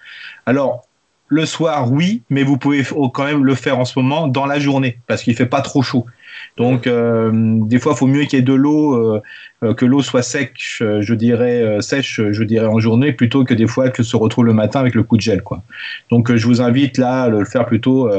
Alors 0.46 0.86
le 1.28 1.46
soir, 1.46 1.92
oui, 1.92 2.24
mais 2.30 2.44
vous 2.44 2.58
pouvez 2.58 2.84
quand 3.14 3.26
même 3.26 3.46
le 3.46 3.56
faire 3.56 3.78
en 3.78 3.86
ce 3.86 4.00
moment 4.00 4.28
dans 4.28 4.48
la 4.48 4.60
journée 4.60 5.00
parce 5.06 5.22
qu'il 5.22 5.36
fait 5.36 5.46
pas 5.46 5.62
trop 5.62 5.84
chaud. 5.84 6.06
Donc, 6.58 6.88
euh, 6.88 7.32
des 7.34 7.80
fois, 7.80 7.94
il 7.96 7.98
faut 7.98 8.08
mieux 8.08 8.24
qu'il 8.24 8.38
y 8.38 8.42
ait 8.42 8.46
de 8.46 8.54
l'eau, 8.54 8.94
euh, 8.94 9.22
euh, 9.64 9.74
que 9.74 9.86
l'eau 9.86 10.02
soit 10.02 10.22
sèche, 10.22 10.84
je 11.00 11.14
dirais, 11.14 11.82
sèche, 11.82 12.22
je 12.32 12.44
dirais, 12.44 12.68
en 12.68 12.80
journée, 12.80 13.14
plutôt 13.14 13.44
que 13.46 13.54
des 13.54 13.68
fois 13.68 13.90
que 13.90 14.04
se 14.04 14.16
retrouve 14.16 14.46
le 14.46 14.54
matin 14.54 14.80
avec 14.80 14.96
le 14.96 15.04
coup 15.04 15.16
de 15.16 15.22
gel. 15.22 15.42
Quoi. 15.42 15.64
Donc, 16.12 16.36
je 16.36 16.46
vous 16.46 16.62
invite 16.62 16.98
là 16.98 17.24
à 17.24 17.30
le 17.30 17.46
faire 17.46 17.66
plutôt 17.66 18.10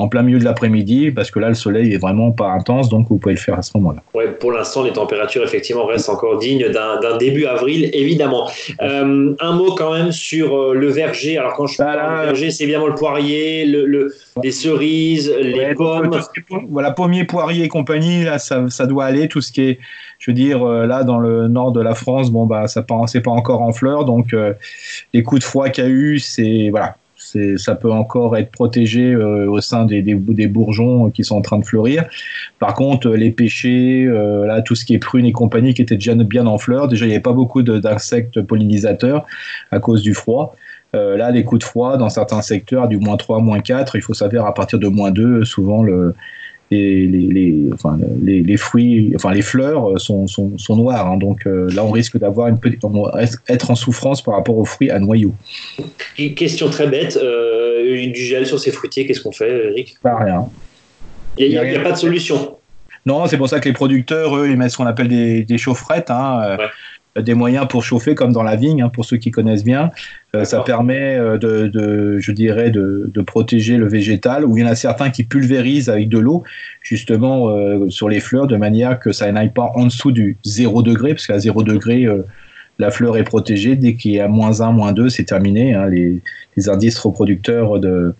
en 0.00 0.08
plein 0.08 0.22
milieu 0.22 0.38
de 0.38 0.44
l'après-midi, 0.44 1.10
parce 1.10 1.30
que 1.30 1.38
là, 1.38 1.48
le 1.48 1.54
soleil 1.54 1.92
est 1.92 1.98
vraiment 1.98 2.32
pas 2.32 2.48
intense, 2.48 2.88
donc 2.88 3.08
vous 3.08 3.18
pouvez 3.18 3.34
le 3.34 3.40
faire 3.40 3.58
à 3.58 3.62
ce 3.62 3.76
moment-là. 3.76 4.02
Ouais, 4.14 4.28
pour 4.28 4.50
l'instant, 4.50 4.82
les 4.82 4.92
températures, 4.92 5.44
effectivement, 5.44 5.84
restent 5.84 6.08
encore 6.08 6.38
dignes 6.38 6.68
d'un 6.70 7.16
début 7.18 7.44
avril, 7.44 7.90
évidemment. 7.92 8.48
Euh, 8.80 9.34
un 9.38 9.52
mot 9.52 9.74
quand 9.74 9.92
même 9.92 10.10
sur 10.10 10.56
euh, 10.56 10.74
le 10.74 10.88
verger. 10.88 11.36
Alors, 11.36 11.54
quand 11.54 11.66
je 11.66 11.76
parle 11.76 12.20
de 12.20 12.24
verger, 12.26 12.50
c'est 12.50 12.64
évidemment 12.64 12.86
le 12.86 12.94
poirier, 12.94 13.66
le, 13.66 14.14
les 14.42 14.50
cerises, 14.50 15.30
les 15.38 15.74
pommes. 15.74 16.10
voilà, 16.70 16.92
pommier, 16.92 17.24
poirier 17.24 17.64
et 17.64 17.68
compagnie, 17.68 18.24
là, 18.24 18.38
ça, 18.38 18.64
ça, 18.70 18.86
doit 18.86 19.04
aller. 19.04 19.28
Tout 19.28 19.42
ce 19.42 19.52
qui 19.52 19.62
est, 19.62 19.78
je 20.18 20.30
veux 20.30 20.34
dire, 20.34 20.66
euh, 20.66 20.86
là, 20.86 21.04
dans 21.04 21.18
le 21.18 21.48
nord 21.48 21.72
de 21.72 21.82
la 21.82 21.94
France, 21.94 22.30
bon, 22.30 22.46
bah, 22.46 22.68
ça 22.68 22.84
c'est 23.06 23.20
pas 23.20 23.30
encore 23.30 23.60
en 23.60 23.72
fleurs, 23.72 24.06
donc 24.06 24.34
les 25.12 25.22
coups 25.22 25.40
de 25.40 25.44
froid 25.44 25.68
qu'il 25.68 25.84
y 25.84 25.86
a 25.86 25.90
eu, 25.90 26.18
c'est, 26.18 26.68
voilà, 26.70 26.96
ça 27.56 27.74
peut 27.74 27.90
encore 27.90 28.36
être 28.36 28.50
protégé 28.50 29.12
euh, 29.12 29.50
au 29.50 29.60
sein 29.60 29.84
des, 29.84 30.02
des, 30.02 30.46
bourgeons 30.46 31.10
qui 31.10 31.24
sont 31.24 31.36
en 31.36 31.40
train 31.40 31.58
de 31.58 31.64
fleurir. 31.64 32.04
Par 32.58 32.74
contre, 32.74 33.08
euh, 33.08 33.16
les 33.16 33.30
pêchers, 33.30 34.04
euh, 34.06 34.46
là, 34.46 34.62
tout 34.62 34.74
ce 34.74 34.84
qui 34.84 34.94
est 34.94 34.98
prunes 34.98 35.26
et 35.26 35.32
compagnie 35.32 35.74
qui 35.74 35.82
étaient 35.82 35.96
déjà 35.96 36.14
bien 36.14 36.46
en 36.46 36.58
fleurs, 36.58 36.88
déjà 36.88 37.06
il 37.06 37.08
n'y 37.08 37.14
avait 37.14 37.22
pas 37.22 37.32
beaucoup 37.32 37.62
d'insectes 37.62 38.42
pollinisateurs 38.42 39.26
à 39.70 39.78
cause 39.78 40.02
du 40.02 40.14
froid. 40.14 40.56
là, 40.92 41.30
les 41.30 41.44
coups 41.44 41.60
de 41.60 41.64
froid 41.64 41.96
dans 41.96 42.08
certains 42.08 42.42
secteurs, 42.42 42.88
du 42.88 42.98
moins 42.98 43.16
3, 43.16 43.40
moins 43.40 43.60
4, 43.60 43.96
il 43.96 44.02
faut 44.02 44.14
savoir 44.14 44.46
à 44.46 44.54
partir 44.54 44.78
de 44.78 44.88
moins 44.88 45.12
2, 45.12 45.44
souvent 45.44 45.82
le, 45.82 46.14
les, 46.70 47.06
les, 47.06 47.56
enfin, 47.72 47.98
les, 48.22 48.42
les, 48.42 48.56
fruits, 48.56 49.12
enfin 49.16 49.32
les 49.32 49.42
fleurs 49.42 50.00
sont, 50.00 50.26
sont, 50.26 50.56
sont 50.56 50.76
noires. 50.76 51.06
Hein. 51.06 51.16
donc 51.16 51.46
euh, 51.46 51.68
là, 51.74 51.84
on 51.84 51.90
risque 51.90 52.16
d'avoir 52.18 52.48
une 52.48 52.60
petite, 52.60 52.82
être 53.48 53.70
en 53.70 53.74
souffrance 53.74 54.22
par 54.22 54.34
rapport 54.34 54.56
aux 54.56 54.64
fruits 54.64 54.90
à 54.90 55.00
noyaux. 55.00 55.34
Question 56.36 56.70
très 56.70 56.86
bête, 56.86 57.18
euh, 57.20 58.06
du 58.06 58.22
gel 58.22 58.46
sur 58.46 58.60
ces 58.60 58.70
fruitiers, 58.70 59.06
qu'est-ce 59.06 59.20
qu'on 59.20 59.32
fait, 59.32 59.70
Eric? 59.70 59.96
Pas 60.02 60.16
rien. 60.16 60.46
Il 61.38 61.48
n'y 61.48 61.58
a, 61.58 61.80
pas 61.80 61.92
de 61.92 61.96
solution. 61.96 62.56
Non, 63.06 63.26
c'est 63.26 63.38
pour 63.38 63.48
ça 63.48 63.60
que 63.60 63.68
les 63.68 63.72
producteurs, 63.72 64.36
eux, 64.36 64.48
ils 64.48 64.56
mettent 64.56 64.70
ce 64.70 64.76
qu'on 64.76 64.86
appelle 64.86 65.08
des, 65.08 65.42
des 65.42 65.58
chaufferettes. 65.58 66.10
Hein, 66.10 66.42
euh, 66.44 66.66
des 67.16 67.34
moyens 67.34 67.66
pour 67.68 67.82
chauffer 67.82 68.14
comme 68.14 68.32
dans 68.32 68.42
la 68.42 68.56
vigne, 68.56 68.82
hein, 68.82 68.88
pour 68.88 69.04
ceux 69.04 69.16
qui 69.16 69.30
connaissent 69.30 69.64
bien. 69.64 69.90
Euh, 70.36 70.44
ça 70.44 70.60
permet 70.60 71.16
euh, 71.16 71.38
de, 71.38 72.18
je 72.18 72.32
dirais, 72.32 72.70
de, 72.70 73.10
protéger 73.26 73.76
le 73.76 73.88
végétal. 73.88 74.44
Ou 74.44 74.56
il 74.56 74.60
y 74.60 74.64
en 74.64 74.68
a 74.68 74.74
certains 74.74 75.10
qui 75.10 75.24
pulvérisent 75.24 75.88
avec 75.88 76.08
de 76.08 76.18
l'eau, 76.18 76.44
justement 76.82 77.48
euh, 77.48 77.88
sur 77.90 78.08
les 78.08 78.20
fleurs, 78.20 78.46
de 78.46 78.56
manière 78.56 79.00
que 79.00 79.12
ça 79.12 79.30
n'aille 79.32 79.52
pas 79.52 79.72
en 79.74 79.86
dessous 79.86 80.12
du 80.12 80.38
0 80.44 80.82
degré, 80.82 81.10
parce 81.14 81.26
qu'à 81.26 81.38
0 81.38 81.62
degré, 81.62 82.06
la 82.78 82.90
fleur 82.90 83.16
est 83.16 83.24
protégée. 83.24 83.76
Dès 83.76 83.94
qu'il 83.94 84.12
y 84.12 84.20
a 84.20 84.28
moins 84.28 84.60
1, 84.60 84.72
moins 84.72 84.92
2, 84.92 85.08
c'est 85.08 85.24
terminé. 85.24 85.74
Hein. 85.74 85.88
les, 85.88 86.20
les, 86.56 86.68
indices 86.68 86.98
reproducteurs 86.98 87.80
de, 87.80 88.14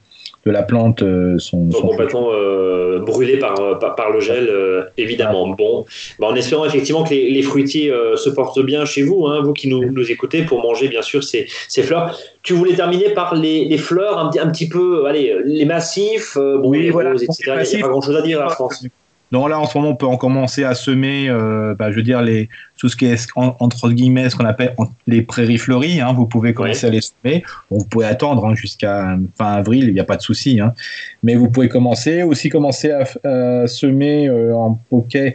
de 0.47 0.51
la 0.51 0.63
plante 0.63 1.03
euh, 1.03 1.39
sont, 1.39 1.69
complètement 1.69 2.29
euh, 2.33 2.99
brûlés 3.01 3.39
par, 3.39 3.79
par, 3.79 4.11
le 4.11 4.21
gel, 4.21 4.49
euh, 4.49 4.85
évidemment. 4.97 5.49
Bon, 5.49 5.85
bah, 6.19 6.29
en 6.29 6.35
espérant 6.35 6.65
effectivement 6.65 7.05
que 7.05 7.11
les, 7.11 7.43
fruitiers 7.43 7.93
se 8.17 8.31
portent 8.31 8.63
bien 8.63 8.85
chez 8.85 9.03
vous, 9.03 9.27
hein, 9.27 9.43
vous 9.43 9.53
qui 9.53 9.69
nous, 9.69 9.91
nous, 9.91 10.11
écoutez, 10.11 10.43
pour 10.43 10.63
manger 10.63 10.89
bien 10.89 11.03
sûr 11.03 11.23
ces, 11.23 11.47
ces, 11.69 11.83
fleurs. 11.83 12.19
Tu 12.43 12.55
voulais 12.55 12.75
terminer 12.75 13.11
par 13.11 13.35
les, 13.35 13.67
les 13.67 13.79
fleurs, 13.79 14.19
un, 14.19 14.31
un, 14.41 14.51
petit 14.51 14.69
peu, 14.69 15.07
allez, 15.07 15.37
les 15.45 15.65
massifs, 15.67 16.37
oui, 16.63 16.89
voilà, 16.91 17.13
etc. 17.13 17.35
Il 17.65 17.77
n'y 17.77 17.83
a 17.83 17.87
pas 17.87 17.93
grand 17.93 18.01
chose 18.01 18.17
à 18.17 18.23
dire, 18.23 18.49
je 18.49 18.57
pense. 18.57 18.85
Donc 19.31 19.49
là, 19.49 19.61
en 19.61 19.67
ce 19.67 19.79
moment, 19.79 19.91
on 19.91 19.97
peut 19.97 20.07
en 20.07 20.17
commencer 20.17 20.65
à 20.65 20.75
semer, 20.75 21.29
euh, 21.29 21.75
bah, 21.75 21.91
je 21.91 21.97
veux 21.97 22.03
dire, 22.03 22.21
les, 22.21 22.49
tout 22.77 22.89
ce 22.89 22.97
qui 22.97 23.07
est 23.07 23.29
entre 23.37 23.91
guillemets 23.91 24.29
ce 24.31 24.37
qu'on 24.37 24.45
appelle 24.45 24.75
les 25.07 25.23
prairies 25.23 25.59
fleuries. 25.59 26.01
Hein, 26.01 26.13
vous 26.13 26.27
pouvez 26.27 26.53
commencer 26.53 26.87
à 26.87 26.91
les 26.91 27.01
semer. 27.01 27.45
vous 27.71 27.85
pouvez 27.85 28.07
attendre 28.07 28.45
hein, 28.47 28.55
jusqu'à 28.55 29.17
fin 29.39 29.53
avril, 29.53 29.85
il 29.85 29.95
n'y 29.95 30.01
a 30.01 30.05
pas 30.05 30.17
de 30.17 30.23
souci. 30.23 30.61
Hein. 30.61 30.75
Mais 31.23 31.37
vous 31.37 31.49
pouvez 31.49 31.69
commencer 31.69 32.23
aussi 32.23 32.49
commencer 32.49 32.91
à, 32.91 33.67
semer 33.67 34.29
euh, 34.29 34.55
en 34.55 34.81
poquet, 34.91 35.35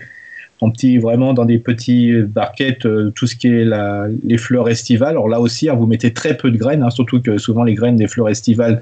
en 0.61 0.71
vraiment 1.01 1.33
dans 1.33 1.45
des 1.45 1.59
petits 1.59 2.13
barquettes, 2.21 2.85
euh, 2.85 3.11
tout 3.13 3.27
ce 3.27 3.35
qui 3.35 3.47
est 3.47 3.65
les 4.23 4.37
fleurs 4.37 4.69
estivales. 4.69 5.09
Alors 5.09 5.27
là 5.27 5.39
aussi, 5.39 5.69
hein, 5.69 5.75
vous 5.75 5.85
mettez 5.85 6.13
très 6.13 6.37
peu 6.37 6.49
de 6.49 6.57
graines, 6.57 6.81
hein, 6.81 6.89
surtout 6.89 7.21
que 7.21 7.37
souvent 7.37 7.63
les 7.63 7.73
graines 7.73 7.97
des 7.97 8.07
fleurs 8.07 8.29
estivales 8.29 8.81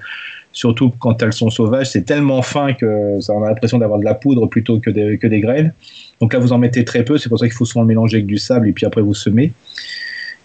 surtout 0.54 0.92
quand 1.00 1.22
elles 1.22 1.34
sont 1.34 1.50
sauvages, 1.50 1.90
c'est 1.90 2.04
tellement 2.04 2.42
fin 2.42 2.74
que 2.74 3.20
ça 3.20 3.34
on 3.34 3.44
a 3.44 3.50
l'impression 3.50 3.80
d'avoir 3.80 4.00
de 4.00 4.06
la 4.06 4.14
poudre 4.14 4.48
plutôt 4.48 4.80
que 4.80 4.90
des, 4.92 5.40
graines. 5.42 5.74
Donc 6.22 6.34
là, 6.34 6.40
vous 6.40 6.54
en 6.54 6.60
mettez 6.60 6.86
très 6.86 7.04
peu, 7.04 7.18
c'est 7.18 7.28
pour 7.28 7.40
ça 7.40 7.48
qu'il 7.48 7.56
faut 7.56 7.66
souvent 7.66 7.84
mélanger 7.84 8.18
avec 8.18 8.28
du 8.28 8.38
sable 8.38 8.70
et 8.70 8.72
puis 8.72 8.86
après 8.86 9.02
vous 9.02 9.16
semez. 9.16 9.52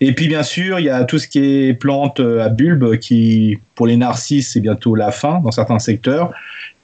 Et 0.00 0.12
puis 0.12 0.28
bien 0.28 0.42
sûr, 0.42 0.78
il 0.78 0.86
y 0.86 0.90
a 0.90 1.04
tout 1.04 1.18
ce 1.18 1.28
qui 1.28 1.40
est 1.40 1.74
plantes 1.74 2.20
euh, 2.20 2.44
à 2.44 2.48
bulbes 2.48 2.96
qui, 2.98 3.58
pour 3.74 3.86
les 3.86 3.96
narcisses, 3.96 4.52
c'est 4.52 4.60
bientôt 4.60 4.94
la 4.94 5.10
fin 5.10 5.40
dans 5.40 5.50
certains 5.50 5.78
secteurs. 5.78 6.32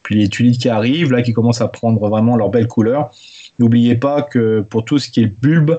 Puis 0.03 0.17
les 0.17 0.29
tulipes 0.29 0.59
qui 0.59 0.69
arrivent, 0.69 1.13
là, 1.13 1.23
qui 1.23 1.33
commencent 1.33 1.61
à 1.61 1.69
prendre 1.69 1.99
vraiment 2.09 2.37
leur 2.37 2.51
belle 2.51 2.67
couleur. 2.67 3.11
N'oubliez 3.59 3.95
pas 3.95 4.23
que 4.23 4.61
pour 4.61 4.85
tout 4.85 4.99
ce 4.99 5.09
qui 5.09 5.23
est 5.23 5.27
bulbe, 5.27 5.79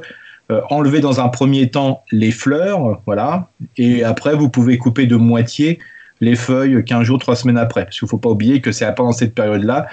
euh, 0.52 0.62
enlevez 0.70 1.00
dans 1.00 1.20
un 1.20 1.30
premier 1.30 1.70
temps 1.70 2.04
les 2.12 2.32
fleurs, 2.32 3.02
voilà, 3.06 3.50
et 3.78 4.04
après 4.04 4.36
vous 4.36 4.50
pouvez 4.50 4.78
couper 4.78 5.08
de 5.08 5.16
moitié 5.16 5.80
les 6.22 6.36
feuilles 6.36 6.84
15 6.84 7.04
jours, 7.04 7.20
3 7.20 7.36
semaines 7.36 7.58
après. 7.58 7.84
Parce 7.86 8.00
qu'il 8.00 8.06
ne 8.06 8.10
faut 8.10 8.18
pas 8.18 8.30
oublier 8.30 8.62
que 8.62 8.72
c'est 8.72 8.94
pendant 8.96 9.12
cette 9.12 9.36
période-là 9.36 9.88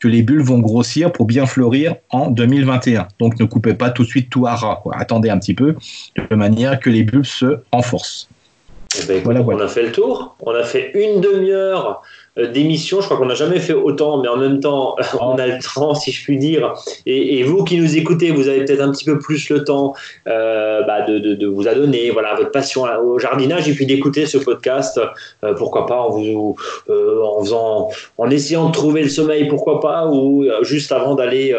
que 0.00 0.08
les 0.08 0.22
bulles 0.22 0.42
vont 0.42 0.58
grossir 0.58 1.12
pour 1.12 1.26
bien 1.26 1.46
fleurir 1.46 1.96
en 2.10 2.30
2021. 2.30 3.08
Donc 3.18 3.38
ne 3.38 3.44
coupez 3.44 3.74
pas 3.74 3.90
tout 3.90 4.04
de 4.04 4.08
suite 4.08 4.30
tout 4.30 4.46
à 4.46 4.54
ras. 4.54 4.82
Attendez 4.92 5.30
un 5.30 5.38
petit 5.38 5.54
peu 5.54 5.76
de 6.30 6.34
manière 6.36 6.78
que 6.78 6.90
les 6.90 7.02
bulles 7.02 7.26
se 7.26 7.60
renforcent. 7.72 8.28
Eh 9.00 9.06
ben, 9.06 9.22
voilà, 9.22 9.42
On 9.42 9.58
a 9.60 9.68
fait 9.68 9.82
le 9.82 9.92
tour. 9.92 10.36
On 10.40 10.52
a 10.52 10.64
fait 10.64 10.92
une 10.94 11.20
demi-heure 11.20 12.02
d'émissions. 12.46 13.00
Je 13.00 13.06
crois 13.06 13.16
qu'on 13.16 13.26
n'a 13.26 13.34
jamais 13.34 13.58
fait 13.58 13.72
autant, 13.72 14.20
mais 14.20 14.28
en 14.28 14.36
même 14.36 14.60
temps, 14.60 14.96
on 15.20 15.36
a 15.38 15.46
le 15.46 15.58
temps, 15.58 15.94
si 15.94 16.12
je 16.12 16.22
puis 16.22 16.38
dire. 16.38 16.74
Et, 17.06 17.42
vous 17.42 17.64
qui 17.64 17.78
nous 17.78 17.96
écoutez, 17.96 18.30
vous 18.30 18.48
avez 18.48 18.64
peut-être 18.64 18.80
un 18.80 18.90
petit 18.90 19.04
peu 19.04 19.18
plus 19.18 19.48
le 19.48 19.64
temps 19.64 19.94
euh, 20.26 20.82
bah, 20.82 21.02
de, 21.02 21.18
de, 21.18 21.46
vous 21.46 21.66
adonner 21.66 22.10
voilà, 22.10 22.34
votre 22.34 22.50
passion 22.50 22.84
au 23.02 23.18
jardinage 23.18 23.68
et 23.68 23.72
puis 23.72 23.86
d'écouter 23.86 24.26
ce 24.26 24.38
podcast. 24.38 25.00
Euh, 25.44 25.54
pourquoi 25.54 25.86
pas 25.86 26.00
en, 26.00 26.10
vous, 26.10 26.56
en, 26.88 27.90
en 28.18 28.30
essayant 28.30 28.68
de 28.68 28.72
trouver 28.72 29.02
le 29.02 29.08
sommeil, 29.08 29.48
pourquoi 29.48 29.80
pas, 29.80 30.06
ou 30.06 30.44
juste 30.62 30.92
avant 30.92 31.14
d'aller, 31.14 31.54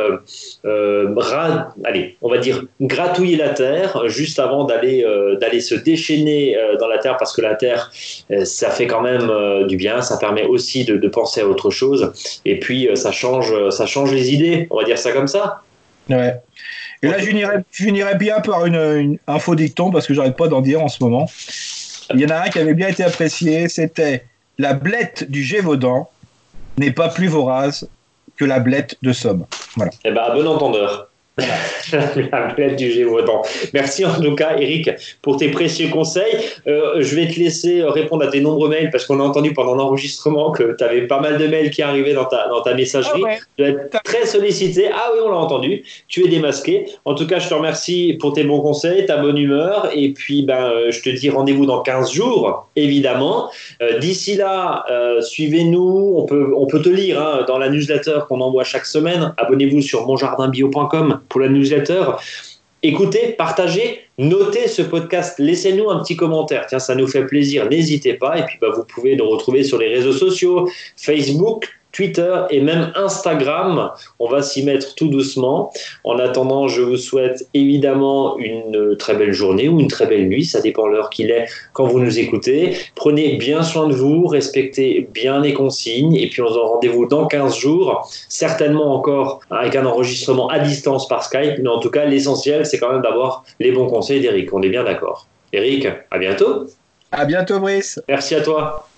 allez, 1.83 2.17
on 2.21 2.29
va 2.29 2.37
dire, 2.37 2.63
gratouiller 2.81 3.37
la 3.37 3.49
terre, 3.49 4.03
juste 4.07 4.39
avant 4.39 4.65
d'aller 4.65 5.05
d'aller 5.39 5.61
se 5.61 5.75
déchaîner 5.75 6.55
dans 6.79 6.87
la 6.87 6.97
terre, 6.97 7.17
parce 7.17 7.35
que 7.35 7.41
la 7.41 7.55
terre, 7.55 7.91
ça 8.43 8.69
fait 8.69 8.87
quand 8.87 9.01
même 9.01 9.31
du 9.67 9.77
bien, 9.77 10.01
ça 10.01 10.17
permet 10.17 10.45
aussi 10.45 10.68
de, 10.85 11.07
penser 11.07 11.41
à 11.41 11.47
autre 11.47 11.69
chose. 11.69 12.13
Et 12.45 12.59
puis, 12.59 12.87
euh, 12.87 12.95
ça 12.95 13.11
change, 13.11 13.53
ça 13.69 13.85
change 13.85 14.11
les 14.11 14.33
idées, 14.33 14.67
on 14.69 14.77
va 14.77 14.83
dire 14.83 14.97
ça 14.97 15.11
comme 15.11 15.27
ça. 15.27 15.61
Ouais. 16.09 16.35
Et 17.01 17.07
là, 17.07 17.17
je 17.19 17.25
finirais, 17.71 18.15
bien 18.15 18.41
par 18.41 18.65
une, 18.65 19.17
info 19.27 19.55
dicton, 19.55 19.91
parce 19.91 20.05
que 20.05 20.13
j'arrête 20.13 20.35
pas 20.35 20.47
d'en 20.47 20.61
dire 20.61 20.81
en 20.81 20.89
ce 20.89 21.03
moment. 21.03 21.29
Il 22.13 22.19
y 22.19 22.25
en 22.25 22.29
a 22.29 22.45
un 22.45 22.49
qui 22.49 22.59
avait 22.59 22.73
bien 22.73 22.87
été 22.87 23.03
apprécié, 23.03 23.69
c'était 23.69 24.25
la 24.57 24.73
blette 24.73 25.29
du 25.29 25.43
Gévaudan 25.43 26.09
n'est 26.77 26.91
pas 26.91 27.09
plus 27.09 27.27
vorace 27.27 27.85
que 28.35 28.45
la 28.45 28.59
blette 28.59 28.97
de 29.01 29.13
Somme. 29.13 29.45
Voilà. 29.75 29.91
Eh 30.03 30.11
ben, 30.11 30.21
à 30.21 30.33
bon 30.33 30.47
entendeur. 30.47 31.08
La 32.31 32.69
du 32.75 32.91
Gévaudan. 32.91 33.41
Merci 33.73 34.05
en 34.05 34.19
tout 34.19 34.35
cas, 34.35 34.57
Eric, 34.57 34.89
pour 35.21 35.37
tes 35.37 35.49
précieux 35.49 35.89
conseils. 35.89 36.37
Euh, 36.67 37.01
je 37.01 37.15
vais 37.15 37.27
te 37.27 37.39
laisser 37.39 37.83
répondre 37.83 38.23
à 38.23 38.27
tes 38.27 38.41
nombreux 38.41 38.69
mails 38.69 38.89
parce 38.91 39.05
qu'on 39.05 39.19
a 39.19 39.23
entendu 39.23 39.53
pendant 39.53 39.75
l'enregistrement 39.75 40.51
que 40.51 40.75
tu 40.77 40.83
avais 40.83 41.07
pas 41.07 41.19
mal 41.19 41.37
de 41.37 41.47
mails 41.47 41.71
qui 41.71 41.81
arrivaient 41.81 42.13
dans 42.13 42.25
ta, 42.25 42.47
dans 42.47 42.61
ta 42.61 42.73
messagerie. 42.73 43.23
Ah 43.25 43.35
tu 43.57 43.63
es 43.63 43.75
très 44.03 44.25
sollicité. 44.25 44.89
Ah 44.93 45.11
oui, 45.13 45.19
on 45.25 45.29
l'a 45.29 45.37
entendu. 45.37 45.83
Tu 46.07 46.25
es 46.25 46.27
démasqué. 46.27 46.85
En 47.05 47.15
tout 47.15 47.27
cas, 47.27 47.39
je 47.39 47.49
te 47.49 47.53
remercie 47.53 48.17
pour 48.19 48.33
tes 48.33 48.43
bons 48.43 48.61
conseils, 48.61 49.05
ta 49.05 49.17
bonne 49.17 49.37
humeur. 49.37 49.89
Et 49.93 50.13
puis, 50.13 50.43
ben, 50.43 50.65
euh, 50.65 50.91
je 50.91 51.01
te 51.01 51.09
dis 51.09 51.29
rendez-vous 51.29 51.65
dans 51.65 51.81
15 51.81 52.11
jours, 52.11 52.69
évidemment. 52.75 53.49
Euh, 53.81 53.99
d'ici 53.99 54.35
là, 54.35 54.85
suivez-nous. 55.21 56.13
On 56.17 56.25
peut, 56.25 56.53
on 56.55 56.67
peut 56.67 56.81
te 56.81 56.89
lire 56.89 57.21
hein, 57.21 57.45
dans 57.47 57.57
la 57.57 57.69
newsletter 57.69 58.19
qu'on 58.27 58.41
envoie 58.41 58.63
chaque 58.63 58.85
semaine. 58.85 59.33
Abonnez-vous 59.37 59.81
sur 59.81 60.05
monjardinbio.com 60.05 61.19
pour 61.29 61.41
la 61.41 61.49
newsletter. 61.49 62.03
Écoutez, 62.81 63.33
partagez, 63.37 64.01
notez 64.17 64.67
ce 64.67 64.81
podcast, 64.81 65.35
laissez-nous 65.37 65.89
un 65.89 66.01
petit 66.01 66.15
commentaire. 66.15 66.65
Tiens, 66.67 66.79
ça 66.79 66.95
nous 66.95 67.07
fait 67.07 67.25
plaisir, 67.25 67.69
n'hésitez 67.69 68.13
pas. 68.13 68.39
Et 68.39 68.43
puis, 68.45 68.57
bah, 68.61 68.69
vous 68.73 68.85
pouvez 68.85 69.15
nous 69.15 69.27
retrouver 69.27 69.63
sur 69.63 69.77
les 69.77 69.89
réseaux 69.89 70.13
sociaux, 70.13 70.69
Facebook, 70.95 71.67
Twitter 71.99 72.33
et 72.49 72.61
même 72.61 72.93
Instagram. 72.95 73.91
On 74.19 74.29
va 74.29 74.41
s'y 74.41 74.63
mettre 74.63 74.95
tout 74.95 75.09
doucement. 75.09 75.69
En 76.05 76.17
attendant, 76.17 76.69
je 76.69 76.81
vous 76.81 76.95
souhaite 76.95 77.45
évidemment 77.53 78.37
une 78.37 78.95
très 78.97 79.15
belle 79.15 79.33
journée 79.33 79.67
ou 79.67 79.81
une 79.81 79.89
très 79.89 80.05
belle 80.05 80.29
nuit, 80.29 80.45
ça 80.45 80.61
dépend 80.61 80.87
l'heure 80.87 81.09
qu'il 81.09 81.29
est 81.29 81.47
quand 81.73 81.87
vous 81.87 81.99
nous 81.99 82.17
écoutez. 82.17 82.77
Prenez 82.95 83.35
bien 83.35 83.63
soin 83.63 83.89
de 83.89 83.93
vous, 83.93 84.27
respectez 84.27 85.09
bien 85.13 85.41
les 85.41 85.53
consignes 85.53 86.15
et 86.15 86.29
puis 86.29 86.41
on 86.41 86.47
se 86.47 86.53
donne 86.53 86.67
rendez-vous 86.67 87.05
dans 87.05 87.27
15 87.27 87.57
jours, 87.57 88.09
certainement 88.29 88.95
encore 88.95 89.41
avec 89.51 89.75
un 89.75 89.85
enregistrement 89.85 90.47
à 90.47 90.59
distance 90.59 91.05
par 91.09 91.25
Skype, 91.25 91.59
mais 91.61 91.69
en 91.69 91.79
tout 91.79 91.91
cas 91.91 92.05
l'essentiel 92.05 92.65
c'est 92.65 92.77
quand 92.77 92.93
même 92.93 93.01
d'avoir 93.01 93.43
les 93.59 93.73
bons 93.73 93.87
conseils 93.87 94.21
d'Eric, 94.21 94.53
on 94.53 94.61
est 94.61 94.69
bien 94.69 94.85
d'accord. 94.85 95.27
Eric, 95.51 95.85
à 96.11 96.17
bientôt. 96.17 96.67
À 97.11 97.25
bientôt 97.25 97.59
Brice. 97.59 97.99
Merci 98.07 98.35
à 98.35 98.41
toi. 98.41 98.88